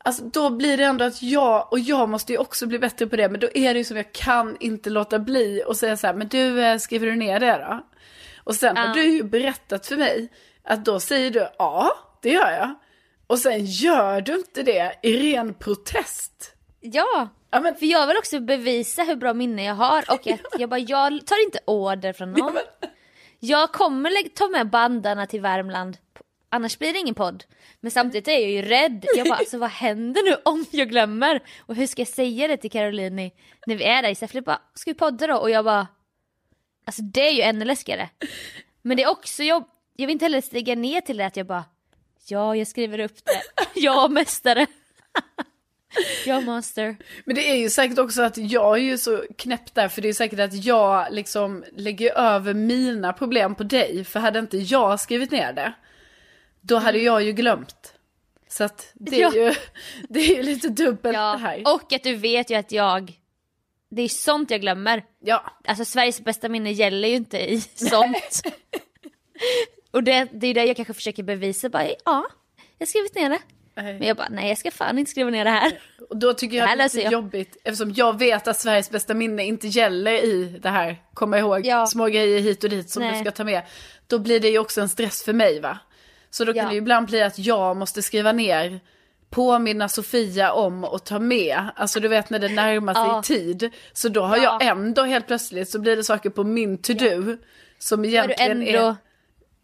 Alltså 0.05 0.25
då 0.25 0.51
blir 0.51 0.77
det 0.77 0.85
ändå 0.85 1.05
att 1.05 1.23
jag, 1.23 1.73
och 1.73 1.79
jag 1.79 2.09
måste 2.09 2.33
ju 2.33 2.39
också 2.39 2.67
bli 2.67 2.79
bättre 2.79 3.07
på 3.07 3.17
det, 3.17 3.29
men 3.29 3.41
då 3.41 3.49
är 3.55 3.75
det 3.75 3.79
ju 3.79 3.85
som 3.85 3.97
jag 3.97 4.13
kan 4.13 4.57
inte 4.61 4.91
låta 4.91 5.19
bli 5.19 5.63
och 5.67 5.77
säga 5.77 5.97
så 5.97 6.07
här, 6.07 6.15
men 6.15 6.29
du, 6.29 6.61
eh, 6.65 6.79
skriver 6.79 7.07
du 7.07 7.17
ner 7.17 7.41
det 7.41 7.53
då? 7.69 7.87
Och 8.45 8.55
sen 8.55 8.77
har 8.77 8.87
Ja. 8.87 8.93
du 8.95 9.03
ju 9.03 9.23
berättat 9.23 9.87
för 9.87 9.97
mig 9.97 10.29
att 10.69 10.85
då 10.85 11.01
säger 11.01 11.31
du, 11.31 11.49
ja, 11.59 11.93
det 12.23 12.31
gör 12.31 12.51
jag. 12.51 12.75
Och 13.27 13.39
sen 13.39 13.65
gör 13.67 14.21
du 14.21 14.35
inte 14.35 14.63
det 14.63 14.95
i 15.03 15.33
ren 15.33 15.55
protest. 15.55 16.55
Ja, 16.81 17.29
Ja 17.51 17.61
men, 17.61 17.75
för 17.75 17.87
jag 17.87 18.07
vill 18.07 18.17
också 18.17 18.41
bevisa 18.41 19.03
hur 19.03 19.17
bra 19.17 19.35
minne 19.35 19.65
jag 19.65 19.75
har 19.75 20.05
och 20.11 20.27
att 20.27 20.41
jag 20.59 20.71
bara, 20.71 20.81
jag 20.81 21.27
tar 21.27 21.45
inte 21.45 21.59
order 21.65 22.13
från 22.13 22.33
någon. 22.33 22.53
men 22.55 22.91
Jag 23.39 23.73
kommer 23.73 24.29
ta 24.29 24.49
med 24.49 24.71
bandarna 24.71 25.27
till 25.27 25.41
Värmland, 25.41 25.99
annars 26.49 26.79
blir 26.79 26.93
det 26.93 26.99
ingen 26.99 27.15
podd. 27.15 27.45
Men 27.81 27.91
samtidigt 27.91 28.29
är 28.29 28.33
jag 28.33 28.51
ju 28.51 28.63
rädd. 28.63 29.07
Jag 29.17 29.27
bara, 29.27 29.39
alltså 29.39 29.59
vad 29.59 29.71
händer 29.71 30.31
nu 30.31 30.37
om 30.45 30.65
jag 30.71 30.89
glömmer? 30.89 31.41
Och 31.67 31.75
hur 31.75 31.87
ska 31.87 32.01
jag 32.01 32.09
säga 32.09 32.49
det 32.49 32.57
till 32.57 32.71
Carolini 32.71 33.33
när 33.67 33.77
vi 33.77 33.85
är 33.85 34.03
där 34.03 34.11
i 34.11 34.15
Säffle? 34.15 34.43
Bara, 34.43 34.63
ska 34.75 34.91
vi 34.91 34.95
podda 34.99 35.27
då? 35.27 35.37
Och 35.37 35.51
jag 35.51 35.65
bara, 35.65 35.87
alltså 36.87 37.03
det 37.03 37.29
är 37.29 37.33
ju 37.33 37.43
ännu 37.43 37.65
läskigare. 37.65 38.09
Men 38.83 38.97
det 38.97 39.03
är 39.03 39.11
också 39.11 39.43
jobb, 39.43 39.69
jag 40.01 40.07
vill 40.07 40.13
inte 40.13 40.25
heller 40.25 40.41
stiga 40.41 40.75
ner 40.75 41.01
till 41.01 41.17
det 41.17 41.27
att 41.27 41.37
jag 41.37 41.47
bara, 41.47 41.65
ja 42.29 42.57
jag 42.57 42.67
skriver 42.67 42.99
upp 43.01 43.25
det, 43.25 43.43
ja 43.81 44.09
mästare. 44.09 44.67
ja 46.27 46.41
master. 46.41 46.97
Men 47.25 47.37
det 47.37 47.51
är 47.51 47.55
ju 47.57 47.71
säkert 47.71 47.99
också 47.99 48.23
att 48.23 48.37
jag 48.37 48.77
är 48.79 48.83
ju 48.83 48.99
så 48.99 49.25
knäpp 49.39 49.75
där, 49.75 49.89
för 49.89 50.03
det 50.03 50.09
är 50.09 50.13
säkert 50.13 50.41
att 50.41 50.65
jag 50.65 51.13
liksom 51.13 51.65
lägger 51.77 52.19
över 52.19 52.55
mina 52.55 53.13
problem 53.13 53.55
på 53.55 53.63
dig. 53.65 54.05
För 54.05 54.21
hade 54.21 54.39
inte 54.39 54.59
jag 54.59 55.01
skrivit 55.01 55.31
ner 55.31 55.53
det, 55.53 55.73
då 56.61 56.77
hade 56.77 56.99
jag 56.99 57.23
ju 57.23 57.33
glömt. 57.33 57.95
Så 58.49 58.65
att 58.65 58.91
det 58.95 59.17
är, 59.17 59.21
Ja. 59.21 59.33
ju, 59.35 59.55
det 60.09 60.21
är 60.21 60.37
ju 60.37 60.43
lite 60.43 60.69
dubbelt 60.69 61.03
det 61.03 61.21
Ja, 61.21 61.37
här. 61.41 61.63
och 61.75 61.93
att 61.93 62.03
du 62.03 62.15
vet 62.15 62.51
ju 62.51 62.55
att 62.55 62.73
jag, 62.73 63.13
det 63.91 64.03
är 64.03 64.09
sånt 64.09 64.51
jag 64.51 64.61
glömmer. 64.61 65.05
Ja, 65.21 65.53
Alltså 65.65 65.85
Sveriges 65.85 66.21
bästa 66.21 66.49
minne 66.49 66.71
gäller 66.73 67.09
ju 67.09 67.15
inte 67.15 67.39
i 67.53 67.61
sånt. 67.61 68.43
Och 69.91 70.05
det, 70.05 70.29
det 70.33 70.47
är 70.47 70.55
det 70.55 70.65
jag 70.65 70.77
kanske 70.77 70.95
försöker 70.95 71.23
bevisa, 71.23 71.69
bara 71.69 71.85
ja, 71.89 71.97
jag 72.05 72.23
har 72.79 72.87
skrivit 72.87 73.15
ner 73.15 73.31
det. 73.31 73.39
Men 73.75 74.03
jag 74.03 74.17
bara, 74.17 74.29
nej 74.31 74.49
jag 74.49 74.59
ska 74.59 74.71
fan 74.71 74.99
inte 74.99 75.11
skriva 75.11 75.31
ner 75.31 75.45
det 75.45 75.51
här. 75.51 75.81
och 76.11 76.17
då 76.17 76.33
tycker 76.35 76.53
Det 76.53 76.59
jag 76.59 76.71
att 76.71 76.77
det 76.79 76.83
är 76.83 76.85
lite 76.85 77.01
jag. 77.01 77.13
jobbigt, 77.13 77.57
eftersom 77.65 77.93
jag 77.97 78.19
vet 78.19 78.49
att 78.49 78.61
Sveriges 78.61 78.91
bästa 78.91 79.15
minne 79.15 79.45
inte 79.45 79.67
gäller 79.69 80.13
i 80.25 80.59
det 80.63 80.69
här, 80.69 80.97
komma 81.15 81.39
ihåg 81.39 81.67
Ja. 81.67 81.87
små 81.87 82.07
grejer 82.07 82.41
hit 82.41 82.65
och 82.65 82.71
dit 82.71 82.91
som 82.91 83.03
Nej. 83.03 83.13
du 83.13 83.19
ska 83.21 83.31
ta 83.31 83.45
med. 83.45 83.63
då 84.07 84.19
blir 84.19 84.41
det 84.41 84.49
ju 84.49 84.59
också 84.59 84.81
en 84.81 84.89
stress 84.89 85.25
för 85.25 85.33
mig 85.33 85.61
va. 85.61 85.79
Så 86.31 86.45
då 86.45 86.53
kan 86.53 86.63
Ja. 86.63 86.69
det 86.69 86.75
ju 86.75 86.79
ibland 86.79 87.07
bli 87.07 87.23
att 87.23 87.39
jag 87.39 87.77
måste 87.77 88.03
skriva 88.03 88.33
ner, 88.33 88.81
påminna 89.31 89.89
Sofia 89.89 90.53
om 90.53 90.85
att 90.85 91.07
ta 91.07 91.19
med. 91.19 91.69
Alltså 91.77 92.01
du 92.01 92.09
vet 92.09 92.31
när 92.31 92.39
det 92.39 92.49
närmar 92.49 92.95
sig 92.95 93.03
Ja. 93.03 93.23
tid. 93.23 93.71
Så 93.93 94.09
då 94.09 94.23
har 94.23 94.37
Ja. 94.37 94.43
jag 94.43 94.63
ändå 94.71 95.03
helt 95.03 95.27
plötsligt 95.27 95.69
så 95.71 95.79
blir 95.79 95.97
det 95.97 96.05
saker 96.05 96.31
på 96.31 96.45
min 96.45 96.79
to-do. 96.79 97.37
Som 97.79 98.05
egentligen 98.05 98.63
ändå, 98.63 98.89
är, 98.89 98.97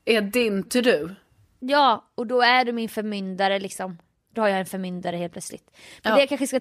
är 0.04 0.20
din 0.20 0.62
to-do. 0.64 1.14
ja, 1.58 2.04
och 2.14 2.26
då 2.26 2.42
är 2.42 2.64
du 2.64 2.72
min 2.72 2.88
förmyndare 2.88 3.58
liksom. 3.58 3.98
Då 4.34 4.40
har 4.40 4.48
jag 4.48 4.58
en 4.60 4.66
förmyndare 4.66 5.16
helt 5.16 5.32
plötsligt. 5.32 5.70
Men 6.02 6.10
Ja. 6.10 6.16
det 6.16 6.22
jag 6.22 6.28
kanske 6.28 6.46
ska, 6.46 6.60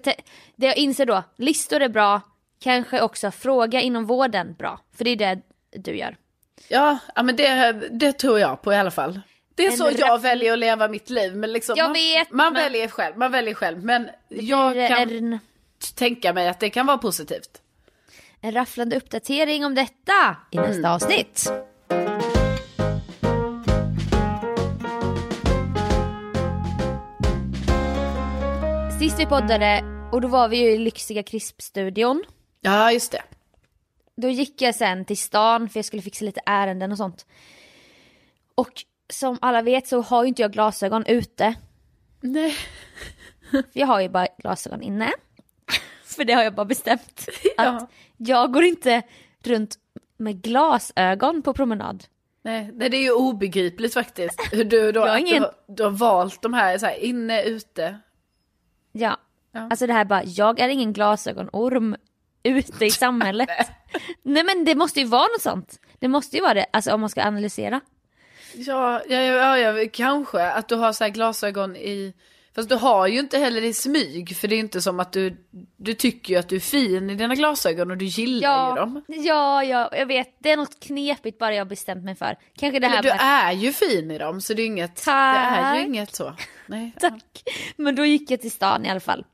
det 0.56 0.66
jag 0.66 0.76
inser 0.76 1.06
då, 1.06 1.22
listor 1.36 1.80
är 1.82 1.88
bra, 1.88 2.20
kanske 2.60 3.00
också 3.00 3.30
fråga 3.30 3.80
inom 3.80 4.06
vården 4.06 4.54
bra. 4.58 4.80
För 4.96 5.04
det 5.04 5.10
är 5.10 5.16
det 5.16 5.40
du 5.70 5.96
gör. 5.96 6.16
Ja, 6.68 6.98
ja 7.14 7.22
men 7.22 7.36
det, 7.36 7.72
det 7.90 8.12
tror 8.12 8.38
jag 8.40 8.62
på 8.62 8.72
i 8.72 8.76
alla 8.76 8.90
fall. 8.90 9.20
Det 9.54 9.66
är 9.66 9.70
En 9.70 9.76
så 9.76 9.90
jag 9.98 10.20
väljer 10.22 10.52
att 10.52 10.58
leva 10.58 10.88
mitt 10.88 11.10
liv. 11.10 11.36
Men 11.36 11.52
liksom, 11.52 11.74
Jag 11.78 11.84
man, 11.86 11.92
vet, 11.92 12.30
man 12.30 12.52
men- 12.52 12.62
väljer 12.62 12.88
själv, 12.88 13.16
man 13.18 13.32
väljer 13.32 13.54
själv. 13.54 13.84
Men 13.84 14.08
jag 14.28 14.88
kan 14.88 15.10
en, 15.10 15.38
tänka 15.94 16.32
mig 16.32 16.48
att 16.48 16.60
det 16.60 16.70
kan 16.70 16.86
vara 16.86 16.98
positivt. 16.98 17.60
en 18.40 18.52
rafflande 18.52 18.96
uppdatering 18.96 19.64
om 19.64 19.74
detta 19.74 20.36
i 20.50 20.56
nästa 20.56 20.72
Mm. 20.78 20.90
avsnitt. 20.92 21.50
Sist 29.14 29.20
vi 29.20 29.26
poddade, 29.26 29.82
och 30.12 30.20
då 30.20 30.28
var 30.28 30.48
vi 30.48 30.56
ju 30.56 30.70
i 30.70 30.78
lyxiga 30.78 31.22
Krisp-studion. 31.22 32.24
Ja, 32.60 32.92
just 32.92 33.12
det. 33.12 33.22
Då 34.16 34.28
gick 34.28 34.62
jag 34.62 34.74
sen 34.74 35.04
till 35.04 35.16
stan 35.18 35.68
för 35.68 35.78
jag 35.78 35.84
skulle 35.84 36.02
fixa 36.02 36.24
lite 36.24 36.40
ärenden 36.46 36.92
och 36.92 36.98
sånt. 36.98 37.26
Och 38.54 38.72
som 39.12 39.38
alla 39.42 39.62
vet 39.62 39.86
så 39.86 40.00
har 40.00 40.22
ju 40.24 40.28
inte 40.28 40.42
jag 40.42 40.52
glasögon 40.52 41.06
ute. 41.06 41.54
Nej. 42.20 42.54
För 43.50 43.62
jag 43.72 43.86
har 43.86 44.00
ju 44.00 44.08
bara 44.08 44.26
glasögon 44.38 44.82
inne. 44.82 45.12
För 46.04 46.24
det 46.24 46.32
har 46.32 46.42
jag 46.42 46.54
bara 46.54 46.66
bestämt. 46.66 47.28
Ja. 47.56 47.62
Att 47.68 47.90
jag 48.16 48.52
går 48.52 48.64
inte 48.64 49.02
runt 49.44 49.78
med 50.16 50.42
glasögon 50.42 51.42
på 51.42 51.54
promenad. 51.54 52.04
Nej, 52.42 52.70
nej, 52.72 52.90
det 52.90 52.96
är 52.96 53.02
ju 53.02 53.12
obegripligt 53.12 53.94
faktiskt. 53.94 54.40
Hur 54.52 54.64
du 54.64 54.92
då, 54.92 55.16
ingen- 55.18 55.42
du, 55.42 55.50
du 55.74 55.82
har 55.82 55.90
valt 55.90 56.42
de 56.42 56.54
här, 56.54 56.78
så 56.78 56.86
här 56.86 57.04
inne, 57.04 57.42
ute. 57.42 57.98
Ja. 58.96 59.16
Ja. 59.52 59.68
Alltså 59.70 59.86
det 59.86 59.92
här 59.92 60.04
bara, 60.04 60.24
jag 60.24 60.60
är 60.60 60.68
ingen 60.68 60.92
glasögonorm 60.92 61.96
ute 62.42 62.84
i 62.84 62.90
samhället. 63.04 63.48
Nej 64.22 64.44
men 64.44 64.64
det 64.64 64.74
måste 64.74 65.00
ju 65.00 65.06
vara 65.06 65.26
något 65.26 65.42
sånt. 65.42 65.80
Det 65.98 66.08
måste 66.08 66.36
ju 66.36 66.42
vara 66.42 66.54
det, 66.54 66.66
alltså 66.72 66.92
om 66.92 67.00
man 67.00 67.10
ska 67.10 67.22
analysera. 67.22 67.80
Ja, 68.54 69.02
ja, 69.08 69.20
ja, 69.20 69.58
ja, 69.58 69.88
kanske 69.92 70.50
att 70.50 70.68
du 70.68 70.74
har 70.74 70.92
så 70.92 71.04
här 71.04 71.10
glasögon 71.10 71.76
i... 71.76 72.14
Fast 72.54 72.68
du 72.68 72.74
har 72.74 73.06
ju 73.06 73.18
inte 73.20 73.38
heller 73.38 73.62
i 73.62 73.72
smyg, 73.72 74.36
för 74.36 74.48
det 74.48 74.54
är 74.54 74.58
inte 74.60 74.82
som 74.82 75.00
att 75.00 75.12
du... 75.12 75.36
Du 75.76 75.94
tycker 75.94 76.34
ju 76.34 76.40
att 76.40 76.48
du 76.48 76.56
är 76.56 76.60
fin 76.60 77.10
i 77.10 77.14
dina 77.14 77.34
glasögon 77.34 77.90
och 77.90 77.96
du 77.96 78.04
gillar 78.04 78.38
ju 78.38 78.42
Ja, 78.44 78.74
dem. 78.74 79.04
ja, 79.08 79.64
ja, 79.64 79.90
jag 79.92 80.06
vet. 80.06 80.36
Det 80.38 80.50
är 80.50 80.56
något 80.56 80.80
knepigt 80.80 81.38
bara 81.38 81.54
jag 81.54 81.60
har 81.60 81.68
bestämt 81.68 82.04
mig 82.04 82.14
för. 82.14 82.36
Kanske 82.56 82.78
det 82.80 82.86
Eller 82.86 82.96
här 82.96 83.02
du 83.02 83.10
är 83.10 83.52
ju 83.52 83.72
fin 83.72 84.10
i 84.10 84.18
dem, 84.18 84.40
så 84.40 84.54
det 84.54 84.62
är 84.62 84.66
inget... 84.66 85.04
Det 85.04 85.10
är 85.10 85.74
ju 85.74 85.84
inget 85.86 86.14
så. 86.14 86.34
Nej. 86.66 86.92
Tack. 87.00 87.42
Men 87.76 87.94
då 87.96 88.04
gick 88.04 88.30
jag 88.30 88.40
till 88.40 88.52
stan 88.52 88.86
i 88.86 88.90
alla 88.90 89.00
fall. 89.00 89.24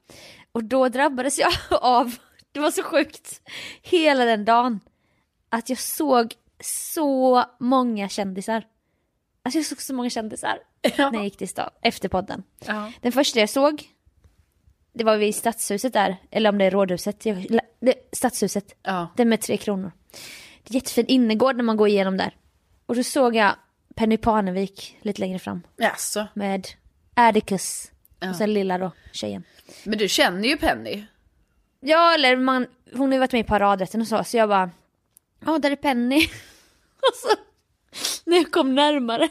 Och 0.53 0.65
då 0.65 0.89
drabbades 0.89 1.39
jag 1.39 1.53
av, 1.83 2.15
det 2.53 2.61
var 2.61 2.71
så 2.71 2.83
sjukt, 2.83 3.41
hela 3.83 4.25
den 4.25 4.45
dagen. 4.45 4.81
Att 5.49 5.69
jag 5.69 5.79
såg 5.79 6.35
så 6.61 7.45
många 7.61 8.09
kändisar. 8.09 8.65
Alltså 9.43 9.59
jag 9.59 9.67
såg 9.67 9.81
så 9.81 9.95
många 9.95 10.11
kändisar 10.11 10.59
när 10.99 11.15
jag 11.15 11.25
gick 11.25 11.37
till 11.37 11.49
stan, 11.49 11.71
efter 11.83 12.09
podden. 12.09 12.43
Ja. 12.67 12.93
Den 13.01 13.13
första 13.13 13.41
jag 13.41 13.49
såg, 13.51 13.83
det 14.93 15.05
var 15.05 15.17
vid 15.17 15.35
stadshuset 15.35 15.93
där, 15.93 16.17
eller 16.31 16.51
om 16.51 16.59
det 16.59 16.65
är 16.65 16.71
rådhuset, 16.71 17.27
jag, 17.27 17.59
det, 17.81 17.95
stadshuset. 18.13 18.75
Ja. 18.83 19.09
Den 19.17 19.29
med 19.29 19.41
tre 19.41 19.57
kronor. 19.57 19.93
Det 20.63 20.71
är 20.73 20.75
jättefin 20.75 21.07
innergård 21.07 21.57
när 21.57 21.65
man 21.65 21.77
går 21.77 21.89
igenom 21.89 22.17
där. 22.17 22.37
Och 22.87 22.97
då 22.97 23.03
såg 23.03 23.37
jag 23.37 23.55
Penny 23.95 24.17
Parnevik 24.17 24.99
lite 25.03 25.21
längre 25.21 25.39
fram 25.39 25.63
Jaså. 25.77 26.27
med 26.35 26.67
Atticus 27.15 27.91
Ja. 28.21 28.31
och 28.31 28.37
sen 28.37 28.55
lilla 28.55 28.79
då, 28.79 28.93
tjejen. 29.13 29.45
Men 29.85 29.99
du 29.99 30.09
känner 30.09 30.49
ju 30.49 30.57
Penny. 30.57 31.05
Ja, 31.81 32.15
eller 32.15 32.37
man, 32.37 32.67
hon 32.93 33.01
har 33.09 33.13
ju 33.13 33.19
varit 33.19 33.33
med 33.33 33.41
i 33.41 33.45
paradrätten 33.45 34.01
och 34.01 34.07
så, 34.07 34.25
så 34.25 34.37
jag 34.37 34.49
bara, 34.49 34.71
ja 35.47 35.59
där 35.59 35.71
är 35.71 35.77
Penny. 35.77 36.25
och 36.97 37.15
så, 37.15 37.29
när 38.25 38.37
jag 38.37 38.51
kom 38.51 38.75
närmare. 38.75 39.29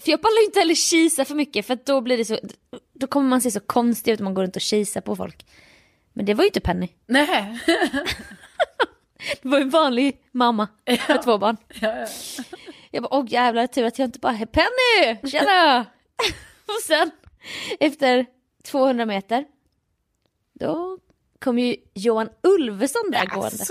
För 0.00 0.10
jag 0.10 0.22
pallar 0.22 0.44
inte 0.44 0.58
heller 0.58 0.74
kisa 0.74 1.24
för 1.24 1.34
mycket 1.34 1.66
för 1.66 1.78
då 1.84 2.00
blir 2.00 2.16
det 2.18 2.24
så, 2.24 2.38
då 2.92 3.06
kommer 3.06 3.28
man 3.28 3.40
se 3.40 3.50
så 3.50 3.60
konstig 3.60 4.12
ut 4.12 4.20
om 4.20 4.24
man 4.24 4.34
går 4.34 4.42
runt 4.42 4.56
och 4.56 4.62
kisar 4.62 5.00
på 5.00 5.16
folk. 5.16 5.46
Men 6.12 6.26
det 6.26 6.34
var 6.34 6.44
ju 6.44 6.48
inte 6.48 6.60
Penny. 6.60 6.88
Nej. 7.06 7.58
Det 9.42 9.48
var 9.48 9.60
en 9.60 9.70
vanlig 9.70 10.20
mamma 10.32 10.68
med 11.08 11.22
två 11.24 11.38
barn. 11.38 11.56
Ja, 11.80 11.96
ja. 11.98 12.06
Jag 12.90 13.02
bara, 13.02 13.14
åh 13.18 13.24
jävlar 13.28 13.66
tur 13.66 13.84
att 13.84 13.98
jag 13.98 14.06
inte 14.06 14.18
bara, 14.18 14.32
"Hej, 14.32 14.46
Penny, 14.46 15.30
tjena! 15.30 15.86
och 16.66 16.82
sen 16.86 17.10
efter 17.80 18.26
200 18.64 19.06
meter, 19.06 19.44
då 20.52 20.98
kom 21.38 21.58
ju 21.58 21.76
Johan 21.94 22.28
Ulveson 22.42 23.10
där 23.10 23.26
gående. 23.26 23.64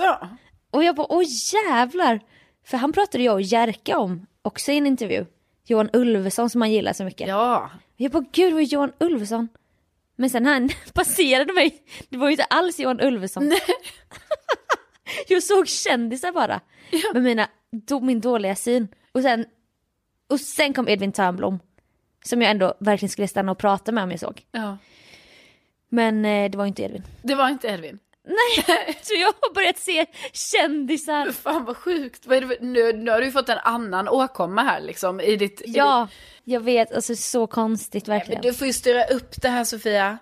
Och 0.71 0.83
jag 0.83 0.95
bara, 0.95 1.07
åh 1.09 1.23
jävlar! 1.53 2.19
För 2.63 2.77
han 2.77 2.91
pratade 2.93 3.23
jag 3.23 3.33
och 3.33 3.41
Jerka 3.41 3.97
om, 3.97 4.25
också 4.41 4.71
i 4.71 4.77
en 4.77 4.87
intervju. 4.87 5.25
Johan 5.65 5.89
Ulveson 5.93 6.49
som 6.49 6.59
man 6.59 6.71
gillar 6.71 6.93
så 6.93 7.03
mycket. 7.03 7.27
Ja. 7.27 7.71
Jag 7.95 8.11
bara, 8.11 8.25
gud 8.31 8.53
vad 8.53 8.63
Johan 8.63 8.91
Ulveson? 8.99 9.47
Men 10.15 10.29
sen 10.29 10.43
när 10.43 10.53
han 10.53 10.69
passerade 10.93 11.53
mig, 11.53 11.83
det 12.09 12.17
var 12.17 12.27
ju 12.27 12.31
inte 12.33 12.43
alls 12.43 12.79
Johan 12.79 13.01
Ulveson. 13.01 13.47
Nej. 13.49 13.61
Jag 15.27 15.43
såg 15.43 15.67
kändisar 15.67 16.31
bara. 16.31 16.61
Med 17.13 17.23
mina, 17.23 17.47
då, 17.71 17.99
min 17.99 18.21
dåliga 18.21 18.55
syn. 18.55 18.87
Och 19.11 19.21
sen, 19.21 19.45
och 20.29 20.39
sen 20.39 20.73
kom 20.73 20.87
Edvin 20.89 21.11
Törnblom. 21.11 21.59
Som 22.25 22.41
jag 22.41 22.51
ändå 22.51 22.73
verkligen 22.79 23.09
skulle 23.09 23.27
stanna 23.27 23.51
och 23.51 23.57
prata 23.57 23.91
med 23.91 24.03
om 24.03 24.11
jag 24.11 24.19
såg. 24.19 24.45
ja. 24.51 24.77
Men 25.89 26.25
eh, 26.25 26.51
det 26.51 26.57
var 26.57 26.65
ju 26.65 26.67
inte 26.67 26.83
Edvin. 26.83 27.03
Det 27.21 27.35
var 27.35 27.49
inte 27.49 27.67
Edvin. 27.67 27.99
Nej, 28.25 28.65
så 29.01 29.13
jag 29.13 29.27
har 29.41 29.53
börjat 29.53 29.77
se 29.77 30.05
kändisar. 30.33 31.31
Fan 31.31 31.65
vad 31.65 31.77
sjukt. 31.77 32.25
Nu, 32.59 32.93
nu 32.93 33.11
har 33.11 33.19
du 33.19 33.25
ju 33.25 33.31
fått 33.31 33.49
en 33.49 33.57
annan 33.57 34.09
åkomma 34.09 34.61
här 34.61 34.81
liksom 34.81 35.21
i 35.21 35.35
ditt... 35.35 35.61
i 35.61 35.63
Ja, 35.67 36.07
jag 36.43 36.59
vet. 36.59 36.93
Alltså 36.93 37.15
så 37.15 37.47
konstigt 37.47 38.07
Men 38.07 38.17
verkligen. 38.17 38.41
du 38.41 38.53
får 38.53 38.67
ju 38.67 38.73
styra 38.73 39.05
upp 39.05 39.41
det 39.41 39.49
här 39.49 39.63
Sofia. 39.63 40.17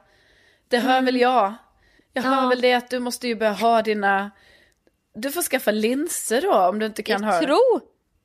Det 0.68 0.78
hör 0.80 1.02
väl 1.02 1.16
jag. 1.20 1.54
Jag 2.14 2.22
hör 2.24 2.42
Ja. 2.44 2.48
väl 2.50 2.62
det 2.62 2.74
att 2.74 2.90
du 2.90 3.00
måste 3.00 3.28
ju 3.28 3.36
börja 3.36 3.52
ha 3.52 3.82
dina... 3.82 4.32
Du 5.16 5.32
får 5.32 5.42
skaffa 5.42 5.72
linser 5.72 6.42
då 6.42 6.54
om 6.54 6.80
du 6.80 6.86
inte 6.86 7.04
kan 7.04 7.24
jag 7.24 7.30
höra. 7.32 7.42
tror. 7.46 7.82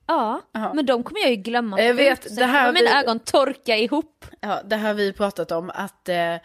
Ja, 0.07 0.41
Jaha. 0.51 0.73
men 0.73 0.85
de 0.85 1.03
kommer 1.03 1.21
jag 1.21 1.29
ju 1.29 1.35
glömma. 1.35 1.81
Jag 1.81 1.93
vet, 1.93 2.23
Sen 2.23 2.35
det 2.35 2.45
här 2.45 2.65
kommer 2.67 2.79
mina 2.79 2.89
vi- 2.95 2.95
ögon 3.03 3.19
torka 3.19 3.77
ihop. 3.77 4.25
Ja, 4.41 4.61
det 4.65 4.75
har 4.75 4.93
vi 4.93 5.13
pratat 5.13 5.51
om 5.51 5.69
att 5.73 6.09
eh, 6.09 6.35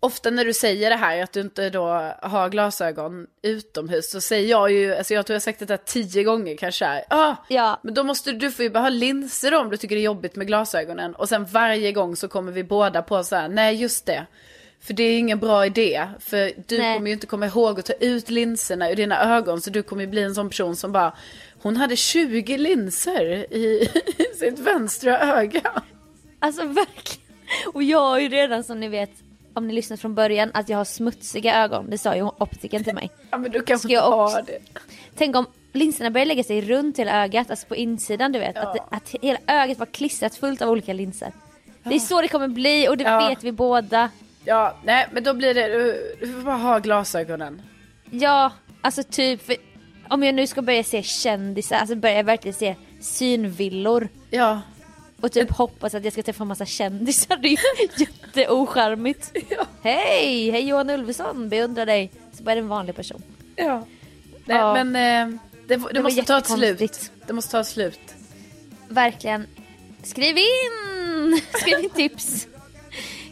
ofta 0.00 0.30
när 0.30 0.44
du 0.44 0.52
säger 0.54 0.90
det 0.90 0.96
här 0.96 1.22
att 1.22 1.32
du 1.32 1.40
inte 1.40 1.70
då 1.70 1.84
har 2.22 2.48
glasögon 2.48 3.26
utomhus 3.42 4.10
så 4.10 4.20
säger 4.20 4.50
jag 4.50 4.72
ju, 4.72 4.94
alltså 4.94 5.14
jag 5.14 5.26
tror 5.26 5.34
jag 5.34 5.42
sagt 5.42 5.58
det 5.58 5.64
där 5.64 5.76
tio 5.76 6.24
gånger 6.24 6.56
kanske. 6.56 6.84
här, 6.84 7.04
Ah, 7.10 7.34
Ja, 7.48 7.80
men 7.82 7.94
då 7.94 8.04
måste 8.04 8.32
du, 8.32 8.50
får 8.50 8.62
ju 8.62 8.70
bara 8.70 8.80
ha 8.80 8.88
linser 8.88 9.54
om 9.54 9.70
du 9.70 9.76
tycker 9.76 9.94
det 9.96 10.00
är 10.00 10.04
jobbigt 10.04 10.36
med 10.36 10.46
glasögonen. 10.46 11.14
Och 11.14 11.28
sen 11.28 11.44
varje 11.44 11.92
gång 11.92 12.16
så 12.16 12.28
kommer 12.28 12.52
vi 12.52 12.64
båda 12.64 13.02
på 13.02 13.24
så 13.24 13.36
här, 13.36 13.48
nej 13.48 13.74
just 13.74 14.06
det. 14.06 14.26
För 14.80 14.94
det 14.94 15.02
är 15.02 15.18
ingen 15.18 15.38
bra 15.38 15.66
idé. 15.66 16.08
För 16.20 16.52
du 16.66 16.78
Nej. 16.78 16.94
kommer 16.96 17.06
ju 17.06 17.12
inte 17.12 17.26
komma 17.26 17.46
ihåg 17.46 17.78
att 17.78 17.86
ta 17.86 17.92
ut 17.92 18.30
linserna 18.30 18.90
ur 18.90 18.96
dina 18.96 19.36
ögon. 19.36 19.60
Så 19.60 19.70
du 19.70 19.82
kommer 19.82 20.02
ju 20.02 20.08
bli 20.08 20.22
en 20.22 20.34
sån 20.34 20.48
person 20.48 20.76
som 20.76 20.92
bara, 20.92 21.16
hon 21.62 21.76
hade 21.76 21.96
20 21.96 22.58
linser 22.58 23.52
i 23.54 23.88
sitt 24.36 24.58
vänstra 24.58 25.18
öga. 25.20 25.82
alltså 26.38 26.66
verkligen. 26.66 27.28
Och 27.72 27.82
jag 27.82 28.00
har 28.00 28.18
ju 28.18 28.28
redan 28.28 28.64
som 28.64 28.80
ni 28.80 28.88
vet, 28.88 29.10
om 29.54 29.66
ni 29.68 29.74
lyssnat 29.74 30.00
från 30.00 30.14
början, 30.14 30.50
att 30.54 30.68
jag 30.68 30.78
har 30.78 30.84
smutsiga 30.84 31.56
ögon. 31.64 31.90
Det 31.90 31.98
sa 31.98 32.14
ju 32.16 32.22
optiken 32.22 32.84
till 32.84 32.94
mig. 32.94 33.10
Ja 33.30 33.38
men 33.38 33.50
du 33.50 33.62
kanske 33.62 33.92
jag 33.92 34.12
också- 34.24 34.36
ha 34.36 34.42
det. 34.42 34.58
Tänk 35.16 35.36
om 35.36 35.46
linserna 35.72 36.10
börjar 36.10 36.26
lägga 36.26 36.42
sig 36.44 36.60
runt 36.60 36.98
hela 36.98 37.22
ögat, 37.24 37.50
alltså 37.50 37.66
på 37.66 37.76
insidan 37.76 38.32
du 38.32 38.38
vet. 38.38 38.56
Att, 38.56 38.74
det, 38.74 38.80
att 38.90 39.14
hela 39.22 39.38
ögat 39.46 39.78
var 39.78 39.86
klistrat 39.86 40.34
fullt 40.34 40.62
av 40.62 40.70
olika 40.70 40.92
linser. 40.92 41.32
Det 41.82 41.94
är 41.94 41.98
så 41.98 42.22
det 42.22 42.28
kommer 42.28 42.48
bli 42.48 42.88
och 42.88 42.96
det 42.96 43.04
Ja. 43.04 43.28
vet 43.28 43.44
vi 43.44 43.52
båda. 43.52 44.10
Ja, 44.44 44.76
nej 44.84 45.06
men 45.12 45.22
då 45.24 45.34
blir 45.34 45.54
det, 45.54 45.68
du, 45.68 46.16
du 46.20 46.32
får 46.32 46.40
bara 46.42 46.56
ha 46.56 46.78
glasögonen. 46.78 47.62
Ja, 48.10 48.52
alltså 48.80 49.02
typ, 49.02 49.46
för, 49.46 49.56
om 50.08 50.22
jag 50.22 50.34
nu 50.34 50.46
ska 50.46 50.62
börja 50.62 50.84
se 50.84 51.02
kändisar, 51.02 51.76
alltså 51.76 51.94
börja 51.96 52.22
verkligen 52.22 52.54
se 52.54 52.74
synvillor. 53.00 54.08
Ja. 54.30 54.60
Och 55.20 55.32
typ 55.32 55.50
hoppas 55.50 55.94
att 55.94 56.04
jag 56.04 56.12
ska 56.12 56.22
träffa 56.22 56.44
en 56.44 56.48
massa 56.48 56.66
kändisar, 56.66 57.36
det 57.42 57.48
är 57.48 57.58
ju 58.34 58.40
jätteocharmigt. 58.40 59.32
Ja. 59.48 59.66
Hej, 59.82 60.50
hej 60.50 60.68
Johan 60.68 60.90
Ulveson, 60.90 61.48
beundrar 61.48 61.86
dig. 61.86 62.10
Så 62.32 62.42
bara 62.42 62.50
är 62.52 62.56
det 62.56 62.62
en 62.62 62.68
vanlig 62.68 62.96
person. 62.96 63.22
Ja. 63.56 63.86
Nej 64.44 64.56
Ja. 64.56 64.84
men 64.84 64.96
eh, 64.96 65.38
det, 65.66 65.76
det, 65.76 65.76
var 65.76 66.02
måste 66.02 66.22
ta 66.22 66.38
ett 66.38 66.46
slut. 66.46 67.10
Det 67.26 67.32
måste 67.32 67.50
ta 67.50 67.60
ett 67.60 67.66
slut. 67.66 68.00
verkligen 68.88 69.46
skriv 70.02 70.36
in! 70.38 71.40
Skriv 71.60 71.78
in 71.78 71.90
tips. 71.90 72.46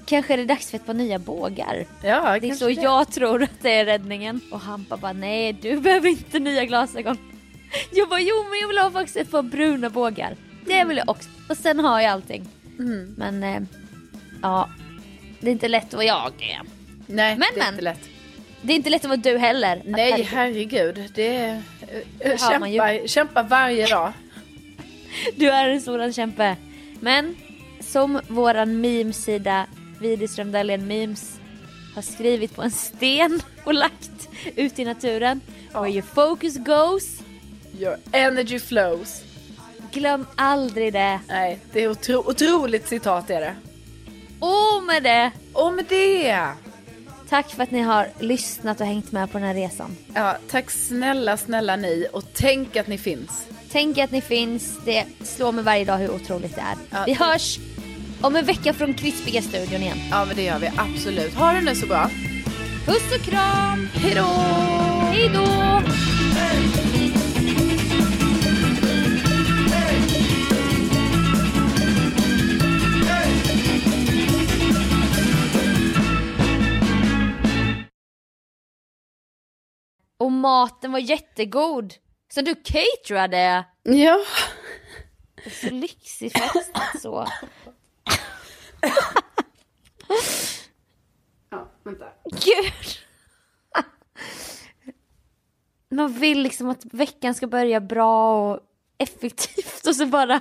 Kanske 0.06 0.32
är 0.32 0.36
det 0.36 0.44
dags 0.44 0.70
för 0.70 0.76
ett 0.76 0.86
par 0.86 0.94
nya 0.94 1.18
bågar. 1.18 1.86
Ja, 2.02 2.38
Det 2.40 2.48
är 2.50 2.54
så 2.54 2.70
jag 2.70 3.12
tror 3.12 3.42
att 3.42 3.60
det 3.62 3.72
är 3.74 3.84
räddningen. 3.84 4.40
Och 4.52 4.60
Hampa 4.60 4.96
bara 4.96 5.12
nej 5.12 5.52
du 5.52 5.80
behöver 5.80 6.08
inte 6.08 6.38
nya 6.38 6.64
glasögon. 6.64 7.18
Jag 7.92 8.08
bara 8.08 8.20
jo 8.20 8.44
men 8.50 8.58
jag 8.60 8.68
vill 8.68 8.78
ha 8.78 8.90
faktiskt 8.90 9.16
ett 9.16 9.30
par 9.30 9.42
bruna 9.42 9.90
bågar. 9.90 10.36
Det 10.66 10.84
vill 10.84 10.96
jag 10.96 11.08
också. 11.08 11.28
Och 11.48 11.56
sen 11.56 11.78
har 11.80 12.00
jag 12.00 12.12
allting. 12.12 12.48
Mm. 12.78 13.14
Men 13.18 13.42
eh, 13.42 13.62
ja, 14.42 14.68
det 15.40 15.48
är 15.48 15.52
inte 15.52 15.68
lätt 15.68 15.86
att 15.86 15.94
vara 15.94 16.04
jag. 16.04 16.32
Nej, 17.06 17.36
Men, 17.36 17.38
det 17.54 17.60
är 17.60 17.64
men. 17.64 17.68
inte 17.74 17.84
lätt. 17.84 18.08
Det 18.62 18.72
är 18.72 18.76
inte 18.76 18.90
lätt 18.90 19.04
att 19.04 19.08
vara 19.08 19.16
du 19.16 19.38
heller. 19.38 19.82
Nej, 19.84 20.10
Herregud. 20.10 20.26
herregud. 20.26 21.12
Det 21.14 21.36
är... 21.36 21.62
Ju. 22.24 22.38
kämpar, 22.38 23.06
kämpar 23.06 23.42
varje 23.42 23.86
dag. 23.86 24.12
Du 25.36 25.50
är 25.50 25.68
en 25.68 25.80
sådan 25.80 26.12
kämpe. 26.12 26.56
Men 27.00 27.36
som 27.80 28.20
våran 28.28 28.80
memesida 28.80 29.66
Widerström 30.00 30.52
Dahlén 30.52 30.86
Memes 30.86 31.40
har 31.94 32.02
skrivit 32.02 32.54
på 32.56 32.62
en 32.62 32.70
sten 32.70 33.42
och 33.64 33.74
lagt 33.74 34.28
ut 34.56 34.78
i 34.78 34.84
naturen. 34.84 35.40
Where 35.72 35.90
your 35.90 36.02
focus 36.02 36.56
goes. 36.56 37.20
Your 37.78 37.96
energy 38.12 38.58
flows. 38.58 39.22
Glöm 39.92 40.26
aldrig 40.36 40.92
det. 40.92 41.20
Nej, 41.28 41.58
det 41.72 41.80
är 41.82 41.88
otro, 41.88 42.16
otroligt 42.30 42.88
citat 42.88 43.30
är 43.30 43.40
det. 43.40 43.54
Och 44.40 44.82
med 44.86 45.02
det, 45.02 45.30
Och 45.52 45.72
med 45.72 45.84
det! 45.88 46.48
tack 47.28 47.50
för 47.50 47.62
att 47.62 47.70
ni 47.70 47.80
har 47.80 48.08
lyssnat 48.20 48.80
och 48.80 48.86
hängt 48.86 49.12
med 49.12 49.32
på 49.32 49.38
den 49.38 49.46
här 49.46 49.54
resan. 49.54 49.96
Ja, 50.14 50.36
tack 50.50 50.70
snälla, 50.70 51.36
snälla 51.36 51.76
ni 51.76 52.06
och 52.12 52.22
tänk 52.34 52.76
att 52.76 52.86
ni 52.86 52.98
finns. 52.98 53.46
Tänk 53.72 53.98
att 53.98 54.10
ni 54.10 54.20
finns, 54.20 54.78
det 54.84 55.04
slår 55.24 55.52
mig 55.52 55.64
varje 55.64 55.84
dag 55.84 55.98
hur 55.98 56.10
otroligt 56.10 56.54
det 56.54 56.60
är. 56.60 56.76
Ja. 56.90 57.02
Vi 57.06 57.12
hörs 57.14 57.58
om 58.20 58.36
en 58.36 58.44
vecka 58.44 58.72
från 58.72 58.94
Krispiga 58.94 59.42
studion 59.42 59.82
igen. 59.82 59.98
Ja, 60.10 60.24
men 60.24 60.36
det 60.36 60.42
gör 60.42 60.58
vi 60.58 60.70
absolut. 60.76 61.34
Ha 61.34 61.52
det 61.52 61.60
nu 61.60 61.74
så 61.74 61.86
bra. 61.86 62.10
Puss 62.86 63.14
och 63.18 63.24
kram! 63.24 63.88
Hej 63.94 64.14
då! 64.14 64.26
Och 80.26 80.32
maten 80.32 80.92
var 80.92 80.98
jättegod. 80.98 81.94
Så 82.28 82.40
du 82.40 82.54
caterade. 82.54 83.64
Ja. 83.82 84.18
Så 85.50 85.70
lyxig 85.70 86.32
fest 86.32 86.72
så. 87.02 87.26
Ja, 91.50 91.68
vänta. 91.82 92.04
Gud. 92.24 92.98
Man 95.88 96.12
vill 96.12 96.42
liksom 96.42 96.68
att 96.68 96.84
veckan 96.84 97.34
ska 97.34 97.46
börja 97.46 97.80
bra 97.80 98.44
och 98.52 98.60
effektivt 98.98 99.86
och 99.86 99.96
så 99.96 100.06
bara... 100.06 100.40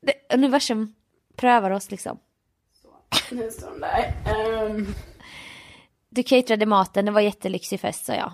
Det, 0.00 0.34
universum 0.34 0.94
prövar 1.36 1.70
oss 1.70 1.90
liksom. 1.90 2.18
Nu 3.30 3.50
står 3.50 3.70
de 3.70 3.80
där. 3.80 4.14
Ehm. 4.26 4.94
Du 6.08 6.22
caterade 6.22 6.66
maten, 6.66 7.04
det 7.04 7.12
var 7.12 7.20
jättelyxig 7.20 7.80
fest 7.80 8.04
sa 8.04 8.14
jag. 8.14 8.32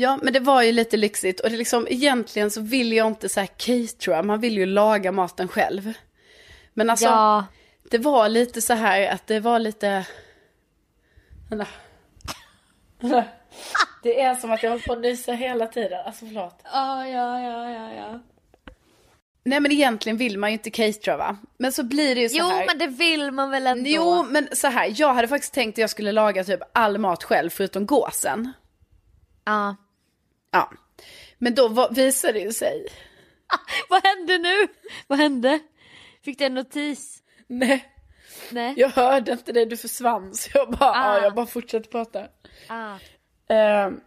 Ja, 0.00 0.18
men 0.22 0.32
det 0.32 0.40
var 0.40 0.62
ju 0.62 0.72
lite 0.72 0.96
lyxigt 0.96 1.40
och 1.40 1.50
det 1.50 1.56
liksom, 1.56 1.86
egentligen 1.90 2.50
så 2.50 2.60
vill 2.60 2.92
jag 2.92 3.06
inte 3.06 3.28
så 3.28 3.40
här 3.40 3.46
catera, 3.56 4.22
man 4.22 4.40
vill 4.40 4.56
ju 4.56 4.66
laga 4.66 5.12
maten 5.12 5.48
själv. 5.48 5.92
Men 6.74 6.90
alltså, 6.90 7.06
ja, 7.06 7.46
det 7.90 7.98
var 7.98 8.28
lite 8.28 8.60
så 8.60 8.74
här 8.74 9.08
att 9.08 9.26
det 9.26 9.40
var 9.40 9.58
lite... 9.58 10.06
Vänta. 11.50 11.66
Vänta. 13.00 13.24
Det 14.02 14.20
är 14.20 14.34
som 14.34 14.50
att 14.50 14.62
jag 14.62 14.70
håller 14.70 14.84
på 14.84 14.92
att 14.92 15.00
nysa 15.00 15.32
hela 15.32 15.66
tiden, 15.66 16.06
alltså 16.06 16.26
förlåt. 16.26 16.60
ja, 16.64 17.06
ja, 17.08 17.40
ja, 17.40 17.70
ja, 17.70 17.92
ja. 17.94 18.20
Nej 19.44 19.60
men 19.60 19.72
egentligen 19.72 20.16
vill 20.16 20.38
man 20.38 20.50
ju 20.50 20.52
inte 20.52 20.70
catera 20.70 21.16
va? 21.16 21.36
Men 21.58 21.72
så 21.72 21.82
blir 21.82 22.14
det 22.14 22.20
ju 22.20 22.28
så 22.28 22.38
Jo, 22.38 22.44
här. 22.44 22.66
men 22.66 22.78
det 22.78 22.86
vill 22.86 23.30
man 23.30 23.50
väl 23.50 23.66
ändå? 23.66 23.90
Jo, 23.90 24.22
men 24.22 24.48
så 24.52 24.66
här, 24.66 24.92
jag 24.96 25.14
hade 25.14 25.28
faktiskt 25.28 25.54
tänkt 25.54 25.74
att 25.74 25.78
jag 25.78 25.90
skulle 25.90 26.12
laga 26.12 26.44
typ 26.44 26.60
all 26.72 26.98
mat 26.98 27.24
själv 27.24 27.50
förutom 27.50 27.86
gåsen. 27.86 28.52
Ja. 29.44 29.76
Ja. 30.50 30.72
Men 31.38 31.54
då 31.54 31.88
visade 31.90 32.32
det 32.44 32.52
sig. 32.52 32.86
Vad 33.88 34.04
hände 34.06 34.38
nu? 34.38 34.68
Vad 35.06 35.18
hände? 35.18 35.58
Fick 36.24 36.38
du 36.38 36.44
en 36.44 36.54
notis? 36.54 37.22
Nej, 37.46 37.84
Nej? 38.50 38.74
jag 38.76 38.88
hörde 38.88 39.32
inte 39.32 39.52
det, 39.52 39.64
du 39.64 39.76
försvann. 39.76 40.34
Så 40.34 40.50
jag 40.54 40.70
bara, 40.70 40.90
Ah. 40.90 41.16
ja, 41.16 41.22
jag 41.22 41.34
bara 41.34 41.46
fortsatte 41.46 41.88
prata. 41.88 42.28
Ah. 42.68 42.98
Ehm, 43.48 44.00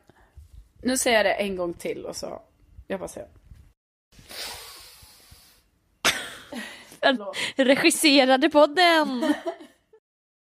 nu 0.83 0.97
säger 0.97 1.17
jag 1.17 1.25
det 1.25 1.33
en 1.33 1.55
gång 1.55 1.73
till 1.73 2.05
och 2.05 2.15
så, 2.15 2.41
jag 2.87 2.99
bara 2.99 3.09
säger. 3.09 3.29
Regisserade 7.55 8.49
podden! 8.49 9.33